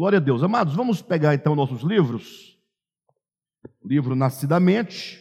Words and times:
Glória 0.00 0.16
a 0.16 0.22
Deus. 0.22 0.42
Amados, 0.42 0.74
vamos 0.74 1.02
pegar 1.02 1.34
então 1.34 1.54
nossos 1.54 1.82
livros. 1.82 2.58
Livro 3.84 4.16
Nascidamente, 4.16 5.20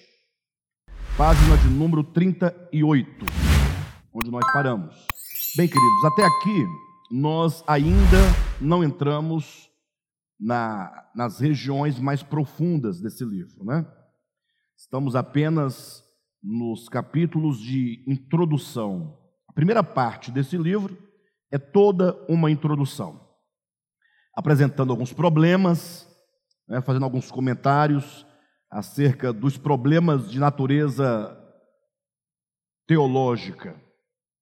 página 1.18 1.58
de 1.58 1.68
número 1.68 2.02
38, 2.02 3.26
onde 4.14 4.32
nós 4.32 4.50
paramos. 4.54 4.96
Bem, 5.58 5.68
queridos, 5.68 6.06
até 6.06 6.26
aqui 6.26 6.66
nós 7.12 7.62
ainda 7.68 8.18
não 8.62 8.82
entramos 8.82 9.70
na, 10.40 11.10
nas 11.14 11.42
regiões 11.42 12.00
mais 12.00 12.24
profundas 12.24 13.02
desse 13.02 13.26
livro, 13.26 13.66
né? 13.66 13.86
Estamos 14.78 15.14
apenas 15.14 16.02
nos 16.42 16.88
capítulos 16.88 17.60
de 17.60 18.02
introdução. 18.08 19.20
A 19.46 19.52
primeira 19.52 19.84
parte 19.84 20.32
desse 20.32 20.58
livro 20.58 20.98
é 21.52 21.58
toda 21.58 22.16
uma 22.30 22.50
introdução, 22.50 23.29
apresentando 24.40 24.92
alguns 24.92 25.12
problemas, 25.12 26.08
né, 26.66 26.80
fazendo 26.82 27.04
alguns 27.04 27.30
comentários 27.30 28.26
acerca 28.72 29.34
dos 29.34 29.58
problemas 29.58 30.32
de 30.32 30.40
natureza 30.40 31.38
teológica, 32.88 33.76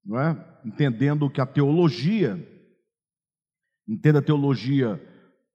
não 0.05 0.19
é? 0.19 0.59
entendendo 0.63 1.27
que 1.31 1.41
a 1.41 1.47
teologia, 1.47 2.37
entenda 3.87 4.19
a 4.19 4.21
teologia 4.21 5.01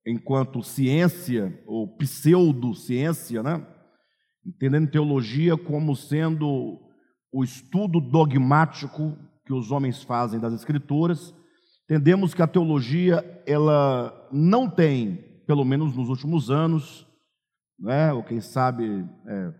enquanto 0.05 0.61
ciência 0.61 1.62
ou 1.64 1.97
pseudociência, 1.97 3.45
né? 3.45 3.64
entendendo 4.45 4.91
teologia 4.91 5.56
como 5.56 5.95
sendo 5.95 6.80
o 7.33 7.45
estudo 7.45 8.00
dogmático 8.00 9.16
que 9.47 9.52
os 9.52 9.70
homens 9.70 10.02
fazem 10.02 10.41
das 10.41 10.52
escrituras, 10.52 11.33
entendemos 11.84 12.34
que 12.34 12.42
a 12.42 12.46
teologia 12.46 13.42
ela 13.46 14.28
não 14.32 14.68
tem, 14.68 15.16
pelo 15.46 15.64
menos 15.64 15.95
nos 15.95 16.08
últimos 16.08 16.50
anos, 16.50 17.06
né, 17.78 18.12
ou 18.12 18.22
quem 18.22 18.41
sabe 18.41 19.05
é, 19.27 19.55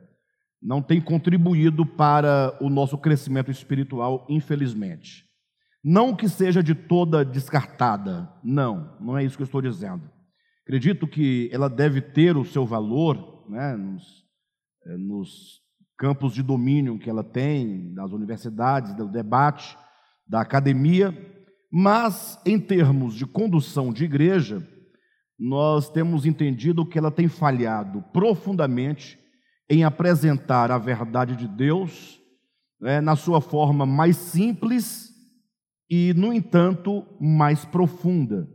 não 0.62 0.81
tem 0.81 1.01
contribuído 1.01 1.84
para 1.84 2.56
o 2.61 2.70
nosso 2.70 2.97
crescimento 2.97 3.51
espiritual, 3.51 4.25
infelizmente. 4.29 5.25
Não 5.84 6.14
que 6.14 6.29
seja 6.29 6.62
de 6.62 6.75
toda 6.75 7.25
descartada, 7.25 8.33
não, 8.45 8.97
não 9.01 9.19
é 9.19 9.25
isso 9.25 9.36
que 9.36 9.42
eu 9.42 9.47
estou 9.47 9.61
dizendo. 9.61 10.09
Acredito 10.64 11.09
que 11.09 11.51
ela 11.53 11.69
deve 11.69 12.01
ter 12.01 12.36
o 12.36 12.45
seu 12.45 12.64
valor 12.64 13.45
né, 13.51 13.77
nos, 13.77 14.25
é, 14.86 14.97
nos 14.97 15.61
campos 15.98 16.33
de 16.33 16.42
domínio 16.42 16.98
que 16.98 17.11
ela 17.11 17.25
tem, 17.25 17.92
das 17.95 18.12
universidades, 18.12 18.95
do 18.95 19.09
debate, 19.09 19.77
da 20.27 20.41
academia, 20.41 21.12
mas 21.73 22.39
em 22.45 22.61
termos 22.61 23.15
de 23.15 23.25
condução 23.25 23.95
de 23.95 24.05
igreja, 24.05 24.62
nós 25.39 25.89
temos 25.89 26.27
entendido 26.27 26.84
que 26.84 26.98
ela 26.98 27.11
tem 27.11 27.29
falhado 27.29 28.03
profundamente 28.12 29.19
em 29.70 29.83
apresentar 29.83 30.70
a 30.70 30.77
verdade 30.77 31.34
de 31.34 31.48
Deus 31.48 32.20
né, 32.79 33.01
na 33.01 33.17
sua 33.17 33.41
forma 33.41 33.87
mais 33.87 34.19
simples 34.19 35.11
e, 35.89 36.12
no 36.14 36.31
entanto, 36.31 37.06
mais 37.19 37.64
profunda. 37.64 38.47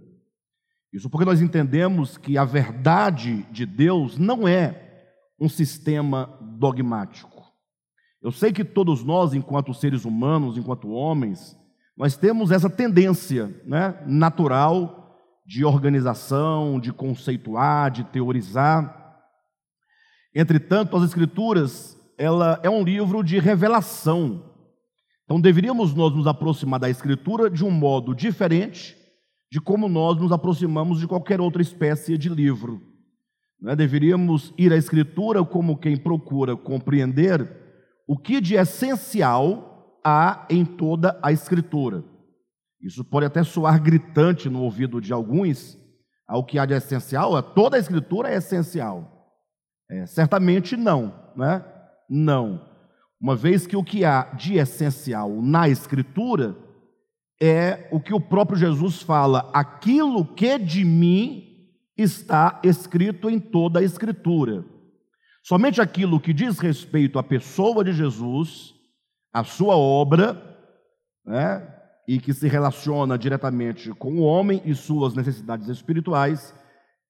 Isso 0.94 1.10
porque 1.10 1.26
nós 1.26 1.42
entendemos 1.42 2.18
que 2.18 2.38
a 2.38 2.46
verdade 2.46 3.48
de 3.52 3.66
Deus 3.66 4.18
não 4.18 4.48
é 4.48 5.10
um 5.40 5.50
sistema 5.50 6.38
dogmático. 6.60 7.52
Eu 8.22 8.32
sei 8.32 8.54
que 8.54 8.64
todos 8.64 9.04
nós, 9.04 9.34
enquanto 9.34 9.74
seres 9.74 10.06
humanos, 10.06 10.58
enquanto 10.58 10.90
homens, 10.90 11.56
nós 11.98 12.16
temos 12.16 12.52
essa 12.52 12.70
tendência 12.70 13.60
né, 13.66 14.00
natural 14.06 15.18
de 15.46 15.66
organização, 15.66 16.80
de 16.80 16.94
conceituar, 16.94 17.90
de 17.90 18.04
teorizar. 18.04 19.18
Entretanto, 20.36 20.96
as 20.96 21.04
Escrituras, 21.04 21.98
ela 22.18 22.60
é 22.62 22.70
um 22.70 22.84
livro 22.84 23.24
de 23.24 23.40
revelação. 23.40 24.54
Então, 25.26 25.42
deveríamos 25.42 25.96
nós 25.96 26.14
nos 26.14 26.28
aproximar 26.28 26.80
da 26.80 26.90
Escritura 26.90 27.50
de 27.50 27.66
um 27.66 27.72
modo 27.72 28.14
diferente 28.14 28.96
de 29.52 29.60
como 29.60 29.90
nós 29.90 30.18
nos 30.18 30.32
aproximamos 30.32 31.00
de 31.00 31.08
qualquer 31.08 31.42
outra 31.42 31.62
espécie 31.62 32.18
de 32.18 32.30
livro. 32.30 32.82
Né? 33.60 33.76
Deveríamos 33.76 34.54
ir 34.58 34.72
à 34.72 34.78
Escritura 34.78 35.44
como 35.44 35.78
quem 35.78 35.98
procura 35.98 36.56
compreender 36.56 37.50
o 38.08 38.18
que 38.18 38.40
de 38.40 38.56
essencial 38.56 39.77
há 40.08 40.46
em 40.50 40.64
toda 40.64 41.20
a 41.22 41.34
Escritura. 41.34 42.02
Isso 42.82 43.04
pode 43.04 43.26
até 43.26 43.44
soar 43.44 43.82
gritante 43.84 44.50
no 44.50 44.62
ouvido 44.62 45.02
de 45.02 45.12
alguns, 45.12 45.78
ao 46.26 46.46
que 46.46 46.58
há 46.58 46.66
de 46.66 46.74
essencial, 46.74 47.42
toda 47.44 47.76
a 47.76 47.80
Escritura 47.80 48.30
é 48.30 48.38
essencial. 48.38 49.36
É, 49.90 50.06
certamente 50.06 50.78
não, 50.78 51.14
né? 51.36 51.64
Não. 52.10 52.66
Uma 53.20 53.36
vez 53.36 53.68
que 53.68 53.76
o 53.76 53.84
que 53.84 54.06
há 54.06 54.24
de 54.34 54.56
essencial 54.56 55.42
na 55.42 55.68
Escritura 55.68 56.56
é 57.42 57.90
o 57.92 58.00
que 58.00 58.14
o 58.14 58.20
próprio 58.20 58.58
Jesus 58.58 59.02
fala: 59.02 59.50
aquilo 59.54 60.26
que 60.26 60.58
de 60.58 60.86
mim 60.86 61.44
está 61.98 62.62
escrito 62.64 63.30
em 63.30 63.40
toda 63.40 63.80
a 63.80 63.84
Escritura. 63.84 64.64
Somente 65.44 65.82
aquilo 65.82 66.20
que 66.20 66.34
diz 66.34 66.60
respeito 66.60 67.18
à 67.20 67.24
pessoa 67.24 67.84
de 67.84 67.92
Jesus, 67.92 68.77
à 69.38 69.44
sua 69.44 69.78
obra, 69.78 70.42
né, 71.26 71.68
e 72.08 72.20
que 72.20 72.34
se 72.34 72.48
relaciona 72.48 73.18
diretamente 73.18 73.92
com 73.92 74.16
o 74.16 74.22
homem 74.22 74.62
e 74.66 74.74
suas 74.74 75.14
necessidades 75.14 75.68
espirituais, 75.68 76.56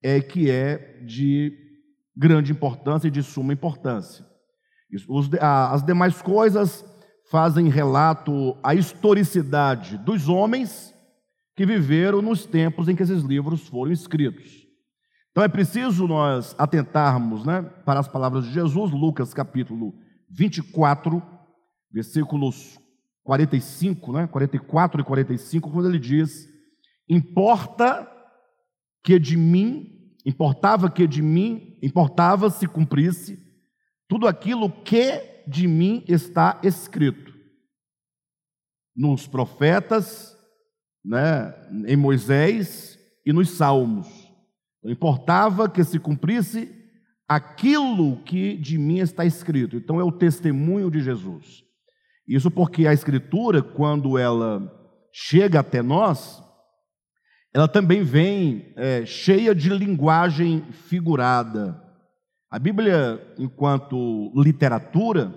é 0.04 0.20
que 0.20 0.50
é 0.52 1.02
de 1.06 1.54
grande 2.16 2.52
importância 2.52 3.08
e 3.08 3.12
de 3.12 3.24
suma 3.24 3.54
importância. 3.54 4.26
As 5.40 5.84
demais 5.84 6.22
coisas 6.22 6.84
fazem 7.30 7.70
relato 7.70 8.58
à 8.64 8.74
historicidade 8.74 9.98
dos 9.98 10.28
homens 10.28 10.94
que 11.56 11.66
viveram 11.66 12.22
nos 12.22 12.46
tempos 12.46 12.90
em 12.90 12.96
que 12.96 13.04
esses 13.04 13.24
livros 13.24 13.68
foram 13.68 13.92
escritos. 13.92 14.66
Então 15.32 15.44
é 15.44 15.48
preciso 15.48 16.08
nós 16.08 16.56
atentarmos 16.58 17.46
né, 17.46 17.62
para 17.86 18.00
as 18.00 18.08
palavras 18.08 18.46
de 18.46 18.52
Jesus, 18.52 18.92
Lucas 18.92 19.34
capítulo 19.34 19.94
24, 20.30 21.37
versículos 21.98 22.80
45, 23.24 24.14
né, 24.14 24.28
44 24.28 25.02
e 25.02 25.04
45, 25.04 25.72
quando 25.72 25.90
ele 25.90 25.98
diz: 25.98 26.48
Importa 27.10 28.08
que 29.04 29.18
de 29.18 29.36
mim, 29.36 30.14
importava 30.24 30.92
que 30.92 31.08
de 31.08 31.24
mim, 31.24 31.76
importava 31.82 32.52
se 32.52 32.68
cumprisse 32.68 33.44
tudo 34.08 34.28
aquilo 34.28 34.70
que 34.84 35.44
de 35.48 35.68
mim 35.68 36.04
está 36.08 36.60
escrito 36.64 37.34
nos 38.96 39.28
profetas, 39.28 40.38
né, 41.04 41.54
em 41.88 41.96
Moisés 41.96 43.00
e 43.26 43.34
nos 43.34 43.50
Salmos. 43.52 44.08
Não 44.84 44.92
importava 44.92 45.68
que 45.68 45.84
se 45.84 46.00
cumprisse 46.00 46.74
aquilo 47.28 48.24
que 48.24 48.56
de 48.56 48.78
mim 48.78 49.00
está 49.00 49.26
escrito. 49.26 49.76
Então 49.76 50.00
é 50.00 50.04
o 50.04 50.12
testemunho 50.12 50.92
de 50.92 51.02
Jesus. 51.02 51.67
Isso 52.28 52.52
porque 52.52 52.86
a 52.86 52.94
Escritura, 52.94 53.62
quando 53.62 54.18
ela 54.18 54.70
chega 55.14 55.62
até 55.62 55.82
nós, 55.82 56.44
ela 57.54 57.68
também 57.68 58.04
vem 58.04 58.74
é, 58.76 59.06
cheia 59.06 59.56
de 59.56 59.70
linguagem 59.70 60.66
figurada. 60.72 61.82
A 62.52 62.60
Bíblia, 62.60 63.22
enquanto 63.40 64.32
literatura, 64.36 65.34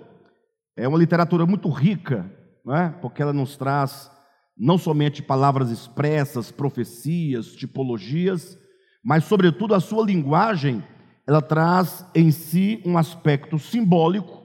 é 0.75 0.87
uma 0.87 0.97
literatura 0.97 1.45
muito 1.45 1.69
rica, 1.69 2.29
não 2.65 2.75
é? 2.75 2.89
porque 3.01 3.21
ela 3.21 3.33
nos 3.33 3.55
traz 3.55 4.11
não 4.57 4.77
somente 4.77 5.23
palavras 5.23 5.71
expressas, 5.71 6.51
profecias, 6.51 7.53
tipologias, 7.53 8.57
mas, 9.03 9.23
sobretudo, 9.23 9.73
a 9.73 9.79
sua 9.79 10.05
linguagem, 10.05 10.83
ela 11.25 11.41
traz 11.41 12.05
em 12.13 12.29
si 12.29 12.81
um 12.85 12.97
aspecto 12.97 13.57
simbólico 13.57 14.40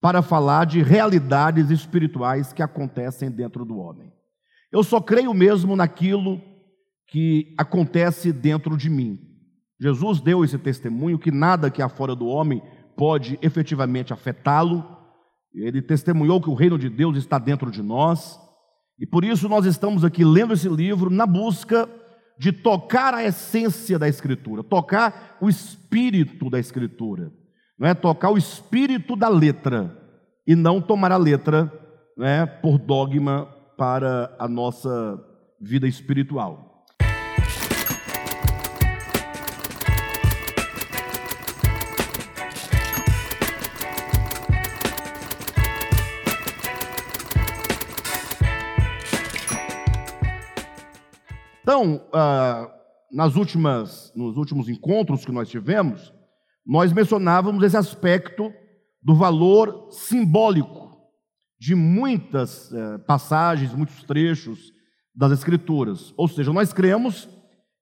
para 0.00 0.22
falar 0.22 0.64
de 0.64 0.82
realidades 0.82 1.70
espirituais 1.70 2.52
que 2.52 2.62
acontecem 2.62 3.30
dentro 3.30 3.64
do 3.64 3.78
homem. 3.78 4.12
Eu 4.70 4.82
só 4.82 5.00
creio 5.00 5.34
mesmo 5.34 5.74
naquilo 5.74 6.40
que 7.08 7.54
acontece 7.58 8.32
dentro 8.32 8.76
de 8.76 8.88
mim. 8.90 9.18
Jesus 9.80 10.20
deu 10.20 10.44
esse 10.44 10.58
testemunho 10.58 11.18
que 11.18 11.30
nada 11.30 11.70
que 11.70 11.80
há 11.80 11.88
fora 11.88 12.14
do 12.14 12.26
homem 12.26 12.62
pode 12.96 13.38
efetivamente 13.40 14.12
afetá-lo. 14.12 14.84
Ele 15.54 15.80
testemunhou 15.80 16.40
que 16.40 16.50
o 16.50 16.54
reino 16.54 16.78
de 16.78 16.88
Deus 16.88 17.16
está 17.16 17.38
dentro 17.38 17.70
de 17.70 17.82
nós. 17.82 18.38
E 18.98 19.06
por 19.06 19.24
isso 19.24 19.48
nós 19.48 19.64
estamos 19.64 20.04
aqui 20.04 20.24
lendo 20.24 20.52
esse 20.52 20.68
livro 20.68 21.08
na 21.08 21.26
busca 21.26 21.88
de 22.38 22.52
tocar 22.52 23.14
a 23.14 23.24
essência 23.24 23.98
da 23.98 24.08
Escritura, 24.08 24.62
tocar 24.62 25.36
o 25.40 25.48
espírito 25.48 26.50
da 26.50 26.58
Escritura, 26.58 27.32
não 27.78 27.88
é 27.88 27.94
tocar 27.94 28.30
o 28.30 28.36
espírito 28.36 29.14
da 29.14 29.28
letra 29.28 29.96
e 30.44 30.56
não 30.56 30.80
tomar 30.80 31.12
a 31.12 31.16
letra 31.16 31.72
né, 32.16 32.44
por 32.44 32.76
dogma 32.76 33.46
para 33.76 34.34
a 34.36 34.48
nossa 34.48 35.24
vida 35.60 35.86
espiritual. 35.86 36.84
Então, 51.62 52.00
ah, 52.12 52.68
nas 53.12 53.36
últimas, 53.36 54.10
nos 54.16 54.36
últimos 54.36 54.68
encontros 54.68 55.24
que 55.24 55.30
nós 55.30 55.48
tivemos, 55.48 56.12
nós 56.68 56.92
mencionávamos 56.92 57.64
esse 57.64 57.78
aspecto 57.78 58.52
do 59.02 59.14
valor 59.14 59.88
simbólico 59.90 60.98
de 61.58 61.74
muitas 61.74 62.70
eh, 62.70 62.98
passagens, 62.98 63.72
muitos 63.72 64.04
trechos 64.04 64.70
das 65.14 65.32
Escrituras. 65.32 66.12
Ou 66.14 66.28
seja, 66.28 66.52
nós 66.52 66.70
cremos 66.74 67.26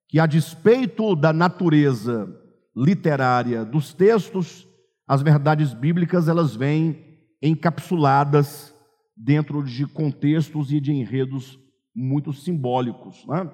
que, 0.08 0.20
a 0.20 0.26
despeito 0.26 1.16
da 1.16 1.32
natureza 1.32 2.32
literária 2.76 3.64
dos 3.64 3.92
textos, 3.92 4.68
as 5.06 5.20
verdades 5.20 5.74
bíblicas 5.74 6.28
elas 6.28 6.54
vêm 6.54 7.04
encapsuladas 7.42 8.72
dentro 9.16 9.64
de 9.64 9.84
contextos 9.84 10.72
e 10.72 10.80
de 10.80 10.92
enredos 10.92 11.58
muito 11.92 12.32
simbólicos, 12.32 13.26
né? 13.26 13.50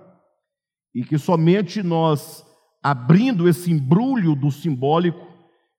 E 0.94 1.02
que 1.04 1.16
somente 1.16 1.82
nós 1.82 2.44
abrindo 2.82 3.48
esse 3.48 3.70
embrulho 3.70 4.34
do 4.34 4.50
simbólico 4.50 5.26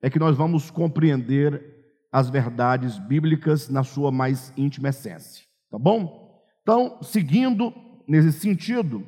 é 0.02 0.10
que 0.10 0.20
nós 0.20 0.38
vamos 0.38 0.72
compreender 0.72 1.74
as 2.12 2.30
verdades 2.30 2.98
bíblicas 3.00 3.70
na 3.70 3.84
sua 3.84 4.12
mais 4.12 4.54
íntima 4.56 4.90
essência, 4.90 5.46
tá 5.70 5.78
bom? 5.78 6.42
Então, 6.62 7.02
seguindo 7.02 7.74
nesse 8.08 8.32
sentido, 8.32 9.06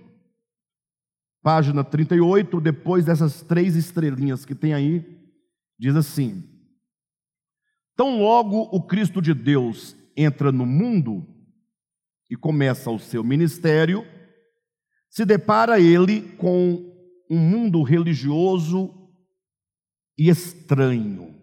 página 1.42 1.83
38, 1.83 2.59
depois 2.59 3.06
dessas 3.06 3.42
três 3.42 3.75
estrelinhas 3.75 4.45
que 4.45 4.56
tem 4.56 4.74
aí, 4.74 5.06
diz 5.77 5.95
assim: 5.95 6.44
Tão 7.95 8.19
logo 8.19 8.62
o 8.71 8.81
Cristo 8.81 9.21
de 9.21 9.33
Deus 9.33 9.95
entra 10.18 10.51
no 10.51 10.65
mundo 10.65 11.25
e 12.30 12.36
começa 12.36 12.89
o 12.89 12.97
seu 12.97 13.24
ministério, 13.24 14.06
se 15.09 15.24
depara 15.24 15.80
ele 15.80 16.21
com 16.38 16.94
um 17.30 17.38
mundo 17.38 17.81
religioso 17.83 18.94
e 20.18 20.30
estranho. 20.30 21.36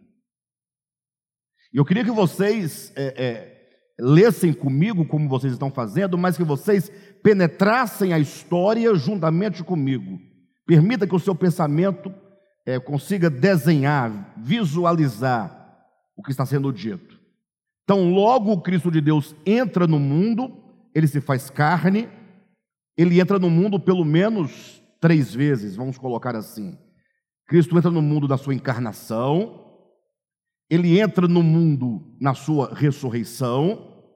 Eu 1.73 1.85
queria 1.85 2.05
que 2.05 2.11
vocês 2.11 2.93
é, 2.97 3.15
é, 3.17 3.63
lessem 3.99 4.53
comigo, 4.53 5.07
como 5.07 5.29
vocês 5.29 5.53
estão 5.53 5.71
fazendo, 5.71 6.19
mas 6.19 6.37
que 6.37 6.45
vocês 6.45 6.91
penetrassem 7.23 8.13
a 8.13 8.19
história 8.19 8.95
juntamente 8.95 9.63
comigo. 9.65 10.19
Permita 10.67 11.07
que 11.07 11.15
o 11.15 11.21
seu 11.21 11.35
pensamento 11.35 12.13
é, 12.67 12.79
consiga 12.79 13.31
desenhar, 13.31 14.35
visualizar 14.37 15.59
o 16.17 16.23
que 16.23 16.31
está 16.31 16.45
sendo 16.45 16.73
dito. 16.73 17.21
Então, 17.85 18.13
logo 18.13 18.53
o 18.53 18.61
Cristo 18.61 18.91
de 18.91 19.01
Deus 19.01 19.35
entra 19.45 19.87
no 19.87 19.99
mundo, 19.99 20.63
ele 20.95 21.07
se 21.07 21.21
faz 21.21 21.51
carne, 21.51 22.09
ele 22.97 23.21
entra 23.21 23.39
no 23.39 23.51
mundo 23.51 23.81
pelo 23.81 24.05
menos 24.05 24.82
três 25.03 25.35
vezes, 25.35 25.75
vamos 25.75 25.99
colocar 25.99 26.37
assim. 26.37 26.79
Cristo 27.49 27.77
entra 27.77 27.91
no 27.91 28.01
mundo 28.01 28.29
da 28.29 28.39
sua 28.39 28.55
encarnação, 28.55 29.61
ele 30.71 31.01
entra 31.01 31.27
no 31.27 31.43
mundo 31.43 32.17
na 32.21 32.35
sua 32.35 32.73
ressurreição, 32.73 34.07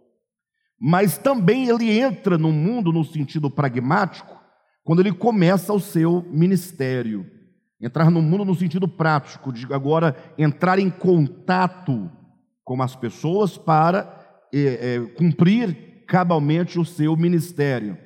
mas 0.81 1.19
também 1.19 1.69
ele 1.69 1.91
entra 1.99 2.39
no 2.39 2.53
mundo 2.53 2.93
no 2.93 3.05
sentido 3.05 3.51
pragmático, 3.51 4.41
quando 4.85 5.01
ele 5.01 5.13
começa 5.13 5.73
o 5.73 5.81
seu 5.81 6.25
ministério. 6.31 7.27
Entrar 7.81 8.09
no 8.09 8.23
mundo 8.23 8.45
no 8.45 8.55
sentido 8.55 8.87
prático, 8.87 9.53
de 9.53 9.67
agora 9.75 10.17
entrar 10.39 10.79
em 10.79 10.89
contato 10.89 12.11
com 12.65 12.81
as 12.81 12.95
pessoas 12.95 13.59
para 13.59 14.47
é, 14.55 14.95
é, 14.95 15.01
cumprir 15.17 16.05
cabalmente 16.07 16.79
o 16.79 16.85
seu 16.85 17.17
ministério. 17.17 18.06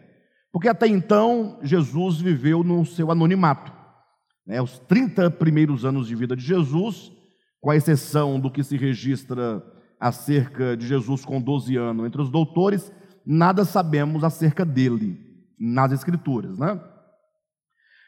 Porque 0.53 0.69
até 0.69 0.87
então 0.87 1.59
Jesus 1.63 2.21
viveu 2.21 2.63
no 2.65 2.85
seu 2.85 3.11
anonimato. 3.11 3.73
Né? 4.47 4.61
Os 4.61 4.79
30 4.81 5.31
primeiros 5.33 5.85
anos 5.85 6.09
de 6.09 6.15
vida 6.15 6.35
de 6.35 6.43
Jesus 6.43 7.13
com 7.61 7.71
a 7.71 7.77
exceção 7.77 8.41
do 8.41 8.51
que 8.51 8.65
se 8.65 8.77
registra 8.77 9.63
acerca 10.01 10.77
de 10.77 10.87
Jesus 10.87 11.25
com 11.25 11.41
12 11.41 11.77
anos 11.77 12.07
entre 12.07 12.23
os 12.23 12.31
doutores, 12.31 12.91
nada 13.25 13.65
sabemos 13.65 14.25
acerca 14.25 14.65
dele 14.65 15.19
nas 15.59 15.93
Escrituras, 15.93 16.59
né? 16.59 16.81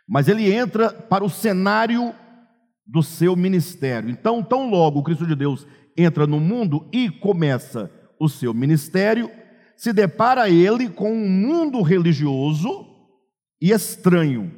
Mas 0.09 0.27
ele 0.27 0.53
entra 0.53 0.91
para 0.91 1.23
o 1.23 1.29
cenário 1.29 2.15
do 2.87 3.03
seu 3.03 3.37
ministério. 3.37 4.11
Então, 4.11 4.43
tão 4.43 4.69
logo 4.71 5.01
o 5.01 5.03
Cristo 5.03 5.27
de 5.27 5.37
Deus 5.37 5.67
entra 5.97 6.27
no 6.27 6.41
mundo 6.41 6.89
e 6.93 7.11
começa 7.11 7.91
o 8.19 8.29
seu 8.29 8.55
ministério, 8.55 9.31
se 9.77 9.93
depara 9.93 10.49
ele 10.49 10.89
com 10.89 11.13
um 11.13 11.29
mundo 11.29 11.83
religioso 11.83 12.87
e 13.61 13.71
estranho. 13.71 14.53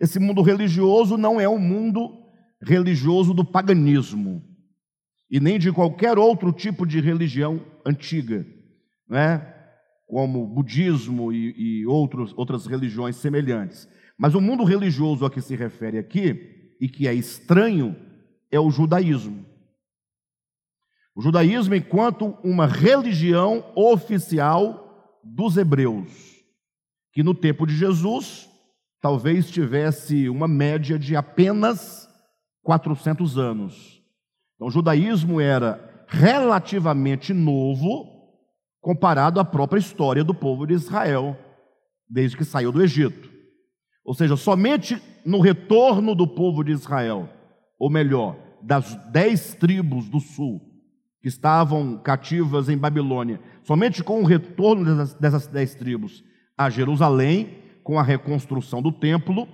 Esse 0.00 0.18
mundo 0.18 0.42
religioso 0.42 1.16
não 1.16 1.40
é 1.40 1.48
o 1.48 1.52
um 1.52 1.58
mundo 1.58 2.18
religioso 2.62 3.32
do 3.32 3.44
paganismo 3.44 4.42
e 5.30 5.38
nem 5.38 5.58
de 5.58 5.70
qualquer 5.70 6.18
outro 6.18 6.52
tipo 6.52 6.86
de 6.86 7.00
religião 7.00 7.64
antiga, 7.86 8.44
né? 9.08 9.54
como 10.06 10.44
budismo 10.44 11.32
e, 11.32 11.54
e 11.56 11.86
outros, 11.86 12.34
outras 12.36 12.66
religiões 12.66 13.14
semelhantes. 13.14 13.88
Mas 14.18 14.34
o 14.34 14.40
mundo 14.40 14.64
religioso 14.64 15.24
a 15.24 15.30
que 15.30 15.40
se 15.40 15.54
refere 15.54 15.98
aqui, 15.98 16.74
e 16.80 16.88
que 16.88 17.06
é 17.06 17.14
estranho, 17.14 17.94
é 18.50 18.58
o 18.58 18.70
judaísmo. 18.70 19.46
O 21.14 21.22
judaísmo, 21.22 21.74
enquanto 21.74 22.38
uma 22.42 22.66
religião 22.66 23.64
oficial 23.74 25.18
dos 25.24 25.56
hebreus, 25.56 26.08
que 27.12 27.22
no 27.22 27.34
tempo 27.34 27.66
de 27.66 27.76
Jesus 27.76 28.48
talvez 29.00 29.50
tivesse 29.50 30.28
uma 30.28 30.46
média 30.46 30.98
de 30.98 31.16
apenas 31.16 32.08
400 32.62 33.38
anos. 33.38 34.02
Então, 34.54 34.68
o 34.68 34.70
judaísmo 34.70 35.40
era 35.40 36.04
relativamente 36.06 37.32
novo 37.32 38.20
comparado 38.80 39.40
à 39.40 39.44
própria 39.44 39.80
história 39.80 40.22
do 40.22 40.34
povo 40.34 40.66
de 40.66 40.74
Israel, 40.74 41.36
desde 42.08 42.36
que 42.36 42.44
saiu 42.44 42.70
do 42.70 42.82
Egito. 42.82 43.30
Ou 44.04 44.14
seja, 44.14 44.36
somente 44.36 45.00
no 45.24 45.40
retorno 45.40 46.14
do 46.14 46.26
povo 46.26 46.62
de 46.62 46.72
Israel, 46.72 47.28
ou 47.78 47.90
melhor, 47.90 48.36
das 48.62 48.94
dez 49.10 49.54
tribos 49.54 50.08
do 50.08 50.20
sul 50.20 50.69
que 51.20 51.28
estavam 51.28 51.98
cativas 51.98 52.68
em 52.68 52.78
Babilônia, 52.78 53.40
somente 53.62 54.02
com 54.02 54.22
o 54.22 54.26
retorno 54.26 54.84
dessas, 54.84 55.14
dessas 55.14 55.46
dez 55.46 55.74
tribos 55.74 56.24
a 56.56 56.68
Jerusalém, 56.68 57.58
com 57.82 57.98
a 57.98 58.02
reconstrução 58.02 58.82
do 58.82 58.92
templo, 58.92 59.48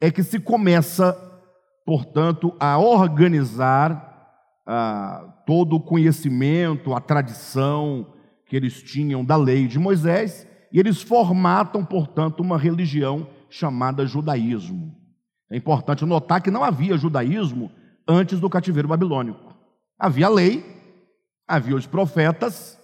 é 0.00 0.10
que 0.10 0.22
se 0.22 0.38
começa 0.38 1.16
portanto, 1.84 2.54
a 2.58 2.78
organizar 2.78 4.10
ah, 4.66 5.42
todo 5.46 5.76
o 5.76 5.80
conhecimento, 5.80 6.94
a 6.94 7.00
tradição 7.00 8.06
que 8.46 8.56
eles 8.56 8.82
tinham 8.82 9.24
da 9.24 9.36
lei 9.36 9.66
de 9.66 9.78
Moisés, 9.78 10.46
e 10.72 10.78
eles 10.78 11.02
formatam, 11.02 11.84
portanto, 11.84 12.40
uma 12.40 12.56
religião 12.56 13.26
chamada 13.50 14.06
judaísmo. 14.06 14.94
É 15.50 15.56
importante 15.56 16.04
notar 16.06 16.40
que 16.40 16.50
não 16.50 16.64
havia 16.64 16.96
judaísmo 16.96 17.70
antes 18.08 18.40
do 18.40 18.48
cativeiro 18.48 18.88
babilônico. 18.88 19.54
Havia 19.98 20.28
lei, 20.28 20.64
havia 21.52 21.76
os 21.76 21.86
profetas, 21.86 22.80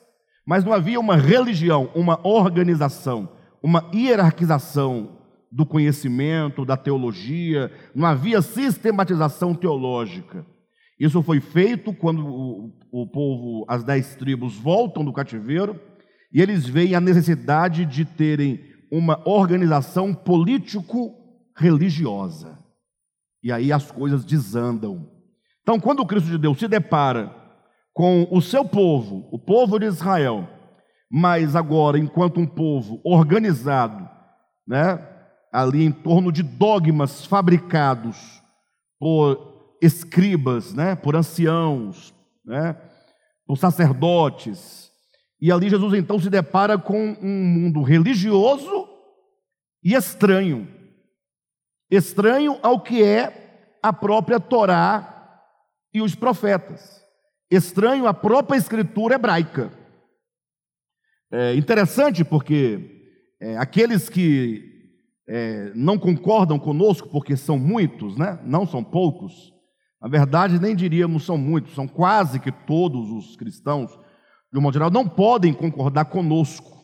mas 0.46 0.62
não 0.62 0.74
havia 0.74 1.00
uma 1.00 1.16
religião, 1.16 1.90
uma 1.94 2.20
organização, 2.22 3.30
uma 3.62 3.90
hierarquização 3.94 5.16
do 5.50 5.64
conhecimento, 5.64 6.66
da 6.66 6.76
teologia, 6.76 7.72
não 7.94 8.06
havia 8.06 8.42
sistematização 8.42 9.54
teológica. 9.54 10.44
Isso 11.00 11.22
foi 11.22 11.40
feito 11.40 11.94
quando 11.94 12.74
o, 12.92 13.06
povo, 13.06 13.64
as 13.66 13.82
dez 13.82 14.14
tribos, 14.16 14.56
voltam 14.56 15.02
do 15.02 15.14
cativeiro 15.14 15.80
e 16.30 16.42
eles 16.42 16.66
veem 16.66 16.94
a 16.94 17.00
necessidade 17.00 17.86
de 17.86 18.04
terem 18.04 18.60
uma 18.92 19.26
organização 19.26 20.12
político-religiosa. 20.12 22.58
E 23.42 23.50
aí 23.50 23.72
as 23.72 23.90
coisas 23.90 24.26
desandam. 24.26 25.10
Então, 25.62 25.80
quando 25.80 26.00
o 26.00 26.06
Cristo 26.06 26.28
de 26.28 26.36
Deus 26.36 26.58
se 26.58 26.68
depara 26.68 27.47
com 27.98 28.28
o 28.30 28.40
seu 28.40 28.64
povo, 28.64 29.28
o 29.32 29.40
povo 29.40 29.76
de 29.76 29.86
Israel, 29.86 30.48
mas 31.10 31.56
agora 31.56 31.98
enquanto 31.98 32.38
um 32.38 32.46
povo 32.46 33.00
organizado, 33.04 34.08
né, 34.64 35.04
ali 35.52 35.84
em 35.84 35.90
torno 35.90 36.30
de 36.30 36.44
dogmas 36.44 37.26
fabricados 37.26 38.40
por 39.00 39.76
escribas, 39.82 40.72
né, 40.72 40.94
por 40.94 41.16
anciãos, 41.16 42.14
né, 42.44 42.80
por 43.44 43.58
sacerdotes. 43.58 44.92
E 45.40 45.50
ali 45.50 45.68
Jesus 45.68 45.92
então 45.94 46.20
se 46.20 46.30
depara 46.30 46.78
com 46.78 47.16
um 47.20 47.44
mundo 47.44 47.82
religioso 47.82 48.88
e 49.82 49.94
estranho. 49.94 50.68
Estranho 51.90 52.60
ao 52.62 52.80
que 52.80 53.02
é 53.02 53.76
a 53.82 53.92
própria 53.92 54.38
Torá 54.38 55.42
e 55.92 56.00
os 56.00 56.14
profetas. 56.14 57.07
Estranho 57.50 58.06
à 58.06 58.12
própria 58.12 58.58
escritura 58.58 59.14
hebraica. 59.14 59.72
É 61.30 61.54
interessante 61.54 62.24
porque 62.24 63.14
é, 63.40 63.56
aqueles 63.58 64.08
que 64.08 64.68
é, 65.26 65.72
não 65.74 65.98
concordam 65.98 66.58
conosco, 66.58 67.08
porque 67.08 67.36
são 67.36 67.58
muitos, 67.58 68.16
né? 68.16 68.38
não 68.44 68.66
são 68.66 68.82
poucos. 68.82 69.52
Na 70.00 70.08
verdade, 70.08 70.58
nem 70.58 70.74
diríamos 70.74 71.24
são 71.24 71.36
muitos, 71.36 71.74
são 71.74 71.86
quase 71.86 72.40
que 72.40 72.52
todos 72.52 73.10
os 73.10 73.36
cristãos, 73.36 73.90
de 74.52 74.58
um 74.58 74.62
modo 74.62 74.72
geral, 74.72 74.90
não 74.90 75.06
podem 75.06 75.52
concordar 75.52 76.06
conosco, 76.06 76.78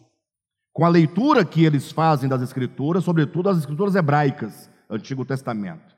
com 0.73 0.85
a 0.85 0.88
leitura 0.88 1.44
que 1.44 1.64
eles 1.64 1.92
fazem 1.92 2.28
das 2.28 2.42
Escrituras, 2.42 3.04
sobretudo 3.04 3.49
as 3.49 3.59
Escrituras 3.59 3.94
hebraicas, 3.94 4.68
Antigo 4.90 5.25
Testamento. 5.25 5.94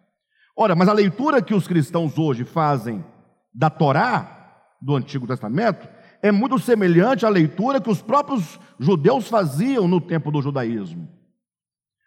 Ora, 0.55 0.77
mas 0.77 0.89
a 0.89 0.93
leitura 0.93 1.43
que 1.43 1.55
os 1.55 1.67
cristãos 1.67 2.19
hoje 2.19 2.45
fazem 2.45 3.05
da 3.53 3.71
Torá, 3.71 4.36
do 4.87 4.95
Antigo 4.95 5.27
Testamento, 5.27 5.89
é 6.23 6.31
muito 6.31 6.61
semelhante 6.61 7.27
à 7.27 7.29
leitura 7.29 7.81
que 7.81 7.91
os 7.91 8.01
próprios 8.01 8.57
judeus 8.79 9.27
faziam 9.27 9.89
no 9.89 10.01
tempo 10.01 10.31
do 10.31 10.41
judaísmo. 10.41 11.09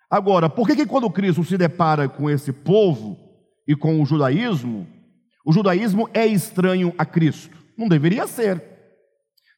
Agora, 0.09 0.49
por 0.49 0.65
que, 0.65 0.77
que 0.77 0.85
quando 0.85 1.09
Cristo 1.09 1.43
se 1.43 1.57
depara 1.57 2.07
com 2.07 2.29
esse 2.29 2.53
povo 2.53 3.19
e 3.67 3.75
com 3.75 4.01
o 4.01 4.05
judaísmo, 4.05 4.87
o 5.45 5.51
judaísmo 5.51 6.09
é 6.13 6.25
estranho 6.25 6.93
a 6.97 7.05
Cristo? 7.05 7.57
Não 7.77 7.89
deveria 7.89 8.25
ser. 8.25 8.63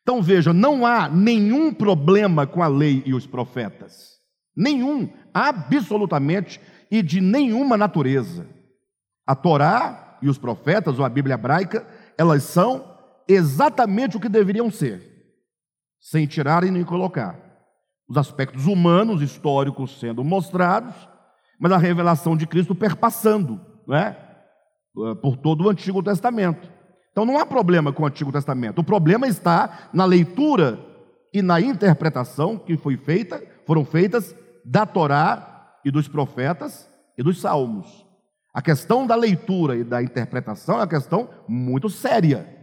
Então 0.01 0.19
veja, 0.19 0.51
não 0.51 0.83
há 0.83 1.07
nenhum 1.07 1.71
problema 1.71 2.47
com 2.47 2.63
a 2.63 2.67
lei 2.67 3.03
e 3.05 3.13
os 3.13 3.27
profetas. 3.27 4.19
Nenhum, 4.57 5.07
absolutamente, 5.31 6.59
e 6.89 7.03
de 7.03 7.21
nenhuma 7.21 7.77
natureza. 7.77 8.47
A 9.27 9.35
Torá 9.35 10.17
e 10.23 10.27
os 10.27 10.39
profetas, 10.39 10.97
ou 10.97 11.05
a 11.05 11.09
Bíblia 11.09 11.35
hebraica, 11.35 11.85
elas 12.17 12.43
são 12.43 12.90
exatamente 13.33 14.17
o 14.17 14.19
que 14.19 14.29
deveriam 14.29 14.69
ser, 14.71 15.01
sem 15.99 16.25
tirar 16.25 16.63
e 16.63 16.71
nem 16.71 16.83
colocar 16.83 17.51
os 18.11 18.17
aspectos 18.17 18.67
humanos, 18.67 19.21
históricos 19.21 19.97
sendo 19.97 20.21
mostrados, 20.21 20.93
mas 21.57 21.71
a 21.71 21.77
revelação 21.77 22.35
de 22.35 22.45
Cristo 22.45 22.75
perpassando, 22.75 23.61
não 23.87 23.95
é? 23.95 24.17
Eh, 24.97 25.15
por 25.21 25.37
todo 25.37 25.63
o 25.63 25.69
Antigo 25.69 26.03
Testamento. 26.03 26.69
Então 27.11 27.25
não 27.25 27.37
há 27.37 27.45
problema 27.45 27.93
com 27.93 28.03
o 28.03 28.05
Antigo 28.05 28.29
Testamento. 28.29 28.79
O 28.79 28.83
problema 28.83 29.27
está 29.27 29.89
na 29.93 30.03
leitura 30.03 30.77
e 31.33 31.41
na 31.41 31.61
interpretação 31.61 32.57
que 32.57 32.75
foi 32.75 32.97
feita, 32.97 33.41
foram 33.65 33.85
feitas 33.85 34.35
da 34.65 34.85
Torá 34.85 35.77
e 35.85 35.89
dos 35.89 36.09
profetas 36.09 36.89
e 37.17 37.23
dos 37.23 37.39
salmos. 37.39 38.05
A 38.53 38.61
questão 38.61 39.07
da 39.07 39.15
leitura 39.15 39.77
e 39.77 39.85
da 39.85 40.03
interpretação 40.03 40.75
é 40.75 40.79
uma 40.79 40.87
questão 40.87 41.29
muito 41.47 41.89
séria. 41.89 42.60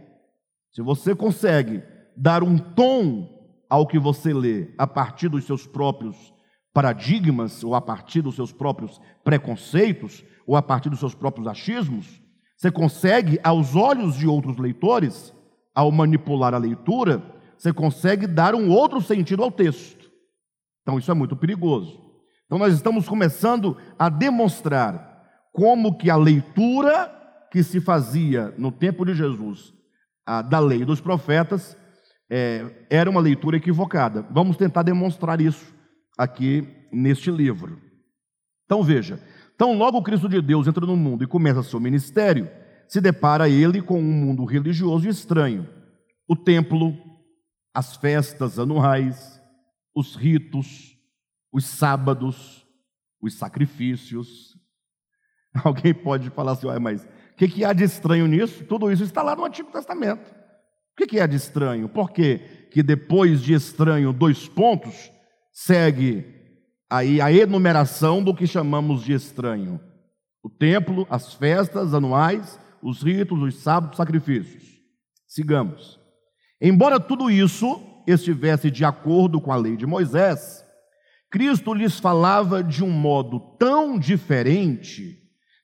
Se 0.71 0.81
você 0.81 1.15
consegue 1.15 1.83
dar 2.15 2.43
um 2.43 2.57
tom 2.57 3.27
ao 3.69 3.87
que 3.87 3.99
você 3.99 4.33
lê 4.33 4.73
a 4.77 4.85
partir 4.85 5.29
dos 5.29 5.45
seus 5.45 5.65
próprios 5.65 6.33
paradigmas, 6.73 7.63
ou 7.63 7.75
a 7.75 7.81
partir 7.81 8.21
dos 8.21 8.35
seus 8.35 8.51
próprios 8.51 8.99
preconceitos, 9.23 10.23
ou 10.45 10.55
a 10.55 10.61
partir 10.61 10.89
dos 10.89 10.99
seus 10.99 11.15
próprios 11.15 11.47
achismos, 11.47 12.21
você 12.55 12.71
consegue, 12.71 13.39
aos 13.43 13.75
olhos 13.75 14.15
de 14.15 14.27
outros 14.27 14.57
leitores, 14.57 15.33
ao 15.73 15.91
manipular 15.91 16.53
a 16.53 16.57
leitura, 16.57 17.23
você 17.57 17.71
consegue 17.71 18.27
dar 18.27 18.53
um 18.53 18.69
outro 18.69 19.01
sentido 19.01 19.43
ao 19.43 19.51
texto. 19.51 20.09
Então 20.81 20.99
isso 20.99 21.09
é 21.09 21.13
muito 21.13 21.35
perigoso. 21.35 21.99
Então 22.45 22.57
nós 22.57 22.73
estamos 22.73 23.07
começando 23.07 23.77
a 23.97 24.09
demonstrar 24.09 25.23
como 25.53 25.97
que 25.97 26.09
a 26.09 26.15
leitura 26.15 27.15
que 27.51 27.63
se 27.63 27.79
fazia 27.79 28.53
no 28.57 28.71
tempo 28.71 29.05
de 29.05 29.13
Jesus, 29.13 29.73
da 30.49 30.59
lei 30.59 30.85
dos 30.85 31.01
profetas, 31.01 31.75
é, 32.29 32.85
era 32.89 33.09
uma 33.09 33.19
leitura 33.19 33.57
equivocada. 33.57 34.25
Vamos 34.31 34.55
tentar 34.57 34.83
demonstrar 34.83 35.41
isso 35.41 35.73
aqui 36.17 36.67
neste 36.91 37.31
livro. 37.31 37.81
Então 38.65 38.83
veja, 38.83 39.19
então 39.55 39.75
logo 39.77 39.97
o 39.97 40.03
Cristo 40.03 40.29
de 40.29 40.41
Deus 40.41 40.67
entra 40.67 40.85
no 40.85 40.95
mundo 40.95 41.23
e 41.23 41.27
começa 41.27 41.63
seu 41.63 41.79
ministério, 41.79 42.49
se 42.87 43.01
depara 43.01 43.49
ele 43.49 43.81
com 43.81 43.99
um 43.99 44.13
mundo 44.13 44.45
religioso 44.45 45.07
estranho. 45.09 45.67
O 46.27 46.35
templo, 46.35 46.95
as 47.73 47.95
festas 47.95 48.59
anuais, 48.59 49.41
os 49.95 50.15
ritos, 50.15 50.95
os 51.51 51.65
sábados, 51.65 52.65
os 53.21 53.33
sacrifícios. 53.33 54.55
Alguém 55.63 55.93
pode 55.93 56.29
falar 56.29 56.51
assim, 56.51 56.67
mas 56.79 57.05
o 57.05 57.09
que, 57.39 57.47
que 57.47 57.63
há 57.63 57.71
de 57.71 57.85
estranho 57.85 58.27
nisso? 58.27 58.65
Tudo 58.65 58.91
isso 58.91 59.03
está 59.03 59.23
lá 59.23 59.33
no 59.33 59.45
Antigo 59.45 59.71
Testamento. 59.71 60.29
O 60.91 61.05
que 61.07 61.17
é 61.17 61.25
de 61.25 61.37
estranho? 61.37 61.87
Porque 61.87 62.67
que 62.69 62.83
depois 62.83 63.41
de 63.41 63.53
estranho, 63.53 64.11
dois 64.11 64.49
pontos, 64.49 65.09
segue 65.53 66.25
aí 66.89 67.21
a 67.21 67.31
enumeração 67.31 68.21
do 68.21 68.35
que 68.35 68.45
chamamos 68.45 69.03
de 69.03 69.13
estranho. 69.13 69.79
O 70.43 70.49
templo, 70.49 71.07
as 71.09 71.33
festas 71.33 71.93
anuais, 71.93 72.59
os 72.83 73.01
ritos, 73.01 73.41
os 73.41 73.55
sábados, 73.55 73.95
sacrifícios. 73.95 74.63
Sigamos. 75.25 75.97
Embora 76.61 76.99
tudo 76.99 77.31
isso 77.31 77.81
estivesse 78.05 78.69
de 78.69 78.83
acordo 78.83 79.39
com 79.39 79.53
a 79.53 79.55
lei 79.55 79.77
de 79.77 79.85
Moisés, 79.85 80.61
Cristo 81.31 81.73
lhes 81.73 81.99
falava 81.99 82.61
de 82.61 82.83
um 82.83 82.89
modo 82.89 83.39
tão 83.57 83.97
diferente, 83.97 85.18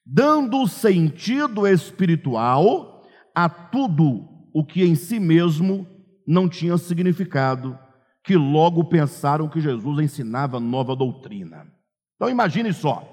dando 0.05 0.67
sentido 0.67 1.65
espiritual 1.65 3.03
a 3.33 3.49
tudo 3.49 4.27
o 4.53 4.63
que 4.63 4.83
em 4.83 4.95
si 4.95 5.19
mesmo 5.19 5.87
não 6.27 6.47
tinha 6.47 6.77
significado, 6.77 7.77
que 8.23 8.35
logo 8.35 8.83
pensaram 8.85 9.49
que 9.49 9.59
Jesus 9.59 9.99
ensinava 9.99 10.59
nova 10.59 10.95
doutrina. 10.95 11.67
Então 12.15 12.29
imagine 12.29 12.71
só, 12.71 13.03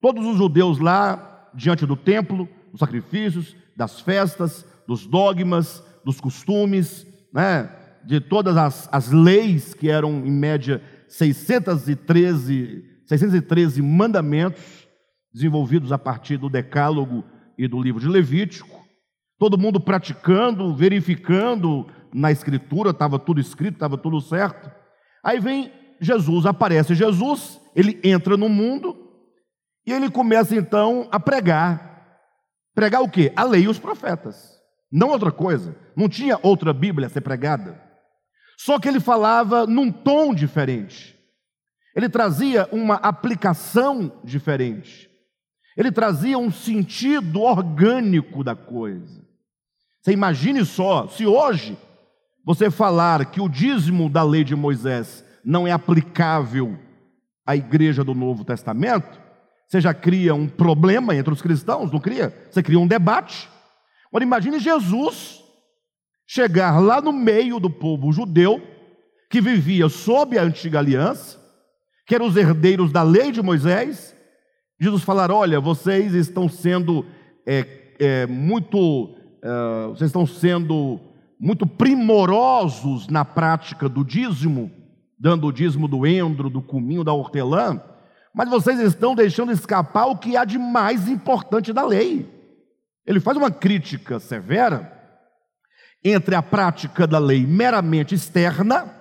todos 0.00 0.24
os 0.24 0.36
judeus 0.36 0.78
lá 0.78 1.50
diante 1.54 1.84
do 1.84 1.96
templo, 1.96 2.48
dos 2.70 2.80
sacrifícios, 2.80 3.56
das 3.76 4.00
festas, 4.00 4.64
dos 4.86 5.06
dogmas, 5.06 5.82
dos 6.04 6.20
costumes, 6.20 7.06
né, 7.32 7.70
de 8.04 8.20
todas 8.20 8.56
as, 8.56 8.88
as 8.92 9.10
leis 9.10 9.74
que 9.74 9.90
eram 9.90 10.24
em 10.24 10.30
média 10.30 10.82
613, 11.08 12.84
613 13.04 13.82
mandamentos 13.82 14.85
desenvolvidos 15.36 15.92
a 15.92 15.98
partir 15.98 16.36
do 16.36 16.48
Decálogo 16.48 17.22
e 17.58 17.68
do 17.68 17.80
livro 17.80 18.00
de 18.00 18.08
Levítico, 18.08 18.86
Todo 19.38 19.58
mundo 19.58 19.78
praticando, 19.78 20.74
verificando 20.74 21.86
na 22.12 22.32
escritura, 22.32 22.90
estava 22.90 23.18
tudo 23.18 23.38
escrito, 23.38 23.74
estava 23.74 23.98
tudo 23.98 24.20
certo. 24.20 24.70
Aí 25.22 25.38
vem 25.38 25.70
Jesus, 26.00 26.46
aparece 26.46 26.94
Jesus, 26.94 27.60
ele 27.74 28.00
entra 28.02 28.36
no 28.36 28.48
mundo 28.48 28.96
e 29.86 29.92
ele 29.92 30.10
começa 30.10 30.56
então 30.56 31.06
a 31.12 31.20
pregar. 31.20 32.18
Pregar 32.74 33.02
o 33.02 33.10
quê? 33.10 33.32
A 33.36 33.44
lei 33.44 33.62
e 33.62 33.68
os 33.68 33.78
profetas. 33.78 34.56
Não 34.90 35.10
outra 35.10 35.30
coisa. 35.30 35.76
Não 35.94 36.08
tinha 36.08 36.38
outra 36.42 36.72
Bíblia 36.72 37.06
a 37.06 37.10
ser 37.10 37.20
pregada. 37.20 37.82
Só 38.56 38.78
que 38.78 38.88
ele 38.88 39.00
falava 39.00 39.66
num 39.66 39.92
tom 39.92 40.34
diferente. 40.34 41.14
Ele 41.94 42.08
trazia 42.08 42.68
uma 42.72 42.94
aplicação 42.96 44.20
diferente. 44.24 45.05
Ele 45.76 45.92
trazia 45.92 46.38
um 46.38 46.50
sentido 46.50 47.42
orgânico 47.42 48.42
da 48.42 48.56
coisa. 48.56 49.24
Você 50.00 50.12
imagine 50.12 50.64
só, 50.64 51.06
se 51.08 51.26
hoje 51.26 51.76
você 52.44 52.70
falar 52.70 53.26
que 53.26 53.40
o 53.40 53.48
dízimo 53.48 54.08
da 54.08 54.22
lei 54.22 54.44
de 54.44 54.54
Moisés 54.54 55.24
não 55.44 55.66
é 55.66 55.72
aplicável 55.72 56.78
à 57.44 57.54
igreja 57.54 58.02
do 58.02 58.14
Novo 58.14 58.44
Testamento, 58.44 59.20
você 59.68 59.80
já 59.80 59.92
cria 59.92 60.34
um 60.34 60.48
problema 60.48 61.14
entre 61.14 61.32
os 61.32 61.42
cristãos, 61.42 61.90
não 61.90 62.00
cria? 62.00 62.32
Você 62.50 62.62
cria 62.62 62.78
um 62.78 62.86
debate. 62.86 63.48
Agora 64.08 64.24
imagine 64.24 64.58
Jesus 64.58 65.42
chegar 66.26 66.80
lá 66.80 67.00
no 67.00 67.12
meio 67.12 67.60
do 67.60 67.68
povo 67.68 68.12
judeu, 68.12 68.62
que 69.28 69.40
vivia 69.40 69.88
sob 69.88 70.38
a 70.38 70.42
antiga 70.42 70.78
aliança, 70.78 71.38
que 72.06 72.14
eram 72.14 72.26
os 72.26 72.36
herdeiros 72.36 72.92
da 72.92 73.02
lei 73.02 73.30
de 73.30 73.42
Moisés, 73.42 74.15
Jesus 74.80 75.02
falar: 75.02 75.30
olha, 75.30 75.60
vocês 75.60 76.14
estão 76.14 76.48
sendo 76.48 77.04
é, 77.46 77.94
é, 77.98 78.26
muito 78.26 79.16
eh, 79.46 79.86
vocês 79.90 80.08
estão 80.08 80.26
sendo 80.26 80.98
muito 81.38 81.66
primorosos 81.66 83.06
na 83.06 83.24
prática 83.24 83.88
do 83.88 84.04
dízimo, 84.04 84.72
dando 85.16 85.46
o 85.46 85.52
dízimo 85.52 85.86
do 85.86 86.04
endro, 86.04 86.50
do 86.50 86.60
cominho, 86.60 87.04
da 87.04 87.12
hortelã, 87.12 87.80
mas 88.34 88.50
vocês 88.50 88.80
estão 88.80 89.14
deixando 89.14 89.52
escapar 89.52 90.06
o 90.06 90.16
que 90.16 90.36
há 90.36 90.44
de 90.44 90.58
mais 90.58 91.08
importante 91.08 91.72
da 91.72 91.86
lei. 91.86 92.28
Ele 93.06 93.20
faz 93.20 93.36
uma 93.36 93.50
crítica 93.50 94.18
severa 94.18 94.92
entre 96.02 96.34
a 96.34 96.42
prática 96.42 97.06
da 97.06 97.18
lei 97.18 97.46
meramente 97.46 98.16
externa 98.16 98.92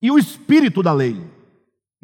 e 0.00 0.08
o 0.08 0.18
espírito 0.18 0.84
da 0.84 0.92
lei. 0.92 1.20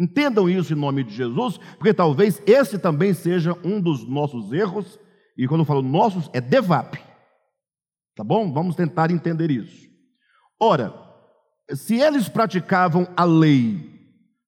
Entendam 0.03 0.51
isso 0.51 0.73
em 0.73 0.77
nome 0.77 1.05
de 1.05 1.15
Jesus, 1.15 1.59
porque 1.79 1.95
talvez 1.95 2.43
esse 2.45 2.77
também 2.77 3.15
seja 3.15 3.57
um 3.63 3.81
dos 3.81 4.05
nossos 4.09 4.53
erros 4.53 4.99
e 5.39 5.47
quando 5.47 5.61
eu 5.61 5.65
falo 5.65 5.81
nossos, 5.81 6.29
é 6.33 6.41
devap. 6.41 6.99
Tá 8.17 8.25
bom? 8.25 8.53
Vamos 8.53 8.75
tentar 8.75 9.13
entender 9.13 9.49
isso. 9.53 9.89
Ora, 10.61 10.93
se 11.73 12.01
eles 12.01 12.29
praticavam 12.29 13.07
a 13.17 13.23
lei 13.23 13.93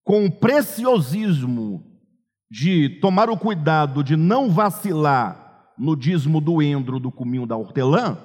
com 0.03 0.27
o 0.27 0.33
preciosismo 0.33 1.85
de 2.51 2.89
tomar 3.01 3.31
o 3.31 3.39
cuidado 3.39 4.03
de 4.03 4.17
não 4.17 4.51
vacilar 4.51 5.73
no 5.79 5.95
dízimo 5.95 6.41
do 6.41 6.61
endro, 6.61 6.99
do 6.99 7.13
cominho, 7.13 7.47
da 7.47 7.57
hortelã, 7.57 8.19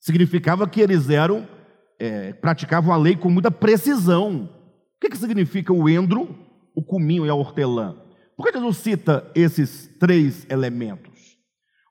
significava 0.00 0.68
que 0.68 0.80
eles 0.80 1.10
eram, 1.10 1.48
é, 1.96 2.32
praticavam 2.32 2.92
a 2.92 2.96
lei 2.96 3.14
com 3.14 3.30
muita 3.30 3.52
precisão. 3.52 4.55
O 4.96 5.00
que, 5.00 5.10
que 5.10 5.18
significa 5.18 5.72
o 5.72 5.88
endro, 5.88 6.36
o 6.74 6.82
cominho 6.82 7.26
e 7.26 7.28
a 7.28 7.34
hortelã? 7.34 7.96
Por 8.36 8.46
que 8.46 8.58
Jesus 8.58 8.78
cita 8.78 9.30
esses 9.34 9.88
três 9.98 10.46
elementos? 10.50 11.38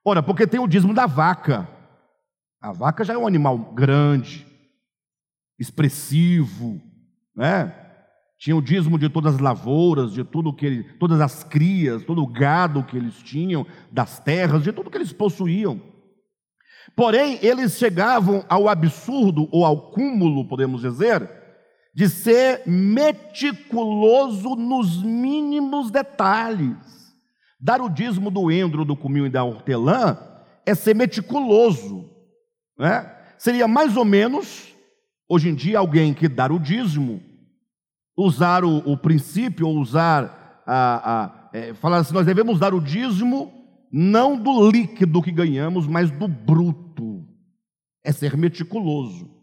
Ora, 0.04 0.22
porque 0.22 0.46
tem 0.46 0.60
o 0.60 0.68
dízimo 0.68 0.94
da 0.94 1.06
vaca. 1.06 1.68
A 2.62 2.72
vaca 2.72 3.04
já 3.04 3.14
é 3.14 3.18
um 3.18 3.28
animal 3.28 3.58
grande, 3.74 4.46
expressivo, 5.60 6.82
né? 7.36 7.74
Tinha 8.38 8.56
o 8.56 8.62
dízimo 8.62 9.00
de 9.00 9.10
todas 9.10 9.36
as 9.36 9.40
lavouras, 9.40 10.12
de 10.12 10.24
tudo 10.24 10.54
que 10.54 10.66
ele, 10.66 10.84
todas 11.00 11.22
as 11.22 11.44
crias, 11.44 12.04
todo 12.04 12.22
o 12.22 12.28
gado 12.28 12.84
que 12.84 12.98
eles 12.98 13.16
tinham, 13.24 13.66
das 13.92 14.20
terras, 14.20 14.64
de 14.64 14.72
tudo 14.72 14.90
que 14.90 14.98
eles 14.98 15.14
possuíam. 15.14 15.82
Porém, 16.96 17.40
eles 17.42 17.78
chegavam 17.78 18.46
ao 18.50 18.68
absurdo 18.68 19.48
ou 19.52 19.66
ao 19.66 19.92
cúmulo, 19.92 20.48
podemos 20.48 20.82
dizer, 20.82 21.28
de 21.96 22.10
ser 22.10 22.64
meticuloso 22.68 24.56
nos 24.58 25.02
mínimos 25.02 25.90
detalhes. 25.90 26.76
Dar 27.58 27.82
o 27.82 27.88
dízimo 27.88 28.30
do 28.30 28.52
endro, 28.52 28.84
do 28.84 28.98
cominho 28.98 29.26
e 29.26 29.30
da 29.30 29.46
hortelã 29.46 30.18
é 30.66 30.76
ser 30.76 30.94
meticuloso. 30.94 32.10
Né? 32.78 33.10
Seria 33.38 33.66
mais 33.66 33.96
ou 33.96 34.04
menos, 34.04 34.76
hoje 35.30 35.48
em 35.48 35.56
dia, 35.56 35.80
alguém 35.80 36.14
que 36.14 36.28
dar 36.28 36.52
o 36.52 36.60
dízimo, 36.60 37.24
usar 38.18 38.66
o, 38.66 38.80
o 38.80 38.98
princípio, 38.98 39.66
ou 39.66 39.78
usar 39.78 40.64
a, 40.68 41.24
a 41.24 41.50
é, 41.54 41.74
falar 41.76 42.00
assim, 42.00 42.14
nós 42.14 42.26
devemos 42.26 42.60
dar 42.60 42.74
o 42.74 42.82
dízimo 42.82 43.54
não 43.90 44.38
do 44.38 44.70
líquido 44.70 45.22
que 45.22 45.32
ganhamos, 45.32 45.88
mas 45.88 46.12
do 46.12 46.28
bruto. 46.28 47.26
É 48.04 48.12
ser 48.12 48.36
meticuloso. 48.36 49.35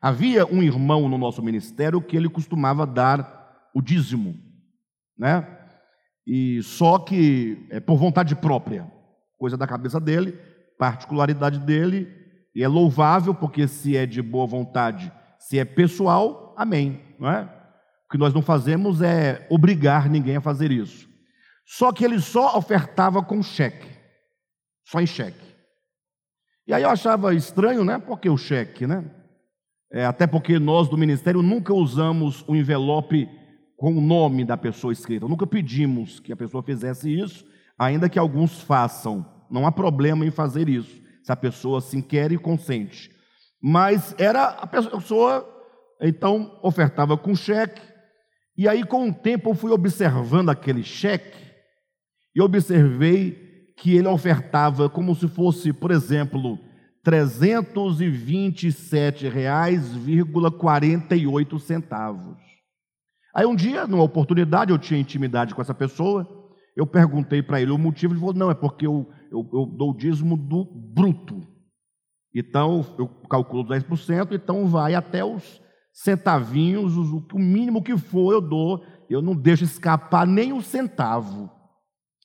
Havia 0.00 0.46
um 0.46 0.62
irmão 0.62 1.08
no 1.08 1.18
nosso 1.18 1.42
ministério 1.42 2.00
que 2.00 2.16
ele 2.16 2.28
costumava 2.28 2.86
dar 2.86 3.68
o 3.74 3.82
dízimo, 3.82 4.34
né? 5.16 5.46
E 6.26 6.62
só 6.62 6.98
que 6.98 7.66
é 7.70 7.80
por 7.80 7.96
vontade 7.96 8.34
própria, 8.34 8.90
coisa 9.38 9.56
da 9.56 9.66
cabeça 9.66 10.00
dele, 10.00 10.32
particularidade 10.78 11.58
dele, 11.58 12.08
e 12.54 12.62
é 12.62 12.68
louvável 12.68 13.34
porque 13.34 13.68
se 13.68 13.96
é 13.96 14.06
de 14.06 14.22
boa 14.22 14.46
vontade, 14.46 15.12
se 15.38 15.58
é 15.58 15.64
pessoal, 15.64 16.54
amém, 16.56 17.00
não 17.18 17.30
é? 17.30 17.42
O 18.06 18.10
que 18.10 18.18
nós 18.18 18.32
não 18.32 18.42
fazemos 18.42 19.02
é 19.02 19.46
obrigar 19.50 20.08
ninguém 20.08 20.36
a 20.36 20.40
fazer 20.40 20.72
isso. 20.72 21.08
Só 21.66 21.92
que 21.92 22.04
ele 22.04 22.20
só 22.20 22.56
ofertava 22.56 23.22
com 23.22 23.42
cheque, 23.42 23.88
só 24.84 25.00
em 25.00 25.06
cheque. 25.06 25.46
E 26.66 26.72
aí 26.72 26.82
eu 26.82 26.90
achava 26.90 27.34
estranho, 27.34 27.84
né? 27.84 27.98
Porque 27.98 28.28
o 28.28 28.36
cheque, 28.36 28.86
né? 28.86 29.04
É, 29.92 30.06
até 30.06 30.26
porque 30.26 30.58
nós 30.58 30.88
do 30.88 30.96
ministério 30.96 31.42
nunca 31.42 31.74
usamos 31.74 32.44
o 32.46 32.54
envelope 32.54 33.28
com 33.76 33.96
o 33.96 34.00
nome 34.00 34.44
da 34.44 34.56
pessoa 34.56 34.92
escrita. 34.92 35.26
Nunca 35.26 35.46
pedimos 35.46 36.20
que 36.20 36.32
a 36.32 36.36
pessoa 36.36 36.62
fizesse 36.62 37.12
isso, 37.12 37.44
ainda 37.78 38.08
que 38.08 38.18
alguns 38.18 38.60
façam. 38.60 39.26
Não 39.50 39.66
há 39.66 39.72
problema 39.72 40.24
em 40.24 40.30
fazer 40.30 40.68
isso, 40.68 41.00
se 41.24 41.32
a 41.32 41.36
pessoa 41.36 41.78
assim 41.78 42.00
quer 42.00 42.30
e 42.30 42.38
consente. 42.38 43.10
Mas 43.60 44.14
era 44.16 44.44
a 44.44 44.66
pessoa, 44.66 45.48
então, 46.00 46.58
ofertava 46.62 47.16
com 47.16 47.34
cheque, 47.34 47.82
e 48.56 48.68
aí 48.68 48.84
com 48.84 49.08
o 49.08 49.14
tempo 49.14 49.50
eu 49.50 49.54
fui 49.54 49.72
observando 49.72 50.50
aquele 50.50 50.84
cheque, 50.84 51.38
e 52.34 52.40
observei 52.40 53.72
que 53.76 53.96
ele 53.96 54.06
ofertava 54.06 54.88
como 54.88 55.14
se 55.14 55.26
fosse, 55.26 55.72
por 55.72 55.90
exemplo, 55.90 56.58
327 57.02 59.28
reais, 59.28 59.92
48 60.58 61.58
centavos. 61.58 62.36
Aí 63.34 63.46
um 63.46 63.54
dia, 63.54 63.86
numa 63.86 64.02
oportunidade, 64.02 64.72
eu 64.72 64.78
tinha 64.78 65.00
intimidade 65.00 65.54
com 65.54 65.62
essa 65.62 65.74
pessoa, 65.74 66.28
eu 66.76 66.86
perguntei 66.86 67.42
para 67.42 67.60
ele 67.60 67.70
o 67.70 67.78
motivo, 67.78 68.12
ele 68.12 68.20
falou, 68.20 68.34
não, 68.34 68.50
é 68.50 68.54
porque 68.54 68.86
eu, 68.86 69.08
eu, 69.30 69.48
eu 69.52 69.66
dou 69.66 69.90
o 69.90 69.96
dízimo 69.96 70.36
do 70.36 70.64
bruto. 70.64 71.46
Então, 72.34 72.84
eu 72.98 73.08
calculo 73.28 73.64
10%, 73.64 74.32
então 74.32 74.66
vai 74.66 74.94
até 74.94 75.24
os 75.24 75.60
centavinhos, 75.92 76.96
o, 76.96 77.26
o 77.32 77.38
mínimo 77.38 77.82
que 77.82 77.96
for 77.96 78.32
eu 78.32 78.40
dou, 78.40 78.84
eu 79.08 79.20
não 79.20 79.34
deixo 79.34 79.64
escapar 79.64 80.26
nem 80.26 80.52
um 80.52 80.60
centavo. 80.60 81.50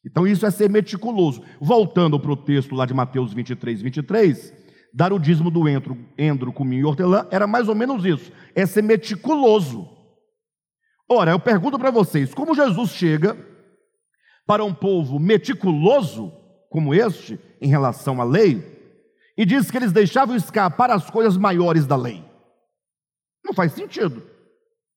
Então, 0.06 0.28
isso 0.28 0.46
é 0.46 0.52
ser 0.52 0.70
meticuloso. 0.70 1.42
Voltando 1.60 2.20
para 2.20 2.32
o 2.32 2.38
texto 2.38 2.76
lá 2.76 2.86
de 2.86 2.94
Mateus 2.94 3.34
23, 3.34 3.82
23, 3.82 4.65
dar 4.96 5.12
o 5.12 5.20
dízimo 5.20 5.52
do 5.52 5.68
endro, 5.68 5.98
endro 6.18 6.54
cominho 6.54 6.80
e 6.80 6.86
hortelã, 6.86 7.28
era 7.30 7.46
mais 7.46 7.68
ou 7.68 7.76
menos 7.76 8.06
isso, 8.06 8.32
é 8.56 8.66
ser 8.66 8.82
meticuloso. 8.82 9.90
Ora, 11.10 11.32
eu 11.32 11.40
pergunto 11.40 11.78
para 11.78 11.92
vocês, 11.92 12.34
como 12.34 12.56
Jesus 12.56 12.92
chega 12.92 13.38
para 14.48 14.64
um 14.64 14.74
povo 14.74 15.20
meticuloso 15.20 16.32
como 16.70 16.94
este, 16.94 17.38
em 17.62 17.68
relação 17.68 18.22
à 18.22 18.24
lei, 18.24 18.64
e 19.38 19.46
diz 19.46 19.70
que 19.70 19.78
eles 19.78 19.92
deixavam 19.92 20.34
escapar 20.34 20.90
as 20.90 21.10
coisas 21.10 21.36
maiores 21.36 21.86
da 21.86 21.98
lei? 21.98 22.24
Não 23.44 23.54
faz 23.54 23.74
sentido. 23.74 24.24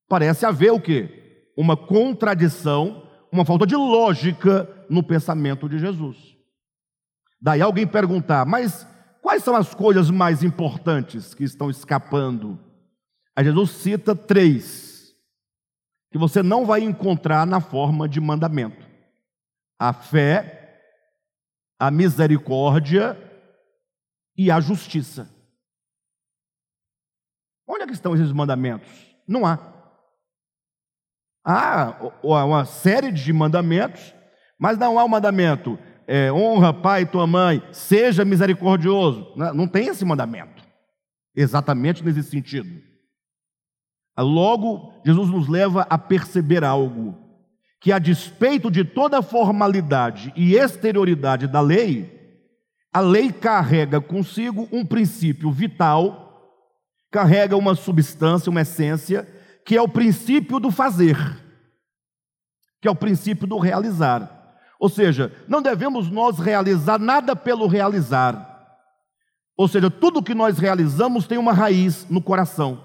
Parece 0.09 0.47
haver 0.47 0.71
o 0.71 0.81
quê? 0.81 1.51
Uma 1.57 1.77
contradição, 1.77 3.05
uma 3.33 3.45
falta 3.45 3.67
de 3.67 3.75
lógica 3.75 4.69
no 4.89 5.03
pensamento 5.03 5.69
de 5.69 5.81
Jesus. 5.81 6.17
Daí 7.41 7.61
alguém 7.61 7.87
perguntar, 7.87 8.47
mas 8.47 8.87
Quais 9.29 9.45
são 9.45 9.55
as 9.55 9.75
coisas 9.75 10.11
mais 10.11 10.43
importantes 10.43 11.35
que 11.35 11.45
estão 11.45 11.69
escapando? 11.69 12.59
Aí 13.37 13.45
Jesus 13.45 13.73
cita 13.73 14.17
três, 14.17 15.15
que 16.11 16.17
você 16.17 16.43
não 16.43 16.65
vai 16.65 16.81
encontrar 16.81 17.47
na 17.47 17.61
forma 17.61 18.09
de 18.09 18.23
mandamento: 18.23 18.89
a 19.79 19.93
fé, 19.93 20.83
a 21.79 21.91
misericórdia 21.91 23.19
e 24.35 24.51
a 24.51 24.61
justiça. 24.61 25.29
Onde 27.69 27.83
é 27.83 27.87
que 27.87 27.93
estão 27.93 28.15
esses 28.15 28.33
mandamentos? 28.33 28.89
Não 29.29 29.45
há. 29.45 29.59
Há 31.45 31.99
uma 32.23 32.65
série 32.65 33.13
de 33.13 33.31
mandamentos, 33.31 34.15
mas 34.59 34.79
não 34.79 34.99
há 34.99 35.03
o 35.03 35.07
um 35.07 35.11
mandamento 35.11 35.79
é, 36.09 36.33
honra 36.33 36.73
pai 36.73 37.03
e 37.03 37.07
tua 37.07 37.27
mãe, 37.27 37.63
seja 37.71 38.25
misericordioso. 38.25 39.31
Não, 39.37 39.53
não 39.53 39.69
tem 39.69 39.89
esse 39.89 40.07
mandamento, 40.07 40.65
exatamente 41.37 42.03
nesse 42.03 42.23
sentido. 42.23 42.83
Logo, 44.19 44.95
Jesus 45.05 45.29
nos 45.29 45.47
leva 45.49 45.83
a 45.83 45.99
perceber 45.99 46.65
algo, 46.65 47.15
que 47.79 47.93
a 47.93 47.99
despeito 47.99 48.71
de 48.71 48.85
toda 48.85 49.23
formalidade 49.23 50.33
e 50.35 50.55
exterioridade 50.57 51.47
da 51.47 51.61
lei, 51.61 52.19
a 52.93 53.01
lei 53.01 53.31
carrega 53.31 54.01
consigo 54.01 54.67
um 54.73 54.85
princípio 54.85 55.53
vital, 55.53 56.27
carrega 57.13 57.57
uma 57.57 57.75
substância, 57.75 58.51
uma 58.51 58.63
essência, 58.63 59.29
que 59.65 59.77
é 59.77 59.83
o 59.83 59.89
princípio 59.89 60.59
do 60.59 60.71
fazer, 60.71 61.17
que 62.81 62.89
é 62.89 62.91
o 62.91 62.97
princípio 62.97 63.47
do 63.47 63.59
realizar. 63.59 64.38
Ou 64.79 64.89
seja, 64.89 65.33
não 65.49 65.61
devemos 65.61 66.11
nós 66.11 66.39
realizar 66.39 66.99
nada 66.99 67.35
pelo 67.35 67.67
realizar. 67.67 68.47
Ou 69.57 69.67
seja, 69.67 69.91
tudo 69.91 70.23
que 70.23 70.35
nós 70.35 70.59
realizamos 70.59 71.27
tem 71.27 71.37
uma 71.37 71.53
raiz 71.53 72.07
no 72.09 72.23
coração. 72.23 72.85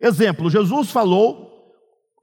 Exemplo, 0.00 0.48
Jesus 0.48 0.90
falou, 0.90 1.50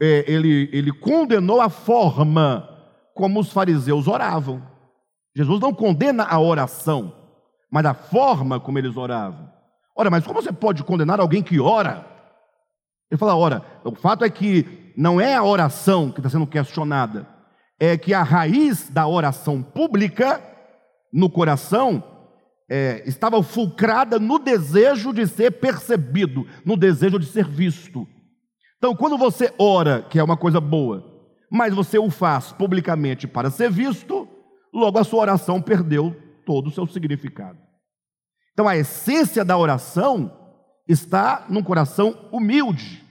é, 0.01 0.25
ele, 0.27 0.69
ele 0.73 0.91
condenou 0.91 1.61
a 1.61 1.69
forma 1.69 2.67
como 3.13 3.39
os 3.39 3.51
fariseus 3.51 4.07
oravam. 4.07 4.61
Jesus 5.35 5.59
não 5.59 5.71
condena 5.71 6.23
a 6.23 6.39
oração, 6.39 7.13
mas 7.71 7.85
a 7.85 7.93
forma 7.93 8.59
como 8.59 8.79
eles 8.79 8.97
oravam. 8.97 9.51
Ora, 9.95 10.09
mas 10.09 10.25
como 10.25 10.41
você 10.41 10.51
pode 10.51 10.83
condenar 10.83 11.19
alguém 11.19 11.43
que 11.43 11.59
ora? 11.59 12.05
Ele 13.11 13.19
fala, 13.19 13.35
ora, 13.35 13.63
o 13.83 13.93
fato 13.93 14.25
é 14.25 14.29
que 14.31 14.93
não 14.97 15.21
é 15.21 15.35
a 15.35 15.43
oração 15.43 16.11
que 16.11 16.19
está 16.19 16.29
sendo 16.29 16.47
questionada, 16.47 17.27
é 17.79 17.97
que 17.97 18.13
a 18.13 18.23
raiz 18.23 18.89
da 18.89 19.07
oração 19.07 19.61
pública 19.61 20.41
no 21.13 21.29
coração 21.29 22.03
é, 22.69 23.03
estava 23.05 23.41
fulcrada 23.41 24.19
no 24.19 24.39
desejo 24.39 25.13
de 25.13 25.27
ser 25.27 25.51
percebido, 25.51 26.45
no 26.65 26.75
desejo 26.75 27.19
de 27.19 27.25
ser 27.25 27.47
visto. 27.47 28.07
Então, 28.77 28.95
quando 28.95 29.17
você 29.17 29.53
ora, 29.57 30.01
que 30.01 30.19
é 30.19 30.23
uma 30.23 30.37
coisa 30.37 30.59
boa, 30.59 31.03
mas 31.51 31.73
você 31.73 31.97
o 31.97 32.09
faz 32.09 32.51
publicamente 32.51 33.27
para 33.27 33.49
ser 33.49 33.71
visto, 33.71 34.27
logo 34.73 34.99
a 34.99 35.03
sua 35.03 35.21
oração 35.21 35.61
perdeu 35.61 36.15
todo 36.45 36.67
o 36.67 36.71
seu 36.71 36.85
significado. 36.87 37.57
Então, 38.53 38.67
a 38.67 38.75
essência 38.75 39.45
da 39.45 39.57
oração 39.57 40.31
está 40.87 41.45
num 41.49 41.63
coração 41.63 42.27
humilde. 42.31 43.03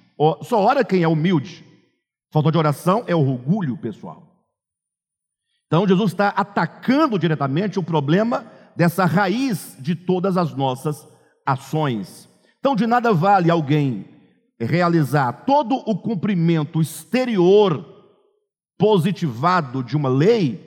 Só 0.42 0.60
ora 0.60 0.84
quem 0.84 1.02
é 1.02 1.08
humilde. 1.08 1.64
Falta 2.32 2.50
de 2.50 2.58
oração 2.58 3.04
é 3.06 3.14
orgulho 3.14 3.76
pessoal. 3.76 4.25
Então 5.66 5.86
Jesus 5.86 6.12
está 6.12 6.28
atacando 6.28 7.18
diretamente 7.18 7.78
o 7.78 7.82
problema 7.82 8.46
dessa 8.76 9.04
raiz 9.04 9.76
de 9.80 9.94
todas 9.94 10.36
as 10.36 10.54
nossas 10.54 11.06
ações. 11.44 12.28
Então 12.58 12.76
de 12.76 12.86
nada 12.86 13.12
vale 13.12 13.50
alguém 13.50 14.06
realizar 14.58 15.44
todo 15.44 15.74
o 15.74 15.96
cumprimento 15.96 16.80
exterior 16.80 17.84
positivado 18.78 19.82
de 19.82 19.96
uma 19.96 20.08
lei 20.08 20.66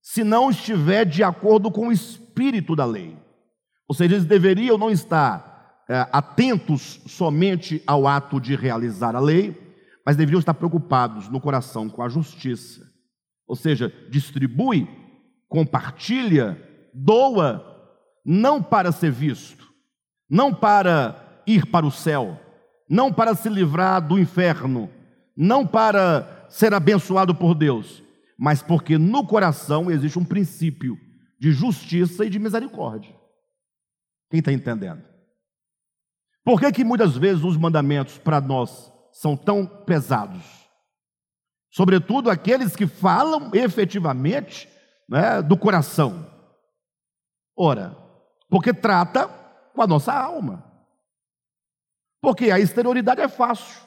se 0.00 0.24
não 0.24 0.50
estiver 0.50 1.04
de 1.04 1.22
acordo 1.22 1.70
com 1.70 1.88
o 1.88 1.92
espírito 1.92 2.74
da 2.74 2.84
lei. 2.84 3.16
Ou 3.86 3.94
seja, 3.94 4.14
eles 4.14 4.26
deveriam 4.26 4.76
não 4.76 4.90
estar 4.90 5.84
é, 5.88 6.08
atentos 6.12 7.00
somente 7.06 7.82
ao 7.86 8.06
ato 8.06 8.40
de 8.40 8.56
realizar 8.56 9.14
a 9.14 9.20
lei, 9.20 9.56
mas 10.04 10.16
deveriam 10.16 10.40
estar 10.40 10.54
preocupados 10.54 11.28
no 11.28 11.40
coração 11.40 11.88
com 11.88 12.02
a 12.02 12.08
justiça. 12.08 12.91
Ou 13.52 13.56
seja, 13.56 13.92
distribui, 14.08 14.88
compartilha, 15.46 16.58
doa, 16.94 17.62
não 18.24 18.62
para 18.62 18.90
ser 18.90 19.12
visto, 19.12 19.70
não 20.26 20.54
para 20.54 21.42
ir 21.46 21.66
para 21.66 21.84
o 21.84 21.90
céu, 21.90 22.40
não 22.88 23.12
para 23.12 23.34
se 23.34 23.50
livrar 23.50 24.00
do 24.08 24.18
inferno, 24.18 24.88
não 25.36 25.66
para 25.66 26.46
ser 26.48 26.72
abençoado 26.72 27.34
por 27.34 27.54
Deus, 27.54 28.02
mas 28.38 28.62
porque 28.62 28.96
no 28.96 29.26
coração 29.26 29.90
existe 29.90 30.18
um 30.18 30.24
princípio 30.24 30.98
de 31.38 31.52
justiça 31.52 32.24
e 32.24 32.30
de 32.30 32.38
misericórdia. 32.38 33.14
Quem 34.30 34.38
está 34.38 34.50
entendendo? 34.50 35.02
Por 36.42 36.58
que, 36.58 36.72
que 36.72 36.84
muitas 36.84 37.18
vezes 37.18 37.44
os 37.44 37.58
mandamentos 37.58 38.16
para 38.16 38.40
nós 38.40 38.90
são 39.12 39.36
tão 39.36 39.66
pesados? 39.66 40.61
Sobretudo 41.72 42.30
aqueles 42.30 42.76
que 42.76 42.86
falam 42.86 43.50
efetivamente 43.54 44.68
né, 45.08 45.40
do 45.40 45.56
coração. 45.56 46.30
Ora, 47.56 47.96
porque 48.50 48.74
trata 48.74 49.26
com 49.74 49.80
a 49.80 49.86
nossa 49.86 50.12
alma. 50.12 50.62
Porque 52.20 52.50
a 52.50 52.60
exterioridade 52.60 53.22
é 53.22 53.28
fácil. 53.28 53.80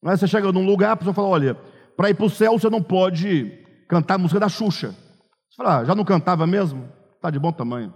Não 0.00 0.12
é? 0.12 0.16
Você 0.16 0.28
chega 0.28 0.52
num 0.52 0.64
lugar, 0.64 0.92
a 0.92 0.96
pessoa 0.96 1.12
fala: 1.12 1.28
olha, 1.28 1.54
para 1.96 2.08
ir 2.08 2.14
para 2.14 2.26
o 2.26 2.30
céu 2.30 2.56
você 2.56 2.70
não 2.70 2.82
pode 2.82 3.64
cantar 3.88 4.14
a 4.14 4.18
música 4.18 4.38
da 4.38 4.48
Xuxa. 4.48 4.92
Você 5.50 5.56
fala: 5.56 5.78
ah, 5.78 5.84
já 5.84 5.96
não 5.96 6.04
cantava 6.04 6.46
mesmo? 6.46 6.88
Está 7.16 7.30
de 7.30 7.38
bom 7.38 7.50
tamanho. 7.50 7.92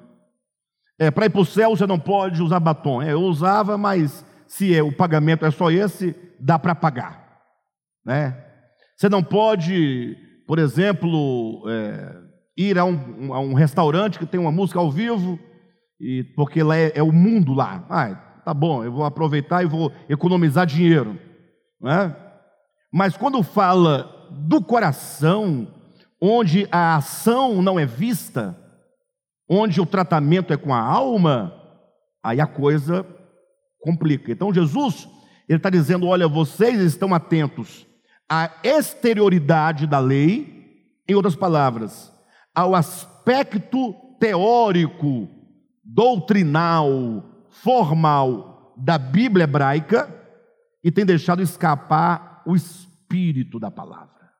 É, 0.98 1.12
para 1.12 1.26
ir 1.26 1.30
para 1.30 1.40
o 1.40 1.46
céu 1.46 1.76
você 1.76 1.86
não 1.86 1.98
pode 1.98 2.42
usar 2.42 2.58
batom. 2.58 3.00
É, 3.00 3.12
eu 3.12 3.20
usava, 3.20 3.78
mas 3.78 4.26
se 4.48 4.76
é, 4.76 4.82
o 4.82 4.92
pagamento 4.92 5.46
é 5.46 5.50
só 5.52 5.70
esse, 5.70 6.14
dá 6.40 6.58
para 6.58 6.74
pagar. 6.74 7.40
Né? 8.04 8.51
Você 8.96 9.08
não 9.08 9.22
pode, 9.22 10.16
por 10.46 10.58
exemplo, 10.58 11.64
é, 11.68 12.16
ir 12.56 12.78
a 12.78 12.84
um, 12.84 13.34
a 13.34 13.40
um, 13.40 13.54
restaurante 13.54 14.18
que 14.18 14.26
tem 14.26 14.38
uma 14.38 14.52
música 14.52 14.78
ao 14.78 14.90
vivo, 14.90 15.38
e, 16.00 16.24
porque 16.36 16.62
lá 16.62 16.76
é, 16.76 16.92
é 16.94 17.02
o 17.02 17.12
mundo 17.12 17.52
lá. 17.52 17.86
Ah, 17.88 18.14
tá 18.44 18.54
bom, 18.54 18.84
eu 18.84 18.92
vou 18.92 19.04
aproveitar 19.04 19.62
e 19.62 19.66
vou 19.66 19.92
economizar 20.08 20.66
dinheiro. 20.66 21.18
Né? 21.80 22.14
Mas 22.92 23.16
quando 23.16 23.42
fala 23.42 24.28
do 24.30 24.62
coração, 24.62 25.66
onde 26.20 26.68
a 26.70 26.96
ação 26.96 27.62
não 27.62 27.78
é 27.78 27.86
vista, 27.86 28.56
onde 29.48 29.80
o 29.80 29.86
tratamento 29.86 30.52
é 30.52 30.56
com 30.56 30.72
a 30.72 30.80
alma, 30.80 31.52
aí 32.22 32.40
a 32.40 32.46
coisa 32.46 33.04
complica. 33.80 34.30
Então 34.30 34.54
Jesus, 34.54 35.08
ele 35.48 35.58
está 35.58 35.68
dizendo: 35.68 36.06
olha, 36.06 36.28
vocês 36.28 36.80
estão 36.80 37.12
atentos 37.12 37.86
à 38.34 38.50
exterioridade 38.64 39.86
da 39.86 39.98
lei, 39.98 40.90
em 41.06 41.14
outras 41.14 41.36
palavras, 41.36 42.10
ao 42.54 42.74
aspecto 42.74 43.92
teórico, 44.18 45.28
doutrinal, 45.84 47.46
formal 47.50 48.74
da 48.74 48.96
Bíblia 48.96 49.44
hebraica 49.44 50.10
e 50.82 50.90
tem 50.90 51.04
deixado 51.04 51.42
escapar 51.42 52.42
o 52.46 52.56
espírito 52.56 53.60
da 53.60 53.70
palavra. 53.70 54.30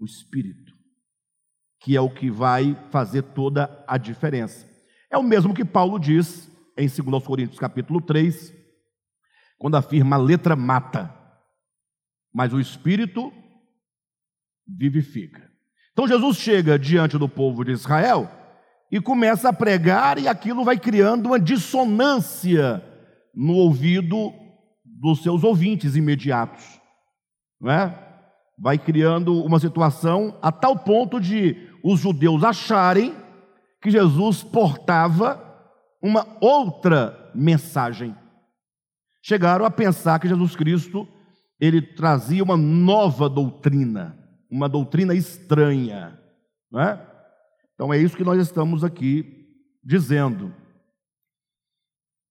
O 0.00 0.06
espírito 0.06 0.72
que 1.80 1.94
é 1.94 2.00
o 2.00 2.08
que 2.08 2.30
vai 2.30 2.74
fazer 2.90 3.22
toda 3.22 3.84
a 3.86 3.98
diferença. 3.98 4.66
É 5.10 5.18
o 5.18 5.22
mesmo 5.22 5.54
que 5.54 5.66
Paulo 5.66 5.98
diz 5.98 6.50
em 6.78 6.88
2 6.88 7.24
Coríntios 7.26 7.58
capítulo 7.58 8.00
3, 8.00 8.54
quando 9.58 9.76
afirma 9.76 10.16
a 10.16 10.18
letra 10.18 10.56
mata, 10.56 11.14
mas 12.32 12.52
o 12.52 12.60
espírito 12.60 13.32
vivifica. 14.66 15.48
Então 15.92 16.06
Jesus 16.06 16.36
chega 16.36 16.78
diante 16.78 17.18
do 17.18 17.28
povo 17.28 17.64
de 17.64 17.72
Israel 17.72 18.30
e 18.90 19.00
começa 19.00 19.48
a 19.48 19.52
pregar 19.52 20.18
e 20.18 20.28
aquilo 20.28 20.64
vai 20.64 20.78
criando 20.78 21.26
uma 21.26 21.40
dissonância 21.40 22.82
no 23.34 23.54
ouvido 23.54 24.32
dos 24.84 25.22
seus 25.22 25.44
ouvintes 25.44 25.96
imediatos, 25.96 26.80
não 27.60 27.70
é? 27.70 28.06
Vai 28.58 28.78
criando 28.78 29.44
uma 29.44 29.60
situação 29.60 30.36
a 30.42 30.50
tal 30.50 30.76
ponto 30.76 31.20
de 31.20 31.68
os 31.84 32.00
judeus 32.00 32.42
acharem 32.42 33.14
que 33.80 33.90
Jesus 33.90 34.42
portava 34.42 35.44
uma 36.02 36.26
outra 36.40 37.30
mensagem. 37.34 38.16
Chegaram 39.22 39.64
a 39.64 39.70
pensar 39.70 40.18
que 40.18 40.28
Jesus 40.28 40.56
Cristo 40.56 41.06
ele 41.60 41.82
trazia 41.82 42.42
uma 42.42 42.56
nova 42.56 43.28
doutrina, 43.28 44.18
uma 44.50 44.68
doutrina 44.68 45.14
estranha, 45.14 46.18
não 46.70 46.80
é? 46.80 47.06
Então 47.74 47.92
é 47.92 47.98
isso 47.98 48.16
que 48.16 48.24
nós 48.24 48.40
estamos 48.40 48.82
aqui 48.82 49.46
dizendo. 49.84 50.54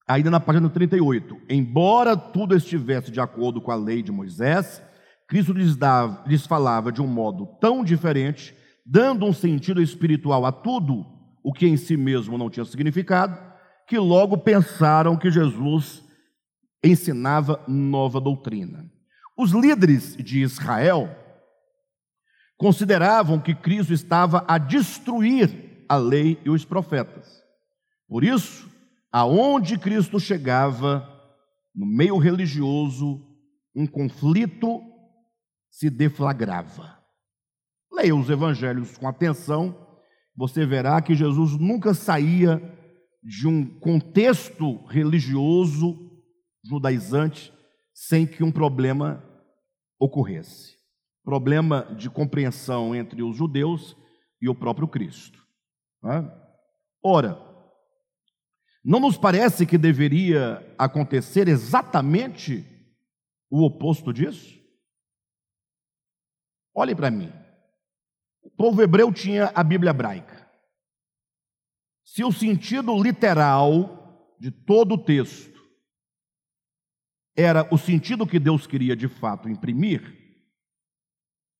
Ainda 0.07 0.31
na 0.31 0.39
página 0.39 0.69
38, 0.69 1.37
embora 1.49 2.15
tudo 2.15 2.55
estivesse 2.55 3.11
de 3.11 3.19
acordo 3.19 3.61
com 3.61 3.71
a 3.71 3.75
lei 3.75 4.01
de 4.01 4.11
Moisés, 4.11 4.81
Cristo 5.27 5.51
lhes, 5.51 5.75
dava, 5.75 6.23
lhes 6.25 6.45
falava 6.45 6.91
de 6.91 7.01
um 7.01 7.07
modo 7.07 7.45
tão 7.59 7.83
diferente 7.83 8.55
dando 8.87 9.25
um 9.25 9.33
sentido 9.33 9.81
espiritual 9.81 10.45
a 10.45 10.51
tudo 10.51 11.05
o 11.43 11.51
que 11.51 11.67
em 11.67 11.75
si 11.75 11.97
mesmo 11.97 12.37
não 12.37 12.49
tinha 12.49 12.65
significado, 12.65 13.37
que 13.85 13.97
logo 13.97 14.37
pensaram 14.37 15.17
que 15.17 15.29
Jesus 15.29 16.03
ensinava 16.83 17.61
nova 17.67 18.21
doutrina. 18.21 18.89
Os 19.37 19.51
líderes 19.51 20.15
de 20.17 20.41
Israel 20.41 21.15
consideravam 22.57 23.39
que 23.39 23.53
Cristo 23.53 23.93
estava 23.93 24.43
a 24.47 24.57
destruir 24.57 25.85
a 25.87 25.95
lei 25.95 26.41
e 26.43 26.49
os 26.49 26.65
profetas. 26.65 27.43
Por 28.07 28.23
isso, 28.23 28.67
aonde 29.11 29.77
Cristo 29.77 30.19
chegava, 30.19 31.07
no 31.75 31.85
meio 31.85 32.17
religioso, 32.17 33.23
um 33.75 33.85
conflito 33.85 34.81
se 35.69 35.87
deflagrava. 35.89 36.97
Leia 37.93 38.15
os 38.15 38.31
evangelhos 38.31 38.97
com 38.97 39.07
atenção, 39.07 39.87
você 40.35 40.65
verá 40.65 40.99
que 40.99 41.13
Jesus 41.13 41.51
nunca 41.59 41.93
saía 41.93 42.59
de 43.23 43.47
um 43.47 43.65
contexto 43.79 44.83
religioso 44.85 45.95
judaizante 46.63 47.53
sem 47.93 48.25
que 48.25 48.43
um 48.43 48.51
problema 48.51 49.26
ocorresse. 49.99 50.77
Problema 51.23 51.83
de 51.95 52.09
compreensão 52.09 52.95
entre 52.95 53.21
os 53.21 53.35
judeus 53.35 53.95
e 54.41 54.47
o 54.47 54.55
próprio 54.55 54.87
Cristo. 54.87 55.45
Ora, 57.03 57.37
não 58.83 58.99
nos 58.99 59.17
parece 59.17 59.65
que 59.65 59.77
deveria 59.77 60.75
acontecer 60.77 61.47
exatamente 61.47 62.65
o 63.49 63.65
oposto 63.65 64.13
disso? 64.13 64.57
Olhe 66.73 66.95
para 66.95 67.11
mim. 67.11 67.31
O 68.41 68.49
povo 68.51 68.81
hebreu 68.81 69.11
tinha 69.11 69.51
a 69.53 69.63
Bíblia 69.63 69.89
hebraica. 69.89 70.47
Se 72.05 72.23
o 72.23 72.31
sentido 72.31 72.95
literal 73.01 74.35
de 74.39 74.51
todo 74.51 74.93
o 74.93 75.03
texto 75.03 75.56
era 77.37 77.67
o 77.71 77.77
sentido 77.77 78.25
que 78.25 78.39
Deus 78.39 78.65
queria 78.65 78.95
de 78.95 79.07
fato 79.07 79.47
imprimir, 79.47 80.01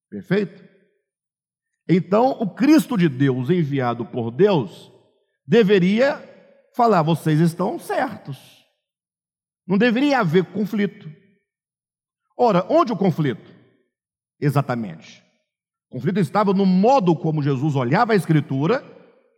perfeito? 0.10 0.68
Então, 1.88 2.32
o 2.32 2.50
Cristo 2.50 2.98
de 2.98 3.08
Deus, 3.08 3.50
enviado 3.50 4.04
por 4.06 4.32
Deus, 4.32 4.92
deveria 5.46 6.22
falar: 6.76 7.04
vocês 7.04 7.40
estão 7.40 7.78
certos. 7.78 8.66
Não 9.66 9.78
deveria 9.78 10.20
haver 10.20 10.46
conflito. 10.46 11.10
Ora, 12.38 12.66
onde 12.70 12.92
o 12.92 12.98
conflito? 12.98 13.56
Exatamente. 14.40 15.24
O 15.90 15.96
conflito 15.96 16.20
estava 16.20 16.54
no 16.54 16.66
modo 16.66 17.16
como 17.16 17.42
Jesus 17.44 17.76
olhava 17.76 18.13
a 18.13 18.16
Escritura 18.16 18.84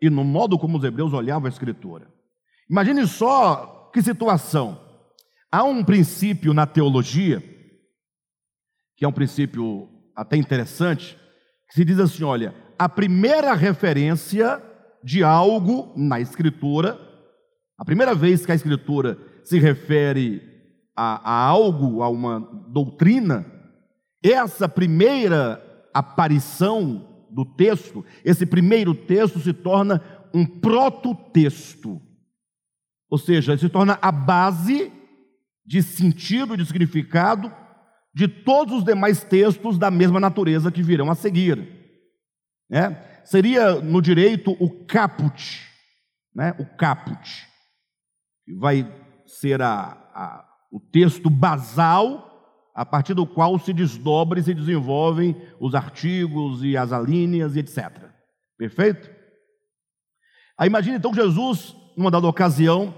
e 0.02 0.10
no 0.10 0.24
modo 0.24 0.58
como 0.58 0.78
os 0.78 0.84
hebreus 0.84 1.14
olhavam 1.14 1.46
a 1.46 1.50
Escritura. 1.50 2.12
Imagine 2.70 3.06
só 3.08 3.90
que 3.94 4.02
situação. 4.02 4.89
Há 5.52 5.64
um 5.64 5.84
princípio 5.84 6.54
na 6.54 6.68
teologia, 6.68 7.42
que 8.96 9.04
é 9.04 9.08
um 9.08 9.12
princípio 9.12 9.90
até 10.16 10.38
interessante, 10.38 11.18
que 11.68 11.74
se 11.74 11.84
diz 11.84 12.00
assim: 12.00 12.24
olha, 12.24 12.54
a 12.78 12.88
primeira 12.88 13.54
referência 13.54 14.62
de 15.04 15.24
algo 15.24 15.92
na 15.96 16.20
Escritura, 16.20 17.00
a 17.78 17.84
primeira 17.84 18.14
vez 18.14 18.46
que 18.46 18.52
a 18.52 18.56
Escritura 18.56 19.18
se 19.44 19.58
refere 19.58 20.42
a, 20.96 21.32
a 21.32 21.46
algo, 21.46 22.04
a 22.04 22.10
uma 22.10 22.40
doutrina, 22.68 23.46
essa 24.22 24.70
primeira 24.70 25.66
aparição 25.94 27.26
do 27.32 27.44
texto, 27.44 28.06
esse 28.24 28.46
primeiro 28.46 28.94
texto 28.94 29.40
se 29.40 29.54
torna 29.54 30.02
um 30.32 30.46
prototexto, 30.46 32.00
ou 33.10 33.18
seja, 33.18 33.58
se 33.58 33.68
torna 33.68 33.98
a 34.00 34.12
base 34.12 34.99
de 35.70 35.84
sentido, 35.84 36.58
de 36.58 36.66
significado 36.66 37.54
de 38.12 38.28
todos 38.28 38.80
os 38.80 38.84
demais 38.84 39.24
textos 39.24 39.78
da 39.78 39.92
mesma 39.92 40.20
natureza 40.20 40.72
que 40.72 40.82
virão 40.82 41.12
a 41.12 41.16
seguir. 41.16 41.64
Né? 42.68 43.00
Seria 43.24 43.76
no 43.76 44.02
direito 44.02 44.58
o 44.60 44.84
caput, 44.86 45.62
né? 46.34 46.56
o 46.58 46.66
caput, 46.76 47.48
que 48.44 48.56
vai 48.56 48.92
ser 49.28 49.62
a, 49.62 49.92
a, 50.12 50.46
o 50.72 50.80
texto 50.80 51.30
basal 51.30 52.26
a 52.74 52.84
partir 52.84 53.14
do 53.14 53.28
qual 53.28 53.60
se 53.60 53.72
desdobra 53.72 54.40
e 54.40 54.44
se 54.44 54.56
desenvolvem 54.56 55.40
os 55.60 55.76
artigos 55.76 56.64
e 56.64 56.76
as 56.76 56.92
alíneas 56.92 57.56
e 57.56 57.60
etc. 57.60 58.10
Perfeito? 58.58 59.08
Aí 60.58 60.68
imagine 60.68 60.98
então 60.98 61.14
Jesus, 61.14 61.76
numa 61.96 62.10
dada 62.10 62.26
ocasião, 62.28 62.92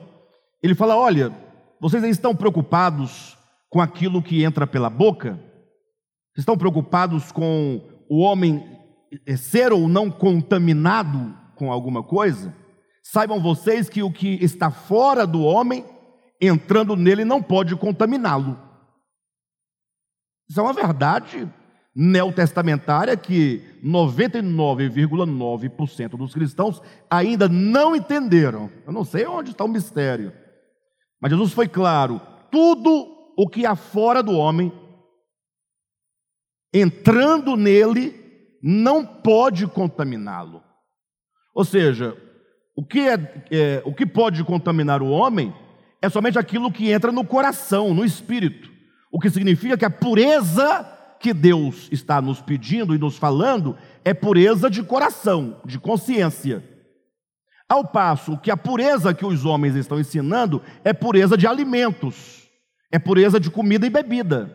ele 0.64 0.74
fala: 0.74 0.96
Olha, 0.96 1.51
vocês 1.82 2.04
estão 2.04 2.36
preocupados 2.36 3.36
com 3.68 3.82
aquilo 3.82 4.22
que 4.22 4.44
entra 4.44 4.68
pela 4.68 4.88
boca? 4.88 5.32
Vocês 6.32 6.44
estão 6.44 6.56
preocupados 6.56 7.32
com 7.32 7.82
o 8.08 8.20
homem 8.20 8.64
ser 9.36 9.74
ou 9.74 9.88
não 9.88 10.12
contaminado 10.12 11.36
com 11.56 11.72
alguma 11.72 12.04
coisa? 12.04 12.56
Saibam 13.02 13.42
vocês 13.42 13.90
que 13.90 14.04
o 14.04 14.12
que 14.12 14.38
está 14.44 14.70
fora 14.70 15.26
do 15.26 15.42
homem, 15.42 15.84
entrando 16.40 16.96
nele, 16.96 17.26
não 17.26 17.42
pode 17.42 17.76
contaminá-lo. 17.76 18.60
Isso 20.48 20.60
é 20.60 20.64
uma 20.64 20.74
verdade 20.74 21.52
neotestamentária 21.96 23.18
que 23.18 23.64
99,9% 23.84 26.10
dos 26.10 26.32
cristãos 26.32 26.80
ainda 27.10 27.50
não 27.50 27.96
entenderam. 27.96 28.70
Eu 28.86 28.94
não 28.94 29.04
sei 29.04 29.26
onde 29.26 29.50
está 29.50 29.64
o 29.64 29.68
mistério. 29.68 30.32
Mas 31.22 31.32
Jesus 31.32 31.54
foi 31.54 31.68
claro: 31.68 32.20
tudo 32.52 33.34
o 33.38 33.48
que 33.48 33.66
há 33.66 33.76
fora 33.76 34.24
do 34.24 34.34
homem, 34.34 34.74
entrando 36.74 37.56
nele, 37.56 38.20
não 38.62 39.06
pode 39.06 39.68
contaminá-lo. 39.68 40.64
Ou 41.54 41.64
seja, 41.64 42.18
o 42.76 42.86
que, 42.86 43.02
é, 43.02 43.46
é, 43.52 43.82
o 43.86 43.94
que 43.94 44.06
pode 44.06 44.44
contaminar 44.44 45.02
o 45.02 45.10
homem 45.10 45.54
é 46.02 46.10
somente 46.10 46.40
aquilo 46.40 46.72
que 46.72 46.90
entra 46.90 47.12
no 47.12 47.26
coração, 47.26 47.94
no 47.94 48.04
espírito. 48.04 48.72
O 49.12 49.20
que 49.20 49.30
significa 49.30 49.78
que 49.78 49.86
a 49.86 49.90
pureza 49.90 50.98
que 51.20 51.34
Deus 51.34 51.88
está 51.92 52.22
nos 52.22 52.42
pedindo 52.42 52.96
e 52.96 52.98
nos 52.98 53.18
falando 53.18 53.78
é 54.04 54.14
pureza 54.14 54.70
de 54.70 54.82
coração, 54.82 55.62
de 55.66 55.78
consciência. 55.78 56.64
Ao 57.72 57.86
passo 57.86 58.38
que 58.38 58.52
a 58.52 58.58
pureza 58.58 59.14
que 59.14 59.26
os 59.26 59.46
homens 59.46 59.78
estão 59.78 59.98
ensinando 59.98 60.62
é 60.84 60.92
pureza 60.92 61.38
de 61.38 61.48
alimentos, 61.48 62.50
é 62.92 63.00
pureza 63.00 63.40
de 63.40 63.50
comida 63.50 63.88
e 63.88 63.90
bebida. 63.90 64.54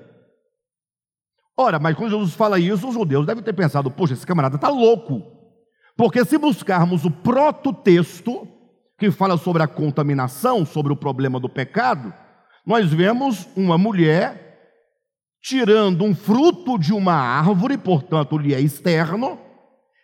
Ora, 1.56 1.78
mas 1.78 1.96
quando 1.96 2.10
Jesus 2.10 2.34
fala 2.34 2.58
isso, 2.58 2.86
os 2.86 2.92
judeus 2.92 3.24
devem 3.24 3.42
ter 3.42 3.54
pensado: 3.54 3.90
poxa, 3.90 4.12
esse 4.12 4.26
camarada 4.26 4.56
está 4.56 4.68
louco. 4.68 5.22
Porque 5.96 6.26
se 6.26 6.36
buscarmos 6.36 7.06
o 7.06 7.10
proto-texto 7.10 8.46
que 8.98 9.10
fala 9.10 9.38
sobre 9.38 9.62
a 9.62 9.66
contaminação, 9.66 10.66
sobre 10.66 10.92
o 10.92 10.96
problema 10.96 11.40
do 11.40 11.48
pecado, 11.48 12.12
nós 12.66 12.92
vemos 12.92 13.48
uma 13.56 13.78
mulher 13.78 14.58
tirando 15.40 16.04
um 16.04 16.14
fruto 16.14 16.78
de 16.78 16.92
uma 16.92 17.14
árvore, 17.14 17.78
portanto, 17.78 18.36
lhe 18.36 18.52
é 18.52 18.60
externo, 18.60 19.40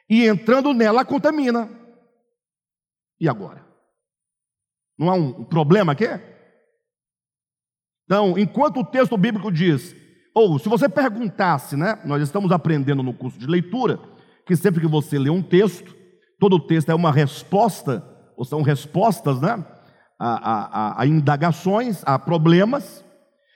e 0.09 0.27
entrando 0.27 0.72
nela 0.72 1.05
contamina. 1.05 1.82
E 3.22 3.28
agora? 3.28 3.64
Não 4.98 5.08
há 5.08 5.14
um 5.14 5.44
problema 5.44 5.92
aqui? 5.92 6.08
Então, 8.04 8.37
enquanto 8.37 8.80
o 8.80 8.85
texto 8.85 9.16
bíblico 9.16 9.52
diz, 9.52 9.94
ou 10.35 10.58
se 10.58 10.68
você 10.68 10.88
perguntasse, 10.88 11.76
né? 11.76 12.00
Nós 12.04 12.20
estamos 12.20 12.50
aprendendo 12.50 13.00
no 13.00 13.14
curso 13.14 13.38
de 13.38 13.46
leitura 13.46 14.00
que 14.44 14.56
sempre 14.56 14.80
que 14.80 14.88
você 14.88 15.20
lê 15.20 15.30
um 15.30 15.40
texto, 15.40 15.94
todo 16.40 16.58
texto 16.58 16.90
é 16.90 16.94
uma 16.96 17.12
resposta, 17.12 18.04
ou 18.37 18.44
são 18.44 18.61
respostas, 18.61 19.40
né? 19.40 19.64
A, 20.18 20.96
a, 20.98 21.02
a 21.02 21.06
indagações, 21.06 22.02
a 22.04 22.18
problemas. 22.18 23.04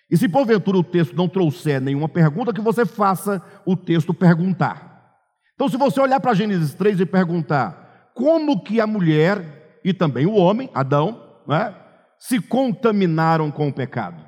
E 0.09 0.17
se 0.17 0.29
porventura 0.29 0.79
o 0.79 0.85
texto 0.85 1.17
não 1.17 1.29
trouxer 1.29 1.81
nenhuma 1.81 2.09
pergunta, 2.09 2.53
que 2.53 2.61
você 2.61 2.87
faça 2.87 3.43
o 3.67 3.77
texto 3.77 4.15
perguntar. 4.15 5.13
Então, 5.57 5.69
se 5.69 5.77
você 5.77 6.01
olhar 6.01 6.21
para 6.21 6.35
Gênesis 6.35 6.73
3 6.73 7.01
e 7.01 7.07
perguntar 7.07 8.13
como 8.15 8.63
que 8.63 8.81
a 8.81 8.87
mulher 8.87 9.56
e 9.87 9.95
também 9.95 10.27
o 10.27 10.35
homem, 10.35 10.69
Adão, 10.75 11.41
né, 11.47 11.73
se 12.19 12.41
contaminaram 12.41 13.53
com 13.53 13.69
o 13.69 13.73
pecado. 13.73 14.21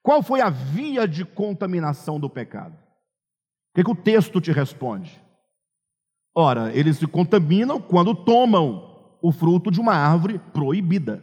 Qual 0.00 0.22
foi 0.22 0.40
a 0.40 0.48
via 0.48 1.08
de 1.08 1.24
contaminação 1.24 2.20
do 2.20 2.30
pecado? 2.30 2.74
O 2.74 3.74
que, 3.74 3.82
que 3.82 3.90
o 3.90 3.96
texto 3.96 4.40
te 4.40 4.52
responde? 4.52 5.20
Ora, 6.32 6.72
eles 6.72 6.98
se 6.98 7.06
contaminam 7.08 7.80
quando 7.80 8.14
tomam 8.14 9.18
o 9.20 9.32
fruto 9.32 9.72
de 9.72 9.80
uma 9.80 9.92
árvore 9.92 10.38
proibida. 10.38 11.20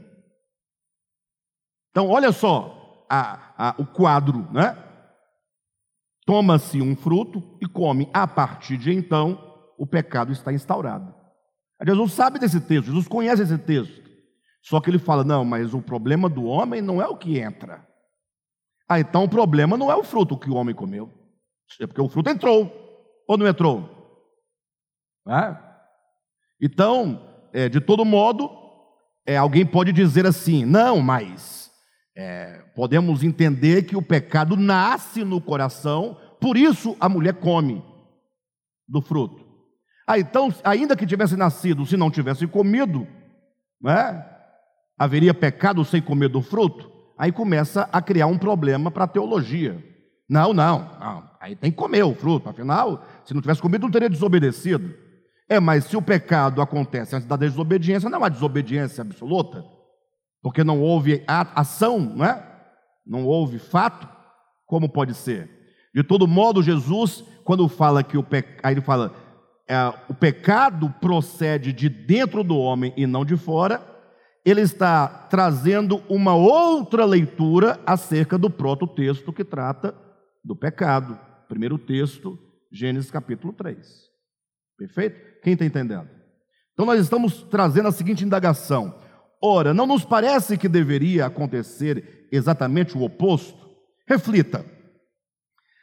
Então, 1.92 2.10
olha 2.10 2.34
só, 2.34 3.06
a, 3.10 3.70
a, 3.70 3.76
o 3.78 3.86
quadro, 3.86 4.46
né? 4.52 4.78
Toma-se 6.26 6.82
um 6.82 6.98
fruto 6.98 7.58
e 7.62 7.66
come. 7.66 8.10
A 8.14 8.28
partir 8.28 8.76
de 8.76 8.92
então, 8.92 9.42
o 9.78 9.88
pecado 9.88 10.34
está 10.34 10.52
instaurado. 10.52 11.17
Jesus 11.86 12.14
sabe 12.14 12.40
desse 12.40 12.60
texto, 12.60 12.88
Jesus 12.88 13.08
conhece 13.08 13.44
esse 13.44 13.58
texto. 13.58 14.08
Só 14.64 14.82
que 14.82 14.90
ele 14.90 15.00
fala: 15.00 15.24
não, 15.24 15.46
mas 15.46 15.74
o 15.74 15.82
problema 15.82 16.28
do 16.28 16.46
homem 16.46 16.82
não 16.82 17.02
é 17.02 17.08
o 17.08 17.18
que 17.18 17.40
entra. 17.40 17.88
Ah, 18.90 19.00
então 19.00 19.24
o 19.24 19.30
problema 19.30 19.78
não 19.78 19.92
é 19.92 19.96
o 19.96 20.04
fruto 20.04 20.38
que 20.38 20.50
o 20.50 20.56
homem 20.56 20.74
comeu. 20.74 21.12
É 21.80 21.86
porque 21.88 22.02
o 22.02 22.10
fruto 22.10 22.30
entrou. 22.30 22.72
Ou 23.28 23.38
não 23.38 23.48
entrou? 23.48 23.90
Então, 26.62 27.50
é, 27.54 27.68
de 27.70 27.82
todo 27.82 28.06
modo, 28.06 28.50
é, 29.26 29.38
alguém 29.38 29.66
pode 29.66 29.92
dizer 29.92 30.26
assim: 30.26 30.66
não, 30.66 31.02
mas 31.02 31.72
é, 32.16 32.64
podemos 32.76 33.24
entender 33.24 33.84
que 33.84 33.96
o 33.96 34.02
pecado 34.02 34.56
nasce 34.56 35.24
no 35.24 35.40
coração, 35.40 36.18
por 36.40 36.58
isso 36.58 36.96
a 37.00 37.08
mulher 37.08 37.36
come 37.36 37.84
do 38.88 39.02
fruto. 39.02 39.47
Ah, 40.08 40.18
então, 40.18 40.54
ainda 40.64 40.96
que 40.96 41.06
tivesse 41.06 41.36
nascido, 41.36 41.86
se 41.86 41.98
não 41.98 42.10
tivesse 42.10 42.48
comido, 42.48 43.06
né, 43.82 44.26
haveria 44.98 45.34
pecado 45.34 45.84
sem 45.84 46.02
comer 46.02 46.30
do 46.30 46.42
fruto? 46.42 46.90
Aí 47.18 47.32
começa 47.32 47.90
a 47.92 48.02
criar 48.02 48.28
um 48.28 48.38
problema 48.38 48.90
para 48.90 49.04
a 49.04 49.08
teologia. 49.08 49.84
Não, 50.30 50.54
não, 50.54 50.80
não, 51.00 51.30
aí 51.42 51.56
tem 51.56 51.72
que 51.72 51.78
comer 51.78 52.04
o 52.04 52.16
fruto, 52.16 52.50
afinal, 52.50 53.04
se 53.26 53.34
não 53.34 53.42
tivesse 53.42 53.62
comido, 53.62 53.84
não 53.84 53.92
teria 53.92 54.10
desobedecido. 54.10 54.94
É, 55.50 55.60
mas 55.60 55.86
se 55.86 55.98
o 55.98 56.02
pecado 56.02 56.62
acontece 56.62 57.16
antes 57.16 57.28
da 57.28 57.36
desobediência, 57.36 58.10
não 58.10 58.24
há 58.24 58.30
desobediência 58.30 59.02
absoluta 59.02 59.64
porque 60.48 60.64
não 60.64 60.82
houve 60.82 61.24
ação, 61.28 62.00
não 62.00 62.26
é? 62.26 62.42
Não 63.06 63.26
houve 63.26 63.60
fato, 63.60 64.08
como 64.66 64.88
pode 64.88 65.14
ser? 65.14 65.50
De 65.94 66.04
todo 66.04 66.26
modo, 66.26 66.64
Jesus, 66.64 67.22
quando 67.44 67.68
fala 67.68 68.02
que 68.02 68.18
o 68.18 68.24
pecado, 68.24 68.62
aí 68.64 68.74
ele 68.74 68.82
fala, 68.82 69.14
o 70.08 70.14
pecado 70.14 70.94
procede 71.02 71.74
de 71.74 71.90
dentro 71.90 72.44
do 72.44 72.58
homem 72.58 72.94
e 72.96 73.06
não 73.06 73.26
de 73.26 73.36
fora, 73.36 73.86
ele 74.46 74.62
está 74.62 75.08
trazendo 75.08 76.02
uma 76.08 76.34
outra 76.34 77.04
leitura 77.04 77.80
acerca 77.86 78.38
do 78.38 78.50
proto-texto 78.50 79.34
que 79.34 79.44
trata 79.44 79.94
do 80.44 80.56
pecado. 80.56 81.20
Primeiro 81.50 81.78
texto, 81.78 82.40
Gênesis 82.72 83.12
capítulo 83.12 83.52
3. 83.52 83.78
Perfeito? 84.78 85.42
Quem 85.44 85.54
está 85.54 85.66
entendendo? 85.66 86.10
Então 86.74 86.86
nós 86.86 87.02
estamos 87.02 87.44
trazendo 87.44 87.90
a 87.90 87.92
seguinte 87.92 88.24
indagação: 88.24 88.96
Ora, 89.42 89.74
não 89.74 89.86
nos 89.86 90.06
parece 90.06 90.58
que 90.58 90.70
deveria 90.70 91.26
acontecer 91.26 92.28
exatamente 92.32 92.98
o 92.98 93.04
oposto? 93.04 93.68
Reflita. 94.08 94.66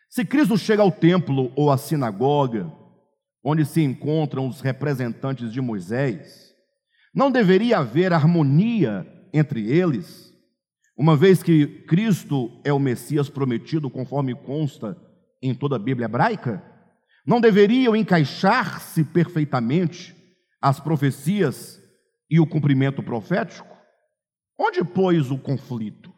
Se 0.08 0.24
Cristo 0.24 0.56
chega 0.56 0.80
ao 0.80 0.90
templo 0.90 1.52
ou 1.54 1.70
à 1.70 1.76
sinagoga, 1.76 2.72
onde 3.44 3.66
se 3.66 3.82
encontram 3.82 4.48
os 4.48 4.60
representantes 4.62 5.52
de 5.52 5.60
Moisés, 5.60 6.54
não 7.14 7.30
deveria 7.30 7.78
haver 7.78 8.12
harmonia 8.12 9.06
entre 9.32 9.70
eles, 9.70 10.32
uma 10.96 11.16
vez 11.16 11.42
que 11.42 11.66
Cristo 11.86 12.60
é 12.64 12.72
o 12.72 12.78
Messias 12.78 13.28
prometido, 13.28 13.90
conforme 13.90 14.34
consta 14.34 14.96
em 15.42 15.52
toda 15.52 15.76
a 15.76 15.78
Bíblia 15.78 16.06
hebraica? 16.06 16.62
Não 17.26 17.40
deveriam 17.40 17.96
encaixar-se 17.96 19.04
perfeitamente 19.04 20.14
as 20.62 20.78
profecias 20.78 21.80
e 22.30 22.38
o 22.38 22.46
cumprimento 22.46 23.02
profético? 23.02 23.76
Onde 24.58 24.84
pôs 24.84 25.30
o 25.30 25.38
conflito? 25.38 26.14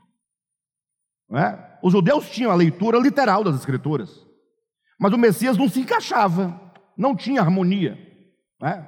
É? 1.32 1.78
Os 1.82 1.92
judeus 1.92 2.30
tinham 2.30 2.52
a 2.52 2.54
leitura 2.54 2.98
literal 2.98 3.42
das 3.42 3.56
Escrituras, 3.56 4.10
mas 5.00 5.12
o 5.12 5.18
Messias 5.18 5.56
não 5.56 5.68
se 5.68 5.80
encaixava, 5.80 6.65
não 6.96 7.14
tinha 7.14 7.40
harmonia. 7.40 7.98
É? 8.62 8.84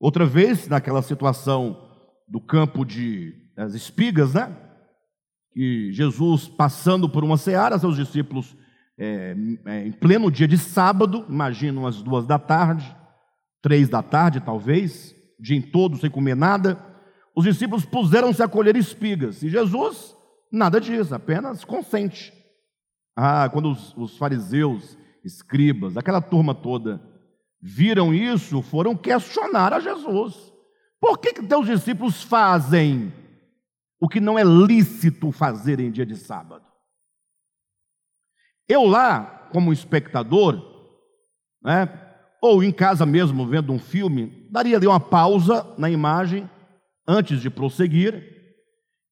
Outra 0.00 0.26
vez, 0.26 0.68
naquela 0.68 1.02
situação 1.02 1.90
do 2.28 2.40
campo 2.40 2.84
de 2.84 3.44
das 3.54 3.74
espigas, 3.74 4.34
né? 4.34 4.54
Que 5.52 5.92
Jesus 5.92 6.48
passando 6.48 7.08
por 7.08 7.22
uma 7.22 7.36
seara, 7.36 7.78
seus 7.78 7.96
discípulos 7.96 8.56
é, 8.98 9.36
é, 9.66 9.86
em 9.86 9.92
pleno 9.92 10.30
dia 10.30 10.48
de 10.48 10.58
sábado, 10.58 11.24
imagino 11.28 11.82
umas 11.82 12.02
duas 12.02 12.26
da 12.26 12.38
tarde, 12.38 12.94
três 13.62 13.88
da 13.88 14.02
tarde 14.02 14.40
talvez, 14.40 15.14
dia 15.38 15.56
em 15.56 15.62
todo 15.62 15.96
sem 15.96 16.10
comer 16.10 16.34
nada, 16.34 16.78
os 17.34 17.44
discípulos 17.44 17.84
puseram-se 17.84 18.42
a 18.42 18.48
colher 18.48 18.76
espigas 18.76 19.42
e 19.42 19.48
Jesus 19.48 20.14
nada 20.50 20.80
disso, 20.80 21.14
apenas 21.14 21.64
consente. 21.64 22.32
Ah, 23.16 23.48
quando 23.52 23.70
os, 23.70 23.96
os 23.96 24.16
fariseus, 24.16 24.96
escribas, 25.24 25.96
aquela 25.96 26.20
turma 26.20 26.54
toda 26.54 27.00
viram 27.66 28.12
isso, 28.12 28.60
foram 28.60 28.94
questionar 28.94 29.72
a 29.72 29.80
Jesus. 29.80 30.52
Por 31.00 31.18
que, 31.18 31.32
que 31.32 31.46
teus 31.46 31.66
discípulos 31.66 32.22
fazem 32.22 33.10
o 33.98 34.06
que 34.06 34.20
não 34.20 34.38
é 34.38 34.44
lícito 34.44 35.32
fazer 35.32 35.80
em 35.80 35.90
dia 35.90 36.04
de 36.04 36.14
sábado? 36.14 36.64
Eu 38.68 38.84
lá, 38.84 39.48
como 39.50 39.72
espectador, 39.72 40.62
né, 41.62 41.88
ou 42.40 42.62
em 42.62 42.70
casa 42.70 43.06
mesmo 43.06 43.46
vendo 43.46 43.72
um 43.72 43.78
filme, 43.78 44.46
daria 44.50 44.76
ali 44.76 44.86
uma 44.86 45.00
pausa 45.00 45.74
na 45.78 45.88
imagem 45.88 46.48
antes 47.08 47.40
de 47.40 47.48
prosseguir, 47.48 48.34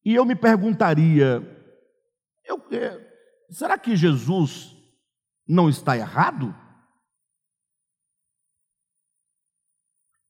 e 0.05 0.15
eu 0.15 0.25
me 0.27 0.35
perguntaria: 0.35 1.43
eu, 2.45 2.61
será 3.51 3.79
que 3.79 3.97
Jesus 3.97 4.72
não 5.53 5.69
está 5.69 5.97
errado? 5.97 6.55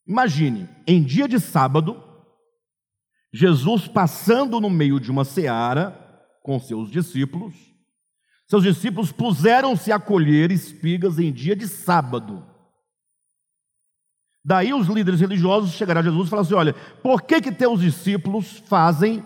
Imagine, 0.07 0.69
em 0.87 1.03
dia 1.03 1.29
de 1.29 1.39
sábado, 1.39 2.03
Jesus 3.33 3.87
passando 3.87 4.61
no 4.61 4.69
meio 4.69 4.99
de 4.99 5.11
uma 5.11 5.25
seara 5.25 5.99
com 6.43 6.59
seus 6.59 6.91
discípulos, 6.91 7.55
seus 8.49 8.65
discípulos 8.65 9.13
puseram-se 9.13 9.93
a 9.93 9.99
colher 9.99 10.51
espigas 10.51 11.19
em 11.19 11.33
dia 11.33 11.55
de 11.55 11.69
sábado. 11.69 12.45
Daí 14.45 14.75
os 14.75 14.89
líderes 14.89 15.21
religiosos 15.21 15.73
chegaram 15.73 16.01
a 16.01 16.05
Jesus 16.05 16.27
e 16.27 16.31
falaram 16.31 16.47
assim: 16.47 16.55
Olha, 16.55 16.75
por 17.01 17.23
que, 17.23 17.41
que 17.41 17.53
teus 17.53 17.81
discípulos 17.81 18.59
fazem 18.67 19.25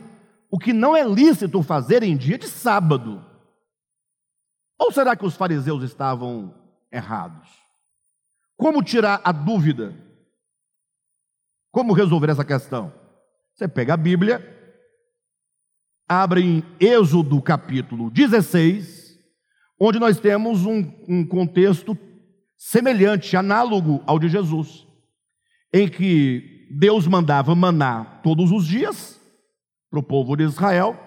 o 0.51 0.59
que 0.59 0.75
não 0.75 0.95
é 0.95 1.03
lícito 1.03 1.63
fazer 1.63 2.03
em 2.03 2.17
dia 2.17 2.39
de 2.39 2.47
sábado? 2.47 3.26
Ou 4.79 4.93
será 4.93 5.17
que 5.17 5.25
os 5.25 5.35
fariseus 5.35 5.83
estavam 5.83 6.55
errados? 6.93 7.49
Como 8.57 8.83
tirar 8.83 9.21
a 9.25 9.33
dúvida? 9.33 9.95
Como 11.71 11.93
resolver 11.93 12.31
essa 12.31 12.45
questão? 12.45 12.93
Você 13.55 13.67
pega 13.67 13.95
a 13.95 13.97
Bíblia, 13.97 14.43
abre 16.09 16.43
em 16.43 16.65
Êxodo 16.79 17.41
capítulo 17.41 18.11
16, 18.11 19.19
onde 19.79 19.99
nós 19.99 20.19
temos 20.19 20.65
um, 20.65 20.93
um 21.09 21.27
contexto 21.27 21.97
semelhante, 22.57 23.37
análogo 23.37 24.03
ao 24.07 24.19
de 24.19 24.29
Jesus, 24.29 24.87
em 25.73 25.89
que 25.89 26.69
Deus 26.71 27.07
mandava 27.07 27.55
maná 27.55 28.21
todos 28.23 28.51
os 28.51 28.67
dias 28.67 29.21
para 29.91 30.01
o 30.01 30.03
povo 30.03 30.37
de 30.37 30.45
Israel, 30.45 30.99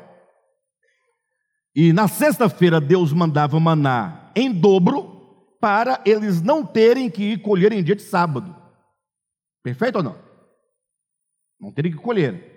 e 1.76 1.94
na 1.94 2.08
sexta-feira 2.08 2.82
Deus 2.82 3.14
mandava 3.14 3.60
maná 3.60 4.32
em 4.36 4.52
dobro 4.52 5.20
para 5.60 6.02
eles 6.06 6.42
não 6.42 6.66
terem 6.66 7.10
que 7.10 7.24
ir 7.24 7.42
colher 7.42 7.72
em 7.72 7.84
dia 7.84 7.96
de 7.96 8.02
sábado. 8.02 8.56
Perfeito 9.64 9.98
ou 9.98 10.04
não? 10.04 10.18
Não 11.60 11.72
teria 11.72 11.92
que 11.92 11.98
colher. 11.98 12.50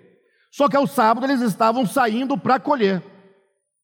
Só 0.51 0.69
que 0.69 0.75
ao 0.75 0.87
sábado 0.87 1.25
eles 1.25 1.41
estavam 1.41 1.85
saindo 1.85 2.37
para 2.37 2.59
colher. 2.59 3.03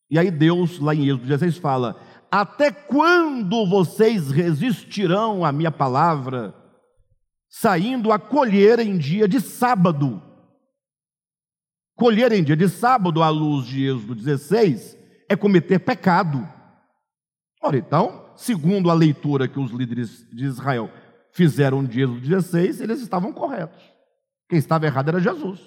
E 0.10 0.18
aí 0.18 0.32
Deus, 0.32 0.80
lá 0.80 0.96
em 0.96 1.06
Êxodo 1.08 1.26
16, 1.26 1.58
fala: 1.58 2.00
Até 2.32 2.72
quando 2.72 3.66
vocês 3.68 4.32
resistirão 4.32 5.44
à 5.44 5.52
minha 5.52 5.72
palavra, 5.72 6.56
saindo 7.50 8.12
a 8.12 8.18
colher 8.18 8.80
em 8.80 8.98
dia 8.98 9.28
de 9.28 9.42
sábado? 9.42 10.22
Colher 11.96 12.32
em 12.32 12.44
dia 12.44 12.56
de 12.56 12.70
sábado, 12.70 13.22
à 13.22 13.30
luz 13.30 13.68
de 13.68 13.86
Êxodo 13.86 14.16
16, 14.16 14.99
é 15.30 15.36
cometer 15.36 15.80
pecado. 15.80 16.46
Ora, 17.62 17.78
então, 17.78 18.34
segundo 18.36 18.90
a 18.90 18.94
leitura 18.94 19.48
que 19.48 19.60
os 19.60 19.72
líderes 19.72 20.28
de 20.30 20.46
Israel 20.46 20.92
fizeram 21.32 21.86
de 21.86 22.02
Êxodo 22.02 22.20
16, 22.20 22.82
eles 22.82 23.02
estavam 23.02 23.32
corretos. 23.32 23.82
Quem 24.50 24.58
estava 24.58 24.88
errado 24.88 25.10
era 25.10 25.20
Jesus. 25.20 25.62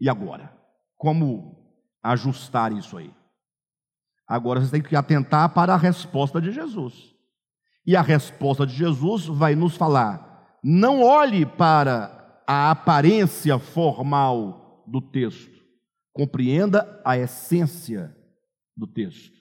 E 0.00 0.08
agora? 0.08 0.56
Como 0.96 1.78
ajustar 2.02 2.72
isso 2.72 2.96
aí? 2.96 3.14
Agora 4.26 4.60
você 4.60 4.70
tem 4.70 4.82
que 4.82 4.96
atentar 4.96 5.52
para 5.52 5.74
a 5.74 5.78
resposta 5.78 6.40
de 6.40 6.50
Jesus. 6.50 7.14
E 7.86 7.94
a 7.94 8.00
resposta 8.00 8.66
de 8.66 8.74
Jesus 8.74 9.26
vai 9.26 9.54
nos 9.54 9.76
falar: 9.76 10.58
não 10.62 11.02
olhe 11.02 11.44
para 11.44 12.42
a 12.46 12.70
aparência 12.70 13.58
formal 13.58 14.82
do 14.86 15.00
texto, 15.00 15.53
compreenda 16.14 17.00
a 17.04 17.18
essência 17.18 18.16
do 18.74 18.86
texto. 18.86 19.34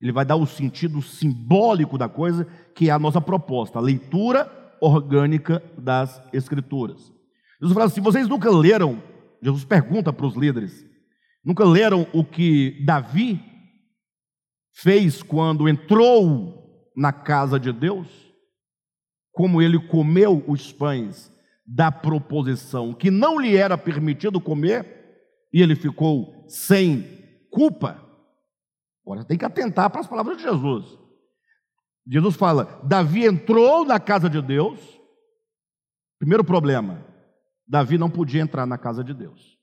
Ele 0.00 0.12
vai 0.12 0.24
dar 0.24 0.36
o 0.36 0.46
sentido 0.46 1.00
simbólico 1.00 1.96
da 1.96 2.08
coisa, 2.08 2.44
que 2.74 2.90
é 2.90 2.92
a 2.92 2.98
nossa 2.98 3.20
proposta, 3.20 3.78
a 3.78 3.82
leitura 3.82 4.76
orgânica 4.80 5.62
das 5.78 6.22
Escrituras. 6.32 7.10
Jesus 7.58 7.72
fala 7.72 7.86
assim: 7.86 8.02
vocês 8.02 8.28
nunca 8.28 8.50
leram, 8.50 9.02
Jesus 9.42 9.64
pergunta 9.64 10.12
para 10.12 10.26
os 10.26 10.36
líderes, 10.36 10.84
nunca 11.42 11.64
leram 11.64 12.06
o 12.12 12.22
que 12.22 12.84
Davi 12.84 13.42
fez 14.74 15.22
quando 15.22 15.68
entrou 15.68 16.92
na 16.94 17.12
casa 17.12 17.58
de 17.58 17.72
Deus? 17.72 18.06
Como 19.32 19.62
ele 19.62 19.78
comeu 19.88 20.44
os 20.46 20.70
pães 20.70 21.32
da 21.66 21.90
proposição 21.90 22.92
que 22.92 23.10
não 23.10 23.40
lhe 23.40 23.56
era 23.56 23.78
permitido 23.78 24.38
comer 24.38 24.93
e 25.54 25.62
ele 25.62 25.76
ficou 25.76 26.44
sem 26.48 27.46
culpa? 27.48 28.04
Agora 29.06 29.24
tem 29.24 29.38
que 29.38 29.44
atentar 29.44 29.88
para 29.88 30.00
as 30.00 30.06
palavras 30.08 30.36
de 30.36 30.42
Jesus. 30.42 30.98
Jesus 32.04 32.34
fala: 32.34 32.80
Davi 32.82 33.24
entrou 33.24 33.84
na 33.84 34.00
casa 34.00 34.28
de 34.28 34.42
Deus. 34.42 34.80
Primeiro 36.18 36.42
problema: 36.42 37.06
Davi 37.68 37.96
não 37.96 38.10
podia 38.10 38.42
entrar 38.42 38.66
na 38.66 38.76
casa 38.76 39.04
de 39.04 39.14
Deus. 39.14 39.56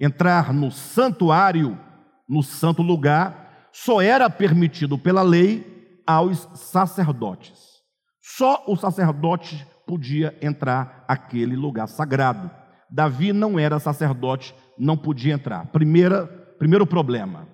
Entrar 0.00 0.54
no 0.54 0.70
santuário, 0.70 1.78
no 2.26 2.42
santo 2.42 2.80
lugar, 2.80 3.68
só 3.70 4.00
era 4.00 4.30
permitido 4.30 4.98
pela 4.98 5.20
lei 5.20 6.00
aos 6.06 6.48
sacerdotes. 6.54 7.82
Só 8.18 8.64
o 8.66 8.76
sacerdote 8.76 9.66
podia 9.86 10.38
entrar 10.40 11.04
aquele 11.06 11.54
lugar 11.54 11.86
sagrado. 11.86 12.50
Davi 12.90 13.32
não 13.32 13.58
era 13.58 13.78
sacerdote, 13.78 14.54
não 14.78 14.96
podia 14.96 15.34
entrar. 15.34 15.66
Primeira, 15.66 16.26
primeiro 16.58 16.86
problema. 16.86 17.48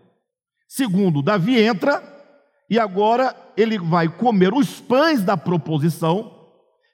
Segundo, 0.68 1.22
Davi 1.22 1.58
entra 1.60 2.02
e 2.68 2.78
agora 2.78 3.34
ele 3.56 3.78
vai 3.78 4.08
comer 4.08 4.52
os 4.52 4.80
pães 4.80 5.22
da 5.22 5.36
proposição 5.36 6.32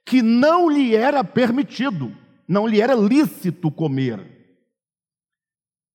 que 0.04 0.22
não 0.22 0.68
lhe 0.68 0.94
era 0.94 1.22
permitido, 1.22 2.14
não 2.48 2.66
lhe 2.66 2.80
era 2.80 2.94
lícito 2.94 3.70
comer. 3.70 4.40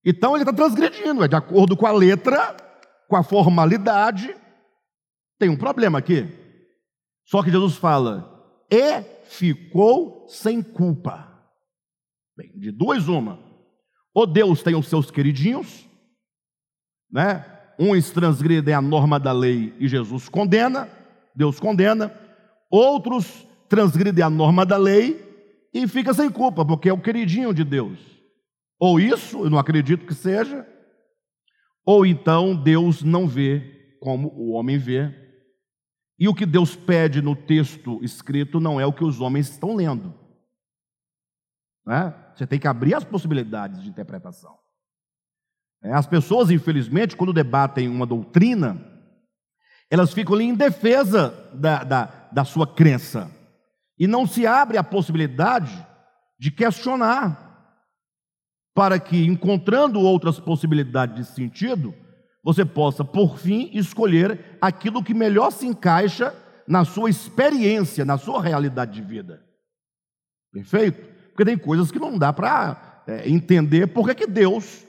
Então 0.06 0.36
ele 0.36 0.44
está 0.44 0.54
transgredindo, 0.54 1.24
é 1.24 1.28
de 1.28 1.36
acordo 1.36 1.76
com 1.76 1.86
a 1.86 1.92
letra, 1.92 2.56
com 3.08 3.16
a 3.16 3.24
formalidade. 3.24 4.36
Tem 5.38 5.50
um 5.50 5.58
problema 5.58 5.98
aqui. 6.00 6.28
Só 7.26 7.42
que 7.44 7.52
Jesus 7.52 7.76
fala, 7.76 8.64
e 8.72 9.02
ficou 9.26 10.28
sem 10.30 10.62
culpa. 10.62 11.35
Bem, 12.38 12.52
de 12.58 12.72
duas, 12.72 13.08
uma. 13.08 13.40
Ou 14.14 14.26
Deus 14.26 14.62
tem 14.62 14.76
os 14.76 14.88
seus 14.88 15.10
queridinhos, 15.10 15.88
né? 17.12 17.46
uns 17.80 18.10
transgridem 18.12 18.74
a 18.74 18.82
norma 18.82 19.20
da 19.20 19.32
lei 19.32 19.74
e 19.80 19.88
Jesus 19.88 20.30
condena, 20.30 20.90
Deus 21.36 21.60
condena, 21.60 22.14
outros 22.70 23.46
transgridem 23.68 24.24
a 24.24 24.30
norma 24.30 24.66
da 24.66 24.78
lei 24.78 25.22
e 25.74 25.88
fica 25.88 26.14
sem 26.14 26.30
culpa, 26.30 26.66
porque 26.66 26.90
é 26.90 26.94
o 26.94 27.02
queridinho 27.02 27.54
de 27.54 27.64
Deus. 27.64 28.00
Ou 28.80 29.00
isso, 29.00 29.44
eu 29.44 29.50
não 29.50 29.58
acredito 29.58 30.06
que 30.06 30.14
seja, 30.14 30.66
ou 31.86 32.06
então 32.06 32.56
Deus 32.56 33.04
não 33.04 33.28
vê 33.28 33.98
como 34.00 34.30
o 34.30 34.52
homem 34.52 34.78
vê, 34.78 35.14
e 36.18 36.28
o 36.30 36.34
que 36.34 36.46
Deus 36.46 36.76
pede 36.76 37.22
no 37.22 37.36
texto 37.36 38.00
escrito 38.02 38.60
não 38.60 38.80
é 38.80 38.86
o 38.86 38.94
que 38.94 39.04
os 39.04 39.20
homens 39.20 39.50
estão 39.50 39.76
lendo. 39.76 40.14
Né? 41.86 42.14
Você 42.36 42.46
tem 42.46 42.60
que 42.60 42.68
abrir 42.68 42.94
as 42.94 43.04
possibilidades 43.04 43.82
de 43.82 43.90
interpretação. 43.90 44.58
É, 45.82 45.94
as 45.94 46.06
pessoas, 46.06 46.52
infelizmente, 46.52 47.16
quando 47.16 47.32
debatem 47.32 47.88
uma 47.88 48.06
doutrina, 48.06 48.78
elas 49.90 50.14
ficam 50.14 50.36
ali 50.36 50.46
em 50.46 50.56
defesa 50.56 51.30
da, 51.54 51.84
da, 51.84 52.30
da 52.32 52.44
sua 52.44 52.68
crença. 52.68 53.32
E 53.98 54.08
não 54.08 54.28
se 54.28 54.46
abre 54.46 54.78
a 54.78 54.84
possibilidade 54.84 55.86
de 56.38 56.52
questionar, 56.52 57.44
para 58.74 59.00
que, 59.00 59.26
encontrando 59.26 60.02
outras 60.02 60.38
possibilidades 60.38 61.16
de 61.16 61.34
sentido, 61.34 61.96
você 62.44 62.66
possa, 62.66 63.06
por 63.06 63.40
fim, 63.40 63.70
escolher 63.74 64.58
aquilo 64.60 65.02
que 65.02 65.14
melhor 65.14 65.50
se 65.52 65.66
encaixa 65.66 66.36
na 66.68 66.84
sua 66.84 67.10
experiência, 67.10 68.04
na 68.04 68.18
sua 68.18 68.42
realidade 68.42 68.92
de 68.92 69.02
vida. 69.02 69.46
Perfeito? 70.52 71.15
Porque 71.36 71.44
tem 71.44 71.58
coisas 71.58 71.92
que 71.92 72.00
não 72.00 72.18
dá 72.18 72.32
para 72.32 73.04
é, 73.06 73.30
entender 73.30 73.88
porque 73.88 74.16
que 74.16 74.26
Deus 74.26 74.86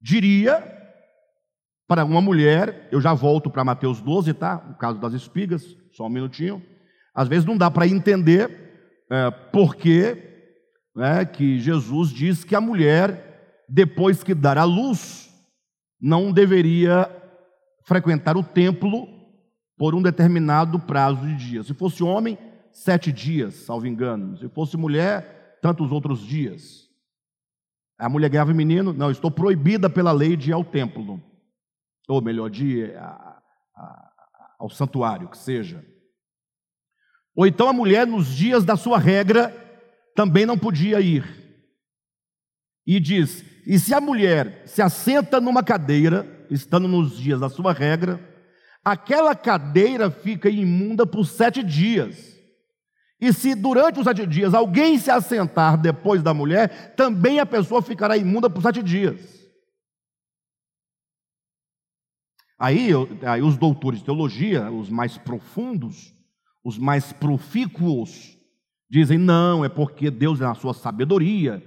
diria 0.00 0.62
para 1.88 2.04
uma 2.04 2.20
mulher, 2.20 2.88
eu 2.92 3.00
já 3.00 3.12
volto 3.12 3.50
para 3.50 3.64
Mateus 3.64 4.00
12, 4.00 4.32
tá? 4.34 4.64
O 4.70 4.74
caso 4.74 5.00
das 5.00 5.12
espigas, 5.12 5.76
só 5.90 6.06
um 6.06 6.08
minutinho. 6.08 6.62
Às 7.12 7.26
vezes 7.26 7.44
não 7.44 7.56
dá 7.56 7.68
para 7.68 7.88
entender 7.88 9.02
é, 9.10 9.28
porque 9.52 10.52
né, 10.94 11.24
que 11.24 11.58
Jesus 11.58 12.10
diz 12.10 12.44
que 12.44 12.54
a 12.54 12.60
mulher, 12.60 13.64
depois 13.68 14.22
que 14.22 14.36
dar 14.36 14.56
a 14.56 14.62
luz, 14.62 15.28
não 16.00 16.30
deveria 16.30 17.10
frequentar 17.84 18.36
o 18.36 18.44
templo 18.44 19.08
por 19.76 19.96
um 19.96 20.02
determinado 20.02 20.78
prazo 20.78 21.26
de 21.26 21.34
dias. 21.34 21.66
Se 21.66 21.74
fosse 21.74 22.04
homem, 22.04 22.38
sete 22.70 23.10
dias, 23.10 23.54
salvo 23.54 23.88
engano. 23.88 24.38
Se 24.38 24.48
fosse 24.48 24.76
mulher, 24.76 25.37
tantos 25.60 25.92
outros 25.92 26.20
dias. 26.20 26.88
A 27.98 28.08
mulher 28.08 28.30
ganhava 28.30 28.54
menino, 28.54 28.92
não, 28.92 29.10
estou 29.10 29.30
proibida 29.30 29.90
pela 29.90 30.12
lei 30.12 30.36
de 30.36 30.50
ir 30.50 30.52
ao 30.52 30.64
templo. 30.64 31.20
Ou 32.08 32.22
melhor, 32.22 32.48
de 32.48 32.66
ir 32.66 32.96
a, 32.96 33.42
a, 33.74 34.12
ao 34.60 34.70
santuário, 34.70 35.28
que 35.28 35.36
seja. 35.36 35.84
Ou 37.34 37.46
então 37.46 37.68
a 37.68 37.72
mulher, 37.72 38.06
nos 38.06 38.28
dias 38.28 38.64
da 38.64 38.76
sua 38.76 38.98
regra, 38.98 39.50
também 40.14 40.46
não 40.46 40.58
podia 40.58 41.00
ir. 41.00 41.24
E 42.86 42.98
diz: 42.98 43.44
e 43.66 43.78
se 43.78 43.92
a 43.92 44.00
mulher 44.00 44.62
se 44.64 44.80
assenta 44.80 45.38
numa 45.38 45.62
cadeira, 45.62 46.26
estando 46.50 46.88
nos 46.88 47.18
dias 47.18 47.38
da 47.38 47.50
sua 47.50 47.70
regra, 47.70 48.18
aquela 48.82 49.34
cadeira 49.34 50.10
fica 50.10 50.48
imunda 50.48 51.06
por 51.06 51.26
sete 51.26 51.62
dias. 51.62 52.37
E 53.20 53.32
se 53.32 53.54
durante 53.54 53.98
os 53.98 54.04
sete 54.04 54.26
dias 54.26 54.54
alguém 54.54 54.98
se 54.98 55.10
assentar 55.10 55.80
depois 55.80 56.22
da 56.22 56.32
mulher, 56.32 56.94
também 56.94 57.40
a 57.40 57.46
pessoa 57.46 57.82
ficará 57.82 58.16
imunda 58.16 58.48
por 58.48 58.62
sete 58.62 58.82
dias. 58.82 59.38
Aí, 62.58 62.90
aí 63.26 63.42
os 63.42 63.56
doutores 63.56 64.00
de 64.00 64.04
teologia, 64.04 64.70
os 64.70 64.88
mais 64.88 65.16
profundos, 65.16 66.14
os 66.64 66.76
mais 66.78 67.12
profícuos, 67.12 68.38
Dizem, 68.90 69.18
não, 69.18 69.62
é 69.64 69.68
porque 69.68 70.10
Deus, 70.10 70.40
na 70.40 70.54
sua 70.54 70.72
sabedoria, 70.72 71.62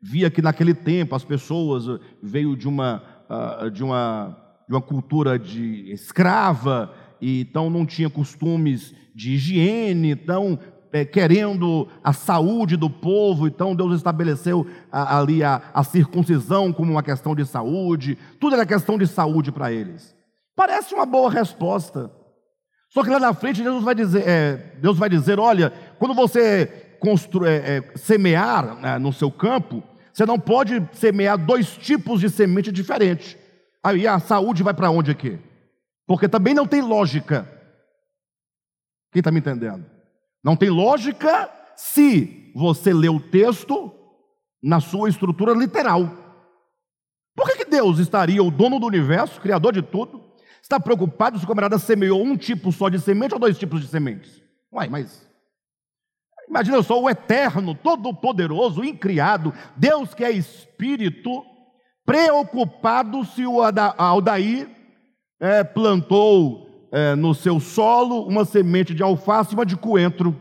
via 0.00 0.30
que 0.30 0.40
naquele 0.40 0.72
tempo 0.72 1.14
as 1.14 1.22
pessoas 1.22 1.86
eh, 1.86 2.02
veio 2.22 2.56
de 2.56 2.66
uma, 2.66 3.02
uh, 3.28 3.70
de 3.70 3.84
uma, 3.84 4.34
de 4.66 4.74
uma 4.74 4.80
cultura 4.80 5.38
de 5.38 5.92
escrava, 5.92 6.94
e 7.20 7.42
então 7.42 7.68
não 7.68 7.84
tinha 7.84 8.08
costumes 8.08 8.94
de 9.14 9.32
higiene, 9.32 10.12
então 10.12 10.58
é, 10.92 11.04
querendo 11.04 11.88
a 12.04 12.12
saúde 12.12 12.76
do 12.76 12.90
povo, 12.90 13.46
então 13.46 13.74
Deus 13.74 13.96
estabeleceu 13.96 14.66
a, 14.90 15.18
ali 15.18 15.42
a, 15.42 15.62
a 15.72 15.82
circuncisão 15.82 16.72
como 16.72 16.92
uma 16.92 17.02
questão 17.02 17.34
de 17.34 17.46
saúde, 17.46 18.18
tudo 18.38 18.54
era 18.54 18.66
questão 18.66 18.98
de 18.98 19.06
saúde 19.06 19.50
para 19.50 19.72
eles. 19.72 20.14
Parece 20.54 20.94
uma 20.94 21.06
boa 21.06 21.30
resposta. 21.30 22.10
Só 22.90 23.02
que 23.02 23.08
lá 23.08 23.18
na 23.18 23.32
frente 23.32 23.62
Deus 23.62 23.82
vai 23.82 23.94
dizer, 23.94 24.28
é, 24.28 24.76
Deus 24.80 24.98
vai 24.98 25.08
dizer, 25.08 25.40
olha, 25.40 25.72
quando 25.98 26.12
você 26.12 26.66
constru, 27.00 27.46
é, 27.46 27.78
é, 27.78 27.92
semear 27.96 28.76
né, 28.76 28.98
no 28.98 29.12
seu 29.12 29.30
campo, 29.30 29.82
você 30.12 30.26
não 30.26 30.38
pode 30.38 30.86
semear 30.92 31.38
dois 31.38 31.74
tipos 31.74 32.20
de 32.20 32.28
semente 32.28 32.70
diferentes. 32.70 33.36
Aí 33.82 34.06
a 34.06 34.20
saúde 34.20 34.62
vai 34.62 34.74
para 34.74 34.90
onde 34.90 35.10
aqui? 35.10 35.38
Porque 36.06 36.28
também 36.28 36.52
não 36.52 36.66
tem 36.66 36.82
lógica. 36.82 37.48
Quem 39.10 39.20
está 39.20 39.30
me 39.30 39.40
entendendo? 39.40 39.91
Não 40.42 40.56
tem 40.56 40.70
lógica 40.70 41.50
se 41.76 42.52
você 42.54 42.92
lê 42.92 43.08
o 43.08 43.20
texto 43.20 43.92
na 44.62 44.80
sua 44.80 45.08
estrutura 45.08 45.52
literal. 45.52 46.08
Por 47.34 47.46
que, 47.46 47.64
que 47.64 47.70
Deus 47.70 47.98
estaria, 47.98 48.42
o 48.42 48.50
dono 48.50 48.78
do 48.78 48.86
universo, 48.86 49.40
criador 49.40 49.72
de 49.72 49.82
tudo, 49.82 50.32
Está 50.62 50.78
preocupado 50.78 51.38
se 51.38 51.44
o 51.44 51.48
camarada 51.48 51.76
semeou 51.78 52.22
um 52.22 52.36
tipo 52.36 52.70
só 52.70 52.88
de 52.88 53.00
semente 53.00 53.34
ou 53.34 53.40
dois 53.40 53.58
tipos 53.58 53.80
de 53.80 53.88
sementes? 53.88 54.40
Uai, 54.72 54.88
mas. 54.88 55.28
Imagina 56.48 56.82
sou 56.82 57.02
o 57.02 57.10
eterno, 57.10 57.74
todo-poderoso, 57.74 58.84
incriado, 58.84 59.52
Deus 59.76 60.14
que 60.14 60.24
é 60.24 60.30
espírito, 60.30 61.44
preocupado 62.04 63.24
se 63.24 63.46
o 63.46 63.60
Aldair 63.62 64.68
é, 65.40 65.64
plantou 65.64 66.71
é, 66.92 67.14
no 67.16 67.34
seu 67.34 67.58
solo 67.58 68.28
uma 68.28 68.44
semente 68.44 68.94
de 68.94 69.02
alface 69.02 69.52
e 69.52 69.54
uma 69.54 69.64
de 69.64 69.76
coentro. 69.76 70.38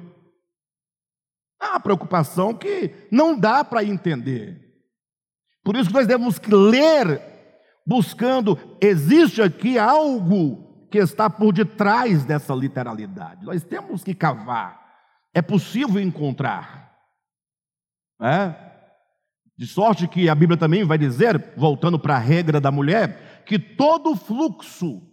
É 1.61 1.67
uma 1.67 1.79
preocupação 1.79 2.53
que 2.53 2.93
não 3.09 3.39
dá 3.39 3.63
para 3.63 3.83
entender. 3.83 4.59
Por 5.63 5.77
isso 5.77 5.89
que 5.89 5.95
nós 5.95 6.07
devemos 6.07 6.39
ler 6.39 7.21
buscando, 7.85 8.59
existe 8.81 9.41
aqui 9.41 9.79
algo 9.79 10.87
que 10.91 10.97
está 10.97 11.29
por 11.29 11.53
detrás 11.53 12.25
dessa 12.25 12.53
literalidade. 12.53 13.45
Nós 13.45 13.63
temos 13.63 14.03
que 14.03 14.13
cavar. 14.13 14.81
É 15.33 15.41
possível 15.41 16.01
encontrar. 16.01 16.91
É? 18.21 18.53
De 19.57 19.65
sorte 19.65 20.07
que 20.07 20.27
a 20.27 20.35
Bíblia 20.35 20.57
também 20.57 20.83
vai 20.83 20.97
dizer, 20.97 21.53
voltando 21.55 21.97
para 21.97 22.15
a 22.15 22.19
regra 22.19 22.59
da 22.59 22.71
mulher, 22.71 23.43
que 23.45 23.57
todo 23.57 24.15
fluxo 24.15 25.10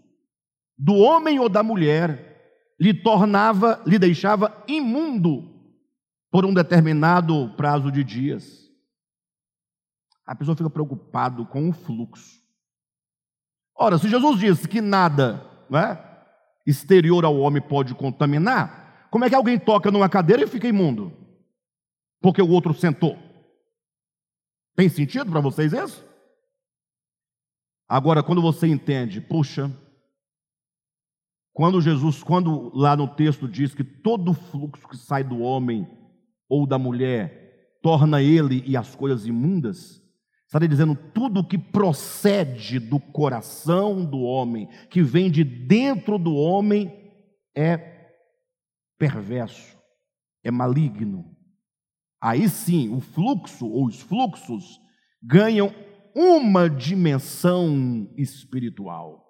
do 0.78 0.94
homem 0.94 1.40
ou 1.40 1.48
da 1.48 1.62
mulher 1.62 2.28
lhe 2.78 2.94
tornava, 2.94 3.82
lhe 3.84 3.98
deixava 3.98 4.64
imundo 4.68 5.58
por 6.30 6.44
um 6.44 6.54
determinado 6.54 7.52
prazo 7.56 7.90
de 7.90 8.04
dias. 8.04 8.68
A 10.24 10.34
pessoa 10.34 10.56
fica 10.56 10.70
preocupado 10.70 11.44
com 11.46 11.68
o 11.68 11.72
fluxo. 11.72 12.38
Ora, 13.74 13.98
se 13.98 14.08
Jesus 14.08 14.38
disse 14.38 14.68
que 14.68 14.80
nada 14.80 15.44
né, 15.68 15.98
exterior 16.66 17.24
ao 17.24 17.38
homem 17.38 17.62
pode 17.62 17.94
contaminar, 17.94 19.08
como 19.10 19.24
é 19.24 19.28
que 19.28 19.34
alguém 19.34 19.58
toca 19.58 19.90
numa 19.90 20.08
cadeira 20.08 20.44
e 20.44 20.48
fica 20.48 20.68
imundo? 20.68 21.12
Porque 22.20 22.42
o 22.42 22.48
outro 22.48 22.74
sentou. 22.74 23.18
Tem 24.76 24.88
sentido 24.88 25.30
para 25.30 25.40
vocês 25.40 25.72
isso? 25.72 26.06
Agora, 27.88 28.22
quando 28.22 28.42
você 28.42 28.66
entende, 28.66 29.20
puxa, 29.20 29.72
quando 31.58 31.80
Jesus, 31.80 32.22
quando 32.22 32.70
lá 32.72 32.96
no 32.96 33.08
texto 33.08 33.48
diz 33.48 33.74
que 33.74 33.82
todo 33.82 34.32
fluxo 34.32 34.86
que 34.86 34.96
sai 34.96 35.24
do 35.24 35.40
homem 35.40 35.88
ou 36.48 36.64
da 36.64 36.78
mulher 36.78 37.80
torna 37.82 38.22
ele 38.22 38.62
e 38.64 38.76
as 38.76 38.94
coisas 38.94 39.26
imundas, 39.26 40.00
Estaria 40.46 40.68
dizendo 40.68 40.94
tudo 41.12 41.44
que 41.44 41.58
procede 41.58 42.78
do 42.78 43.00
coração 43.00 44.04
do 44.04 44.20
homem, 44.20 44.68
que 44.88 45.02
vem 45.02 45.28
de 45.28 45.42
dentro 45.42 46.16
do 46.16 46.32
homem, 46.32 47.12
é 47.56 48.12
perverso, 48.96 49.76
é 50.44 50.52
maligno. 50.52 51.24
Aí 52.20 52.48
sim, 52.48 52.88
o 52.94 53.00
fluxo 53.00 53.66
ou 53.66 53.88
os 53.88 54.00
fluxos 54.00 54.80
ganham 55.20 55.74
uma 56.14 56.70
dimensão 56.70 58.08
espiritual. 58.16 59.27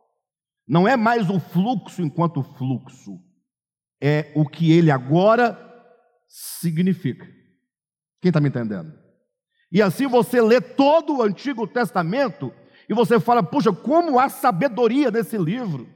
Não 0.69 0.87
é 0.87 0.97
mais 0.97 1.31
o 1.31 1.41
fluxo 1.41 2.03
enquanto 2.03 2.43
fluxo, 2.43 3.19
é 4.01 4.33
o 4.37 4.47
que 4.47 4.71
ele 4.73 4.91
agora 4.91 5.59
significa. 6.29 7.27
Quem 8.21 8.29
está 8.29 8.41
me 8.41 8.49
entendendo? 8.49 8.93
E 9.73 9.81
assim 9.81 10.07
você 10.07 10.41
lê 10.41 10.61
todo 10.61 11.17
o 11.17 11.23
Antigo 11.23 11.67
Testamento 11.67 12.53
e 12.89 12.95
você 12.95 13.19
fala: 13.19 13.43
puxa, 13.43 13.73
como 13.73 14.19
há 14.19 14.29
sabedoria 14.29 15.11
nesse 15.11 15.39
livro. 15.39 15.89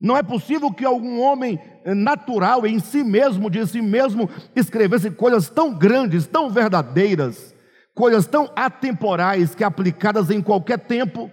Não 0.00 0.16
é 0.16 0.22
possível 0.22 0.72
que 0.72 0.84
algum 0.84 1.20
homem 1.20 1.58
natural 1.84 2.64
em 2.64 2.78
si 2.78 3.02
mesmo, 3.02 3.50
de 3.50 3.66
si 3.66 3.82
mesmo, 3.82 4.30
escrevesse 4.54 5.10
coisas 5.10 5.50
tão 5.50 5.74
grandes, 5.74 6.24
tão 6.24 6.48
verdadeiras, 6.48 7.52
coisas 7.96 8.24
tão 8.24 8.48
atemporais 8.54 9.56
que 9.56 9.64
aplicadas 9.64 10.30
em 10.30 10.40
qualquer 10.40 10.78
tempo, 10.78 11.28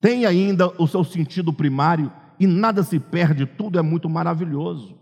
tem 0.00 0.24
ainda 0.24 0.68
o 0.80 0.86
seu 0.86 1.04
sentido 1.04 1.52
primário 1.52 2.10
e 2.38 2.46
nada 2.46 2.82
se 2.82 2.98
perde, 2.98 3.44
tudo 3.44 3.78
é 3.78 3.82
muito 3.82 4.08
maravilhoso. 4.08 4.98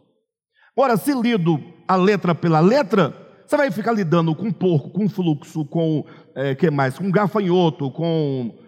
Ora, 0.77 0.97
se 0.97 1.13
lido 1.13 1.63
a 1.87 1.95
letra 1.95 2.35
pela 2.35 2.61
letra, 2.61 3.15
você 3.47 3.57
vai 3.57 3.71
ficar 3.71 3.93
lidando 3.93 4.35
com 4.35 4.53
porco, 4.53 4.91
com 4.91 5.09
fluxo, 5.09 5.65
com 5.65 6.05
é, 6.35 6.55
que 6.55 6.71
mais? 6.71 6.99
Com 6.99 7.11
gafanhoto, 7.11 7.91
com 7.91 8.59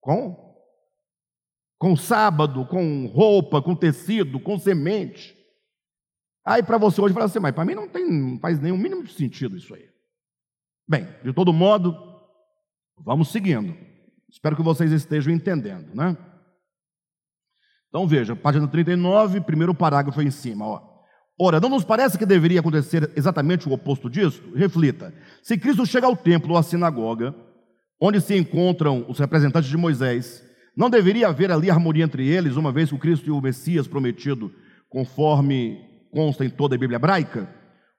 com 0.00 0.42
com 1.78 1.96
sábado, 1.96 2.64
com 2.66 3.06
roupa, 3.06 3.60
com 3.60 3.74
tecido, 3.74 4.40
com 4.40 4.58
semente. 4.58 5.36
Aí 6.44 6.62
para 6.62 6.78
você 6.78 7.00
hoje 7.00 7.12
fala 7.12 7.26
assim, 7.26 7.38
mas 7.38 7.54
para 7.54 7.64
mim 7.64 7.74
não 7.74 7.88
tem, 7.88 8.10
não 8.10 8.38
faz 8.38 8.58
nenhum 8.58 8.78
mínimo 8.78 9.06
sentido 9.06 9.56
isso 9.56 9.74
aí. 9.74 9.88
Bem, 10.88 11.06
de 11.22 11.32
todo 11.32 11.52
modo, 11.52 11.94
vamos 12.98 13.30
seguindo. 13.30 13.91
Espero 14.32 14.56
que 14.56 14.62
vocês 14.62 14.90
estejam 14.92 15.32
entendendo, 15.32 15.94
né? 15.94 16.16
Então 17.90 18.08
veja, 18.08 18.34
página 18.34 18.66
39, 18.66 19.42
primeiro 19.42 19.74
parágrafo 19.74 20.22
em 20.22 20.30
cima, 20.30 20.66
ó. 20.66 20.92
Ora, 21.38 21.60
não 21.60 21.68
nos 21.68 21.84
parece 21.84 22.16
que 22.16 22.24
deveria 22.24 22.60
acontecer 22.60 23.10
exatamente 23.14 23.68
o 23.68 23.72
oposto 23.72 24.08
disso? 24.08 24.42
Reflita. 24.54 25.12
Se 25.42 25.58
Cristo 25.58 25.84
chega 25.84 26.06
ao 26.06 26.16
templo 26.16 26.52
ou 26.52 26.58
à 26.58 26.62
sinagoga, 26.62 27.34
onde 28.00 28.22
se 28.22 28.34
encontram 28.34 29.04
os 29.06 29.18
representantes 29.18 29.68
de 29.68 29.76
Moisés, 29.76 30.42
não 30.74 30.88
deveria 30.88 31.28
haver 31.28 31.52
ali 31.52 31.70
harmonia 31.70 32.04
entre 32.04 32.26
eles, 32.26 32.56
uma 32.56 32.72
vez 32.72 32.88
que 32.88 32.94
o 32.94 32.98
Cristo 32.98 33.26
e 33.28 33.30
o 33.30 33.40
Messias 33.40 33.86
prometido, 33.86 34.50
conforme 34.88 35.78
consta 36.10 36.44
em 36.44 36.50
toda 36.50 36.74
a 36.74 36.78
Bíblia 36.78 36.96
hebraica? 36.96 37.48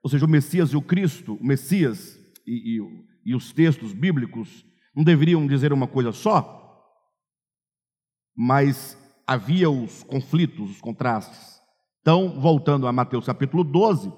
Ou 0.02 0.10
seja, 0.10 0.26
o 0.26 0.30
Messias 0.30 0.70
e 0.70 0.78
o 0.78 0.82
Cristo, 0.82 1.36
o 1.36 1.46
Messias 1.46 2.20
e, 2.48 2.80
e, 2.80 3.32
e 3.32 3.36
os 3.36 3.54
textos 3.54 3.94
bíblicos 3.94 4.66
não 4.96 5.04
deveriam 5.04 5.46
dizer 5.48 5.74
uma 5.74 5.88
coisa 5.88 6.12
só? 6.12 6.60
Mas 8.36 8.98
havia 9.26 9.70
os 9.70 10.04
conflitos, 10.04 10.72
os 10.72 10.82
contrastes. 10.82 11.62
Então, 12.02 12.40
voltando 12.40 12.88
a 12.88 12.92
Mateus 12.92 13.26
capítulo 13.26 13.64
12, 13.64 14.12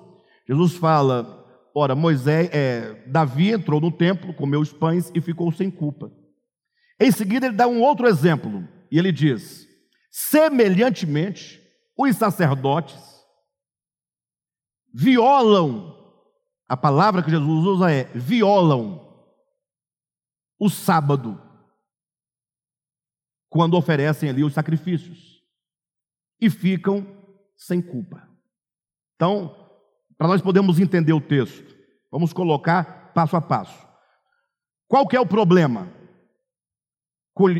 Jesus 0.47 0.75
fala: 0.75 1.45
ora, 1.73 1.95
Moisés, 1.95 2.49
é, 2.51 3.05
Davi 3.07 3.51
entrou 3.51 3.79
no 3.79 3.91
templo, 3.91 4.33
comeu 4.33 4.59
os 4.59 4.73
pães 4.73 5.11
e 5.13 5.21
ficou 5.21 5.51
sem 5.51 5.69
culpa. 5.69 6.11
Em 6.99 7.11
seguida, 7.11 7.47
ele 7.47 7.55
dá 7.55 7.67
um 7.67 7.81
outro 7.81 8.07
exemplo, 8.07 8.67
e 8.91 8.97
ele 8.97 9.11
diz: 9.11 9.67
semelhantemente, 10.11 11.61
os 11.97 12.15
sacerdotes 12.15 12.99
violam, 14.93 15.93
a 16.67 16.75
palavra 16.75 17.21
que 17.21 17.29
Jesus 17.29 17.65
usa 17.65 17.91
é 17.91 18.05
violam 18.15 19.04
o 20.59 20.69
sábado 20.69 21.41
quando 23.49 23.77
oferecem 23.77 24.29
ali 24.29 24.43
os 24.43 24.53
sacrifícios 24.53 25.41
e 26.41 26.49
ficam 26.49 27.07
sem 27.55 27.81
culpa. 27.81 28.27
Então, 29.15 29.55
para 30.17 30.27
nós 30.27 30.41
podermos 30.41 30.79
entender 30.79 31.13
o 31.13 31.21
texto, 31.21 31.75
vamos 32.11 32.33
colocar 32.33 33.13
passo 33.13 33.35
a 33.35 33.41
passo. 33.41 33.85
Qual 34.87 35.07
que 35.07 35.15
é 35.15 35.19
o 35.19 35.25
problema? 35.25 35.89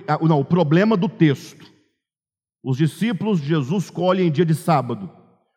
Ah, 0.07 0.17
não, 0.21 0.39
o 0.39 0.45
problema 0.45 0.95
do 0.95 1.09
texto. 1.09 1.73
Os 2.63 2.77
discípulos 2.77 3.39
de 3.41 3.47
Jesus 3.47 3.89
colhem 3.89 4.27
em 4.27 4.31
dia 4.31 4.45
de 4.45 4.55
sábado. 4.55 5.09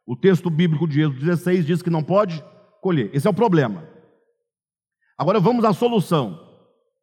O 0.07 0.16
texto 0.16 0.51
bíblico 0.51 0.86
de 0.86 1.01
Êxodo 1.01 1.20
16 1.20 1.66
diz 1.66 1.82
que 1.82 1.91
não 1.91 2.03
pode 2.03 2.43
colher. 2.80 3.11
Esse 3.14 3.26
é 3.26 3.30
o 3.30 3.34
problema. 3.34 3.89
Agora 5.16 5.41
vamos 5.41 5.64
à 5.64 5.72
solução. 5.72 6.47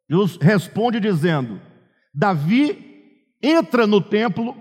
Jesus 0.08 0.36
responde 0.40 1.00
dizendo: 1.00 1.60
Davi 2.14 3.34
entra 3.42 3.86
no 3.86 4.00
templo, 4.00 4.56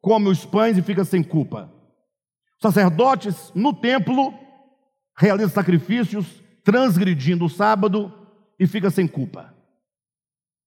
come 0.00 0.28
os 0.28 0.44
pães 0.44 0.76
e 0.76 0.82
fica 0.82 1.04
sem 1.04 1.22
culpa. 1.22 1.72
Sacerdotes 2.60 3.52
no 3.54 3.72
templo 3.72 4.34
realizam 5.16 5.50
sacrifícios, 5.50 6.42
transgredindo 6.64 7.44
o 7.44 7.48
sábado 7.50 8.12
e 8.58 8.66
fica 8.66 8.90
sem 8.90 9.06
culpa. 9.06 9.54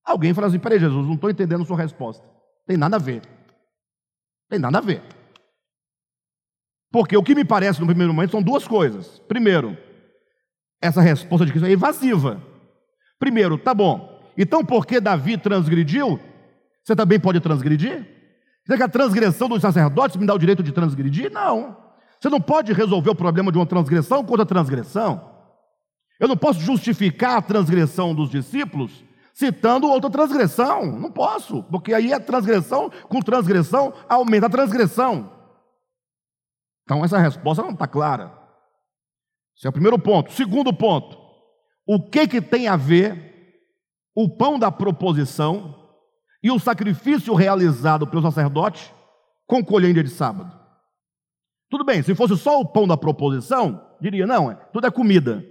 Alguém 0.05 0.34
fala 0.34 0.47
assim: 0.47 0.59
peraí, 0.59 0.79
Jesus, 0.79 1.05
não 1.05 1.15
estou 1.15 1.29
entendendo 1.29 1.63
a 1.63 1.65
sua 1.65 1.77
resposta. 1.77 2.25
Tem 2.65 2.77
nada 2.77 2.95
a 2.95 2.99
ver. 2.99 3.21
Tem 4.49 4.59
nada 4.59 4.77
a 4.77 4.82
ver. 4.82 5.01
Porque 6.91 7.15
o 7.15 7.23
que 7.23 7.36
me 7.36 7.45
parece 7.45 7.79
no 7.79 7.88
primeiro 7.88 8.13
momento 8.13 8.32
são 8.32 8.41
duas 8.41 8.67
coisas. 8.67 9.19
Primeiro, 9.19 9.77
essa 10.82 11.01
resposta 11.01 11.45
de 11.45 11.51
Cristo 11.51 11.67
é 11.67 11.71
evasiva. 11.71 12.41
Primeiro, 13.17 13.57
tá 13.57 13.73
bom. 13.73 14.11
Então, 14.42 14.66
porque 14.66 15.00
Davi 15.00 15.38
transgrediu, 15.38 16.20
você 16.84 16.96
também 16.96 17.20
pode 17.20 17.39
transgredir? 17.39 18.08
Será 18.66 18.76
que 18.76 18.84
a 18.84 18.89
transgressão 18.89 19.48
dos 19.48 19.62
sacerdotes 19.62 20.18
me 20.18 20.26
dá 20.26 20.34
o 20.34 20.39
direito 20.39 20.64
de 20.64 20.72
transgredir? 20.72 21.32
Não. 21.32 21.78
Você 22.20 22.28
não 22.28 22.42
pode 22.42 22.74
resolver 22.74 23.12
o 23.12 23.16
problema 23.16 23.52
de 23.52 23.60
uma 23.60 23.68
transgressão 23.68 24.26
com 24.26 24.32
outra 24.32 24.46
transgressão. 24.46 25.30
Eu 26.20 26.28
não 26.28 26.36
posso 26.36 26.60
justificar 26.60 27.38
a 27.38 27.42
transgressão 27.44 28.16
dos 28.16 28.32
discípulos 28.32 29.04
citando 29.32 29.88
outra 29.88 30.10
transgressão. 30.10 30.88
Não 30.88 31.12
posso, 31.12 31.62
porque 31.66 31.94
aí 31.94 32.12
a 32.12 32.20
transgressão 32.20 32.92
com 33.10 33.22
transgressão 33.22 33.94
aumenta 34.10 34.48
a 34.48 34.50
transgressão. 34.50 35.32
Então 36.84 37.06
essa 37.06 37.20
resposta 37.20 37.62
não 37.62 37.74
está 37.74 37.86
clara. 37.86 38.34
Esse 39.56 39.68
é 39.68 39.70
o 39.70 39.74
primeiro 39.74 40.00
ponto. 40.00 40.34
Segundo 40.34 40.74
ponto, 40.74 41.16
o 41.86 42.10
que, 42.10 42.28
que 42.28 42.42
tem 42.42 42.68
a 42.68 42.76
ver 42.76 43.30
o 44.16 44.30
pão 44.30 44.59
da 44.59 44.72
proposição 44.72 45.76
e 46.43 46.51
o 46.51 46.59
sacrifício 46.59 47.34
realizado 47.34 48.07
pelo 48.07 48.22
sacerdote 48.22 48.93
com 49.47 49.64
colheita 49.64 50.03
de 50.03 50.09
sábado. 50.09 50.59
Tudo 51.70 51.86
bem, 51.86 52.03
se 52.03 52.14
fosse 52.16 52.38
só 52.38 52.59
o 52.59 52.66
pão 52.66 52.88
da 52.88 52.97
proposição, 52.97 53.95
diria, 54.01 54.28
não, 54.28 54.51
é, 54.51 54.55
tudo 54.55 54.88
é 54.88 54.91
comida. 54.91 55.45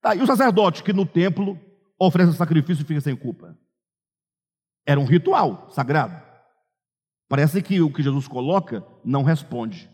Tá, 0.00 0.14
e 0.14 0.20
o 0.20 0.26
sacerdote 0.26 0.82
que 0.82 0.92
no 0.92 1.06
templo 1.06 1.58
oferece 1.98 2.32
sacrifício 2.34 2.82
e 2.82 2.86
fica 2.86 3.00
sem 3.00 3.16
culpa? 3.16 3.56
Era 4.86 5.00
um 5.00 5.04
ritual 5.04 5.68
sagrado. 5.70 6.22
Parece 7.28 7.62
que 7.62 7.80
o 7.80 7.92
que 7.92 8.02
Jesus 8.02 8.26
coloca 8.26 8.84
não 9.04 9.22
responde. 9.22 9.90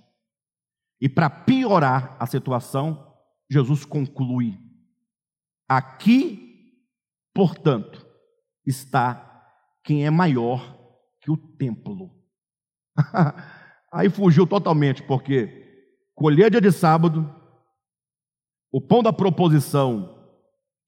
E 1.01 1.09
para 1.09 1.29
piorar 1.29 2.17
a 2.19 2.27
situação, 2.27 3.13
Jesus 3.51 3.85
conclui: 3.85 4.59
aqui, 5.69 6.44
portanto, 7.35 8.07
está 8.65 9.51
quem 9.83 10.07
é 10.07 10.11
maior 10.11 10.79
que 11.21 11.31
o 11.31 11.37
templo. 11.37 12.11
Aí 13.93 14.09
fugiu 14.09 14.47
totalmente, 14.47 15.03
porque 15.03 15.91
colher 16.15 16.51
dia 16.51 16.61
de 16.61 16.73
sábado, 16.73 17.29
o 18.73 18.81
pão 18.81 19.03
da 19.03 19.13
proposição 19.13 20.15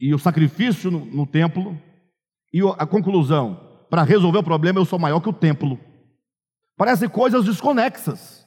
e 0.01 0.15
o 0.15 0.19
sacrifício 0.19 0.91
no, 0.91 1.05
no 1.05 1.27
templo, 1.27 1.81
e 2.53 2.61
a 2.79 2.87
conclusão, 2.87 3.85
para 3.91 4.03
resolver 4.03 4.39
o 4.39 4.45
problema, 4.45 4.81
eu 4.81 4.85
sou 4.85 4.99
maior 4.99 5.21
que 5.21 5.29
o 5.29 5.33
templo. 5.33 5.79
Parecem 6.77 7.09
coisas 7.09 7.45
desconexas. 7.45 8.47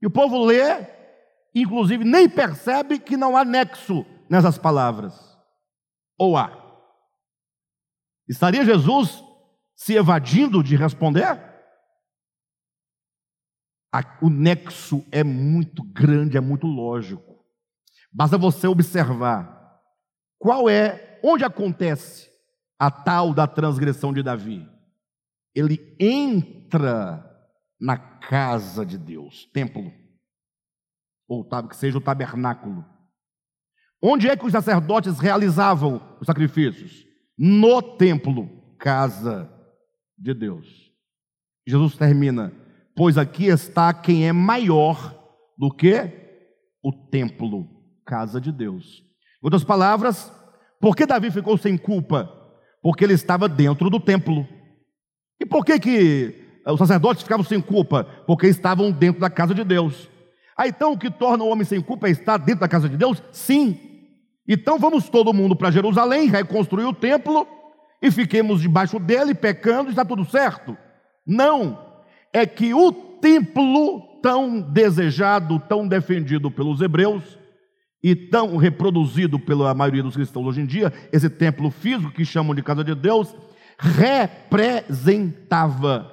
E 0.00 0.06
o 0.06 0.10
povo 0.10 0.44
lê, 0.44 0.86
inclusive 1.54 2.04
nem 2.04 2.28
percebe 2.28 2.98
que 2.98 3.16
não 3.16 3.36
há 3.36 3.44
nexo 3.44 4.04
nessas 4.28 4.58
palavras. 4.58 5.31
Ou 6.18 6.36
há? 6.36 6.58
Estaria 8.28 8.64
Jesus 8.64 9.22
se 9.74 9.94
evadindo 9.94 10.62
de 10.62 10.76
responder? 10.76 11.52
O 14.22 14.30
nexo 14.30 15.04
é 15.12 15.22
muito 15.22 15.82
grande, 15.82 16.36
é 16.36 16.40
muito 16.40 16.66
lógico. 16.66 17.44
Basta 18.10 18.38
você 18.38 18.66
observar 18.66 19.80
qual 20.38 20.68
é, 20.68 21.20
onde 21.22 21.44
acontece 21.44 22.30
a 22.78 22.90
tal 22.90 23.34
da 23.34 23.46
transgressão 23.46 24.12
de 24.12 24.22
Davi. 24.22 24.68
Ele 25.54 25.96
entra 26.00 27.28
na 27.80 27.96
casa 27.96 28.86
de 28.86 28.96
Deus, 28.96 29.46
templo, 29.52 29.92
ou 31.28 31.44
que 31.68 31.76
seja 31.76 31.98
o 31.98 32.00
tabernáculo. 32.00 32.84
Onde 34.02 34.28
é 34.28 34.36
que 34.36 34.44
os 34.44 34.52
sacerdotes 34.52 35.18
realizavam 35.18 36.02
os 36.20 36.26
sacrifícios? 36.26 37.12
no 37.38 37.82
templo, 37.82 38.48
casa 38.78 39.50
de 40.16 40.34
Deus. 40.34 40.66
Jesus 41.66 41.96
termina: 41.96 42.52
Pois 42.94 43.18
aqui 43.18 43.46
está 43.46 43.92
quem 43.92 44.28
é 44.28 44.32
maior 44.32 45.18
do 45.58 45.70
que 45.70 46.08
o 46.82 46.92
templo, 46.92 47.68
casa 48.06 48.40
de 48.40 48.52
Deus. 48.52 49.02
Em 49.42 49.46
outras 49.46 49.64
palavras, 49.64 50.32
por 50.80 50.96
que 50.96 51.06
Davi 51.06 51.30
ficou 51.30 51.56
sem 51.56 51.76
culpa? 51.76 52.30
Porque 52.80 53.04
ele 53.04 53.14
estava 53.14 53.48
dentro 53.48 53.88
do 53.88 54.00
templo. 54.00 54.46
E 55.40 55.46
por 55.46 55.64
que, 55.64 55.78
que 55.80 56.60
os 56.66 56.78
sacerdotes 56.78 57.22
ficavam 57.22 57.44
sem 57.44 57.60
culpa? 57.60 58.04
Porque 58.26 58.46
estavam 58.46 58.90
dentro 58.90 59.20
da 59.20 59.30
casa 59.30 59.54
de 59.54 59.64
Deus. 59.64 60.08
Ah, 60.56 60.68
então 60.68 60.92
o 60.92 60.98
que 60.98 61.10
torna 61.10 61.42
o 61.42 61.48
homem 61.48 61.64
sem 61.64 61.80
culpa 61.80 62.06
é 62.06 62.10
estar 62.10 62.36
dentro 62.36 62.60
da 62.60 62.68
casa 62.68 62.88
de 62.88 62.96
Deus? 62.96 63.22
Sim, 63.32 63.91
então 64.46 64.78
vamos 64.78 65.08
todo 65.08 65.32
mundo 65.32 65.54
para 65.54 65.70
Jerusalém, 65.70 66.28
reconstruir 66.28 66.84
o 66.84 66.92
templo 66.92 67.46
e 68.00 68.10
fiquemos 68.10 68.60
debaixo 68.60 68.98
dele, 68.98 69.34
pecando, 69.34 69.90
está 69.90 70.04
tudo 70.04 70.24
certo. 70.24 70.76
Não, 71.26 71.78
é 72.32 72.44
que 72.44 72.74
o 72.74 72.92
templo 72.92 74.20
tão 74.20 74.60
desejado, 74.60 75.60
tão 75.60 75.86
defendido 75.86 76.50
pelos 76.50 76.80
hebreus 76.80 77.38
e 78.02 78.16
tão 78.16 78.56
reproduzido 78.56 79.38
pela 79.38 79.72
maioria 79.74 80.02
dos 80.02 80.16
cristãos 80.16 80.46
hoje 80.46 80.62
em 80.62 80.66
dia, 80.66 80.92
esse 81.12 81.30
templo 81.30 81.70
físico 81.70 82.12
que 82.12 82.24
chamam 82.24 82.54
de 82.54 82.62
casa 82.62 82.82
de 82.82 82.94
Deus, 82.94 83.36
representava 83.78 86.10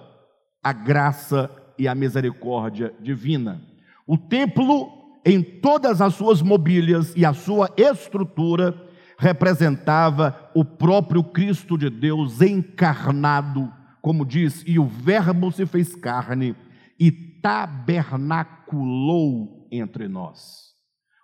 a 0.64 0.72
graça 0.72 1.50
e 1.78 1.88
a 1.88 1.96
misericórdia 1.96 2.94
divina. 3.00 3.62
O 4.06 4.18
templo, 4.18 4.99
em 5.30 5.44
todas 5.44 6.02
as 6.02 6.16
suas 6.16 6.42
mobílias 6.42 7.14
e 7.16 7.24
a 7.24 7.32
sua 7.34 7.70
estrutura, 7.78 8.76
representava 9.18 10.50
o 10.56 10.66
próprio 10.66 11.24
Cristo 11.24 11.78
de 11.78 11.90
Deus 11.90 12.42
encarnado, 12.42 13.72
como 14.02 14.26
diz, 14.26 14.64
e 14.66 14.80
o 14.80 14.86
Verbo 14.86 15.52
se 15.52 15.66
fez 15.66 15.94
carne 15.96 16.56
e 17.00 17.12
tabernaculou 17.12 19.68
entre 19.72 20.08
nós. 20.08 20.70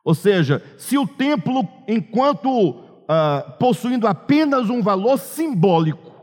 Ou 0.03 0.13
seja, 0.13 0.61
se 0.77 0.97
o 0.97 1.07
templo, 1.07 1.65
enquanto 1.87 2.69
uh, 2.69 3.57
possuindo 3.57 4.05
apenas 4.07 4.69
um 4.69 4.83
valor 4.83 5.17
simbólico, 5.17 6.13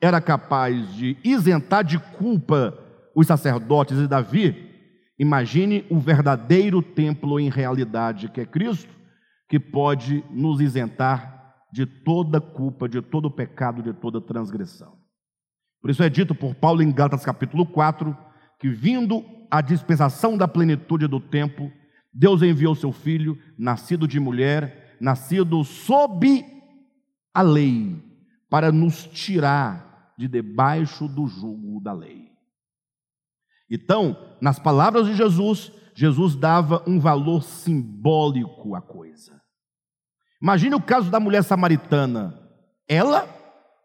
era 0.00 0.20
capaz 0.20 0.94
de 0.94 1.16
isentar 1.24 1.82
de 1.82 1.98
culpa 1.98 2.78
os 3.14 3.26
sacerdotes 3.26 3.98
e 3.98 4.06
Davi, 4.06 4.65
imagine 5.18 5.84
o 5.90 5.98
verdadeiro 5.98 6.82
templo 6.82 7.40
em 7.40 7.48
realidade, 7.48 8.28
que 8.28 8.40
é 8.40 8.46
Cristo, 8.46 8.94
que 9.48 9.58
pode 9.58 10.24
nos 10.30 10.60
isentar 10.60 11.54
de 11.72 11.86
toda 11.86 12.40
culpa, 12.40 12.88
de 12.88 13.00
todo 13.02 13.30
pecado, 13.30 13.82
de 13.82 13.92
toda 13.92 14.20
transgressão. 14.20 14.96
Por 15.80 15.90
isso 15.90 16.02
é 16.02 16.08
dito 16.08 16.34
por 16.34 16.54
Paulo 16.54 16.82
em 16.82 16.90
Gálatas 16.90 17.24
capítulo 17.24 17.66
4, 17.66 18.16
que 18.58 18.68
vindo 18.68 19.24
a 19.50 19.60
dispensação 19.60 20.36
da 20.36 20.48
plenitude 20.48 21.06
do 21.06 21.20
tempo, 21.20 21.70
Deus 22.12 22.42
enviou 22.42 22.74
seu 22.74 22.92
filho, 22.92 23.38
nascido 23.58 24.08
de 24.08 24.18
mulher, 24.18 24.96
nascido 25.00 25.62
sob 25.62 26.44
a 27.32 27.42
lei, 27.42 28.02
para 28.48 28.72
nos 28.72 29.04
tirar 29.04 30.14
de 30.16 30.26
debaixo 30.26 31.06
do 31.06 31.26
jugo 31.26 31.80
da 31.80 31.92
lei. 31.92 32.25
Então, 33.70 34.16
nas 34.40 34.58
palavras 34.58 35.06
de 35.06 35.14
Jesus, 35.14 35.72
Jesus 35.94 36.36
dava 36.36 36.82
um 36.86 37.00
valor 37.00 37.42
simbólico 37.42 38.74
à 38.74 38.80
coisa. 38.80 39.40
Imagine 40.40 40.74
o 40.74 40.82
caso 40.82 41.10
da 41.10 41.18
mulher 41.18 41.42
samaritana. 41.42 42.38
Ela, 42.88 43.28